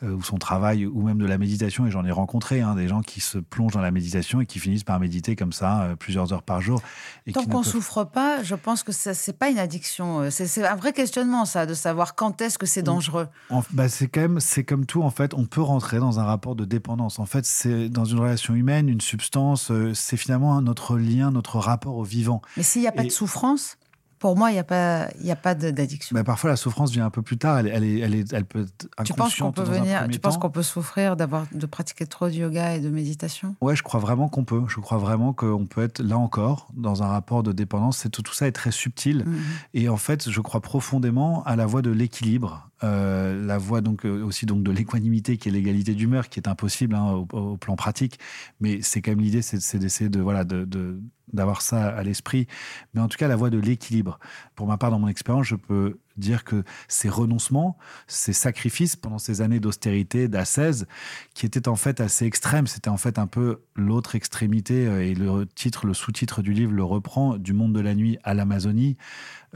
ou 0.03 0.23
son 0.23 0.37
travail, 0.37 0.87
ou 0.87 1.03
même 1.03 1.19
de 1.19 1.25
la 1.25 1.39
méditation. 1.39 1.87
Et 1.87 1.91
j'en 1.91 2.05
ai 2.05 2.11
rencontré 2.11 2.61
hein, 2.61 2.75
des 2.75 2.89
gens 2.89 3.01
qui 3.01 3.21
se 3.21 3.39
plongent 3.39 3.73
dans 3.73 3.81
la 3.81 3.91
méditation 3.91 4.41
et 4.41 4.47
qui 4.47 4.59
finissent 4.59 4.85
par 4.85 5.01
méditer 5.01 5.37
comme 5.37 5.53
ça 5.53 5.95
plusieurs 5.99 6.33
heures 6.33 6.43
par 6.43 6.61
jour. 6.61 6.83
Et 7.27 7.33
Tant 7.33 7.45
qu'on 7.45 7.61
ne 7.61 7.65
souffre 7.65 8.05
pas, 8.05 8.43
je 8.43 8.55
pense 8.55 8.83
que 8.83 8.93
ce 8.93 9.11
n'est 9.11 9.37
pas 9.37 9.49
une 9.49 9.59
addiction. 9.59 10.31
C'est 10.31 10.67
un 10.67 10.77
vrai 10.77 10.93
questionnement, 10.93 11.45
ça, 11.45 11.65
de 11.65 11.75
savoir 11.75 12.15
quand 12.15 12.41
est-ce 12.43 12.59
que 12.59 12.67
c'est 12.67 12.83
dangereux. 12.83 13.29
Bah, 13.73 13.89
c'est 13.89 14.09
quand 14.09 14.21
même, 14.21 14.41
c'est 14.41 14.65
comme 14.65 14.85
tout, 14.85 15.03
en 15.03 15.11
fait, 15.11 15.33
on 15.35 15.47
peut 15.47 15.63
rentrer 15.63 15.99
dans 15.99 16.21
un 16.21 16.25
rapport 16.25 16.56
de 16.57 16.65
dépendance. 16.65 17.19
En 17.19 17.27
fait, 17.27 17.45
c'est 17.45 17.89
dans 17.89 18.05
une 18.05 18.19
relation 18.19 18.55
humaine, 18.55 18.89
une 18.89 19.01
substance, 19.01 19.71
euh, 19.71 19.95
c'est 19.95 20.17
finalement 20.17 20.61
notre 20.63 20.97
lien, 20.97 21.31
notre 21.31 21.59
rapport 21.59 21.97
au 21.97 22.05
vivant. 22.05 22.43
Mais 22.57 22.63
s'il 22.63 22.83
n'y 22.83 22.89
a 22.89 22.93
pas 22.93 23.05
de 23.05 23.11
souffrance 23.11 23.79
pour 24.19 24.37
moi, 24.37 24.51
il 24.51 24.55
n'y 24.55 24.61
a 24.61 24.65
pas, 24.65 25.09
a 25.09 25.37
pas 25.37 25.55
d'addiction. 25.55 26.17
Mais 26.17 26.25
parfois, 26.25 26.51
la 26.51 26.57
souffrance 26.57 26.91
vient 26.91 27.05
un 27.05 27.11
peu 27.11 27.23
plus 27.23 27.37
tard. 27.37 27.59
Elle, 27.59 27.69
elle, 27.69 27.85
est, 27.85 27.99
elle, 27.99 28.15
est, 28.15 28.33
elle 28.33 28.45
peut 28.45 28.63
être 28.63 29.05
Tu 29.05 29.13
penses 29.13 29.37
qu'on 29.37 29.53
peut 29.53 29.63
venir 29.63 30.07
Tu 30.11 30.19
penses 30.19 30.39
qu'on 30.39 30.51
peut 30.51 30.63
souffrir 30.63 31.17
d'avoir 31.17 31.47
de 31.53 31.67
pratiquer 31.67 32.07
trop 32.07 32.29
de 32.29 32.35
yoga 32.35 32.75
et 32.75 32.81
de 32.81 32.89
méditation? 32.89 33.55
Ouais, 33.61 33.77
je 33.77 33.83
crois 33.83 34.01
vraiment 34.01 34.29
qu'on 34.29 34.45
peut. 34.45 34.63
Je 34.69 34.81
crois 34.81 34.99
vraiment 34.99 35.33
qu'on 35.33 35.67
peut 35.67 35.83
être 35.83 36.01
là 36.01 36.17
encore 36.17 36.69
dans 36.75 37.03
un 37.03 37.09
rapport 37.09 37.43
de 37.43 37.53
dépendance. 37.53 37.99
C'est 37.99 38.09
tout, 38.09 38.23
tout 38.23 38.35
ça 38.35 38.47
est 38.47 38.53
très 38.53 38.71
subtil. 38.71 39.25
Mhm. 39.27 39.39
Et 39.75 39.89
en 39.89 39.99
fait, 39.99 40.31
je 40.31 40.41
crois 40.41 40.61
profondément 40.61 41.45
à 41.45 41.55
la 41.57 41.67
voie 41.67 41.83
de 41.83 41.91
l'équilibre 41.91 42.71
euh, 42.85 43.47
la 43.47 43.57
voie 43.57 43.81
donc 43.81 44.05
euh, 44.05 44.23
aussi 44.23 44.45
donc 44.45 44.63
de 44.63 44.71
l'équanimité 44.71 45.39
qui 45.39 45.49
est 45.49 45.53
l'égalité 45.53 45.95
d'humeur 45.95 46.29
qui 46.29 46.39
est 46.39 46.49
impossible 46.49 46.95
hein, 46.95 47.27
au, 47.33 47.57
plan 47.57 47.77
pratique. 47.77 48.19
Mais 48.61 48.83
c'est 48.83 49.01
quand 49.01 49.13
même 49.13 49.21
l'idée 49.21 49.43
c'est 49.43 49.79
d'essayer 49.79 50.11
de 50.11 50.21
voilà 50.21 50.45
de, 50.45 51.01
d'avoir 51.33 51.63
ça 51.63 51.89
à 51.89 52.03
l'esprit. 52.03 52.47
Mais 52.95 53.01
en 53.01 53.09
tout 53.09 53.17
cas 53.17 53.29
la 53.29 53.37
voie 53.37 53.51
de 53.51 53.59
l'équilibre. 53.59 54.19
Pour 54.55 54.67
ma 54.67 54.77
part 54.77 54.91
dans 54.91 54.99
mon 54.99 55.09
expérience 55.09 55.47
je 55.47 55.57
peux 55.57 55.99
dire 56.17 56.45
que 56.45 56.65
ces 56.89 57.09
renoncements 57.09 57.77
ces 58.07 58.33
sacrifices 58.33 58.97
pendant 58.97 59.19
ces 59.19 59.41
années 59.41 59.61
d'austérité 59.61 60.29
d'ascèse 60.29 60.87
qui 61.35 61.47
étaient 61.47 61.69
en 61.69 61.77
fait 61.77 62.01
assez 62.01 62.27
extrêmes 62.27 62.67
c'était 62.67 62.91
en 62.91 62.97
fait 62.97 63.19
un 63.19 63.27
peu 63.27 63.63
l'autre 63.75 64.15
extrémité 64.15 64.87
euh, 64.87 65.05
et 65.05 65.15
le 65.15 65.47
titre 65.47 65.87
le 65.87 65.95
sous-titre 65.95 66.43
du 66.43 66.53
livre 66.53 66.73
le 66.73 66.85
reprend 66.85 67.37
du 67.37 67.53
monde 67.53 67.73
de 67.73 67.81
la 67.81 67.95
nuit 67.95 68.19
à 68.25 68.35
l'Amazonie 68.35 68.97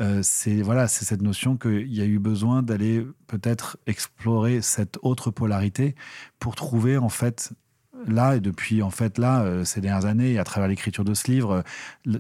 euh, 0.00 0.20
c'est 0.22 0.62
voilà, 0.62 0.88
c'est 0.88 1.04
cette 1.04 1.20
notion 1.20 1.56
qu'il 1.56 1.92
y 1.92 2.00
a 2.00 2.04
eu 2.06 2.18
besoin 2.18 2.62
d'aller 2.62 3.06
peut-être 3.26 3.76
explorer 3.86 4.62
cette 4.62 4.98
autre 5.02 5.30
polarité 5.30 5.94
pour 6.38 6.54
trouver 6.54 6.96
en 6.96 7.08
fait 7.08 7.52
là 8.06 8.36
et 8.36 8.40
depuis 8.40 8.82
en 8.82 8.88
fait 8.88 9.18
là 9.18 9.42
euh, 9.42 9.64
ces 9.64 9.82
dernières 9.82 10.06
années 10.06 10.32
et 10.32 10.38
à 10.38 10.44
travers 10.44 10.68
l'écriture 10.68 11.04
de 11.04 11.12
ce 11.12 11.30
livre 11.30 11.62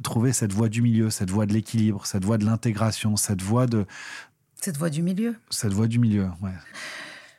trouver 0.02 0.34
cette 0.34 0.52
voie 0.52 0.68
du 0.68 0.82
milieu, 0.82 1.08
cette 1.08 1.30
voie 1.30 1.46
de 1.46 1.54
l'équilibre, 1.54 2.04
cette 2.04 2.24
voie 2.24 2.36
de 2.36 2.44
l'intégration, 2.44 3.16
cette 3.16 3.40
voie 3.40 3.66
de 3.66 3.86
cette 4.64 4.76
voie 4.76 4.90
du 4.90 5.02
milieu. 5.02 5.36
Cette 5.50 5.72
voie 5.72 5.86
du 5.86 5.98
milieu, 5.98 6.28
ouais. 6.42 6.52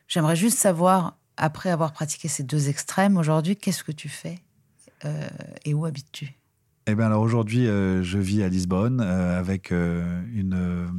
J'aimerais 0.07 0.36
juste 0.36 0.57
savoir 0.57 1.17
après 1.38 1.69
avoir 1.69 1.93
pratiqué 1.93 2.28
ces 2.28 2.43
deux 2.43 2.69
extrêmes 2.69 3.17
aujourd'hui, 3.17 3.55
qu'est-ce 3.55 3.84
que 3.84 3.91
tu 3.91 4.09
fais 4.09 4.39
et 5.65 5.74
où 5.74 5.86
habites-tu? 5.86 6.36
Eh 6.88 6.95
bien 6.95 7.05
alors 7.05 7.22
aujourd'hui, 7.22 7.67
euh, 7.67 8.01
je 8.01 8.17
vis 8.17 8.41
à 8.41 8.49
Lisbonne 8.49 9.01
euh, 9.01 9.38
avec 9.39 9.72
euh, 9.72 10.24
une 10.34 10.89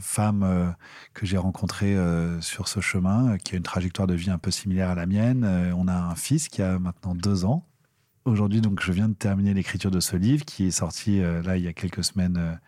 femme 0.00 0.74
que 1.14 1.24
j'ai 1.24 1.38
rencontrée 1.38 1.96
sur 2.40 2.68
ce 2.68 2.80
chemin, 2.80 3.38
qui 3.38 3.54
a 3.54 3.56
une 3.56 3.64
trajectoire 3.64 4.06
de 4.06 4.14
vie 4.14 4.30
un 4.30 4.38
peu 4.38 4.50
similaire 4.50 4.90
à 4.90 4.94
la 4.94 5.06
mienne. 5.06 5.44
on 5.74 5.88
a 5.88 5.94
un 5.94 6.14
fils 6.14 6.48
qui 6.48 6.60
a 6.60 6.78
maintenant 6.78 7.14
deux 7.14 7.46
ans. 7.46 7.64
Aujourd'hui, 8.26 8.60
donc, 8.60 8.80
je 8.82 8.92
viens 8.92 9.08
de 9.08 9.14
terminer 9.14 9.54
l'écriture 9.54 9.90
de 9.90 9.98
ce 9.98 10.14
livre 10.14 10.44
qui 10.44 10.66
est 10.66 10.70
sorti 10.70 11.20
là 11.20 11.56
il 11.56 11.64
y 11.64 11.68
a 11.68 11.72
quelques 11.72 12.04
semaines 12.04 12.60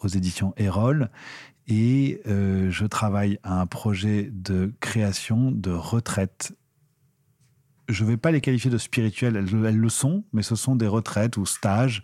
aux 0.00 0.08
éditions 0.08 0.52
Erol. 0.58 1.08
Et 1.68 2.20
je 2.24 2.86
travaille 2.86 3.38
à 3.42 3.60
un 3.60 3.66
projet 3.66 4.30
de 4.32 4.72
création 4.80 5.50
de 5.50 5.70
retraite 5.70 6.54
je 7.88 8.04
ne 8.04 8.10
vais 8.10 8.16
pas 8.16 8.30
les 8.30 8.40
qualifier 8.40 8.70
de 8.70 8.78
spirituelles, 8.78 9.36
elles, 9.36 9.76
le 9.76 9.88
sont, 9.88 10.24
mais 10.32 10.42
ce 10.42 10.56
sont 10.56 10.76
des 10.76 10.86
retraites 10.86 11.36
ou 11.36 11.46
stages 11.46 12.02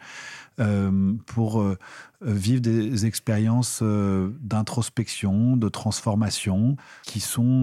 euh, 0.61 1.13
pour 1.27 1.61
euh, 1.61 1.77
vivre 2.21 2.61
des 2.61 3.07
expériences 3.07 3.81
euh, 3.83 4.31
d'introspection, 4.41 5.57
de 5.57 5.69
transformation, 5.69 6.77
qui 7.05 7.21
sont 7.21 7.63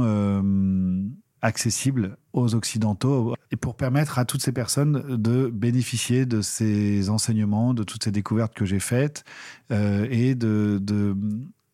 accessibles 1.41 2.17
aux 2.33 2.53
Occidentaux 2.53 3.33
et 3.51 3.55
pour 3.55 3.75
permettre 3.75 4.19
à 4.19 4.25
toutes 4.25 4.41
ces 4.41 4.51
personnes 4.51 5.15
de 5.15 5.47
bénéficier 5.47 6.25
de 6.25 6.41
ces 6.41 7.09
enseignements, 7.09 7.73
de 7.73 7.83
toutes 7.83 8.03
ces 8.03 8.11
découvertes 8.11 8.53
que 8.53 8.65
j'ai 8.65 8.81
faites 8.81 9.23
et 9.69 10.35
de, 10.35 10.79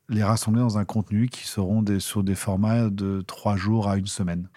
les 0.09 0.23
rassembler 0.23 0.61
dans 0.61 0.77
un 0.77 0.85
contenu 0.85 1.27
qui 1.27 1.47
seront 1.47 1.81
des, 1.81 1.99
sur 1.99 2.23
des 2.23 2.35
formats 2.35 2.89
de 2.89 3.23
trois 3.25 3.55
jours 3.55 3.89
à 3.89 3.97
une 3.97 4.07
semaine. 4.07 4.47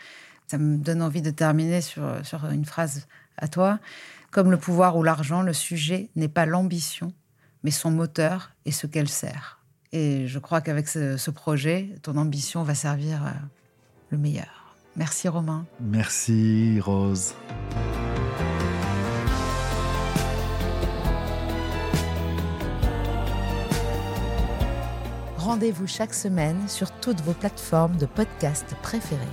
Ça 0.46 0.58
me 0.58 0.76
donne 0.76 1.02
envie 1.02 1.22
de 1.22 1.30
terminer 1.30 1.80
sur, 1.80 2.04
sur 2.24 2.46
une 2.46 2.64
phrase 2.64 3.06
à 3.36 3.48
toi. 3.48 3.78
Comme 4.30 4.50
le 4.50 4.58
pouvoir 4.58 4.96
ou 4.96 5.02
l'argent, 5.02 5.42
le 5.42 5.52
sujet 5.52 6.10
n'est 6.16 6.28
pas 6.28 6.46
l'ambition, 6.46 7.12
mais 7.64 7.70
son 7.70 7.90
moteur 7.90 8.52
et 8.66 8.72
ce 8.72 8.86
qu'elle 8.86 9.08
sert. 9.08 9.58
Et 9.92 10.26
je 10.26 10.38
crois 10.38 10.60
qu'avec 10.60 10.86
ce, 10.88 11.30
projet, 11.30 11.94
ton 12.02 12.16
ambition 12.16 12.62
va 12.62 12.74
servir 12.74 13.24
euh, 13.24 13.30
le 14.10 14.18
meilleur. 14.18 14.76
Merci 14.96 15.28
Romain. 15.28 15.64
Merci 15.80 16.80
Rose. 16.80 17.34
Rendez-vous 25.48 25.86
chaque 25.86 26.12
semaine 26.12 26.68
sur 26.68 26.90
toutes 26.90 27.22
vos 27.22 27.32
plateformes 27.32 27.96
de 27.96 28.04
podcast 28.04 28.66
préférées 28.82 29.24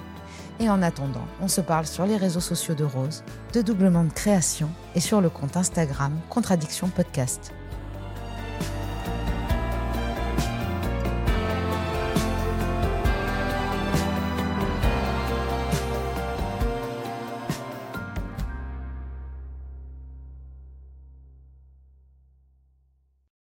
Et 0.61 0.70
en 0.70 0.82
attendant, 0.82 1.28
on 1.41 1.49
se 1.49 1.59
parle 1.59 1.86
sur 1.86 2.05
les 2.05 2.16
réseaux 2.16 2.39
sociaux 2.39 2.74
de 2.74 2.86
Rose, 2.86 3.26
de 3.51 3.61
Doublement 3.61 4.05
de 4.05 4.13
Création 4.13 4.70
et 4.95 5.01
sur 5.01 5.20
le 5.20 5.30
compte 5.30 5.57
Instagram 5.57 6.18
Contradiction 6.30 6.88
Podcast. 6.88 7.51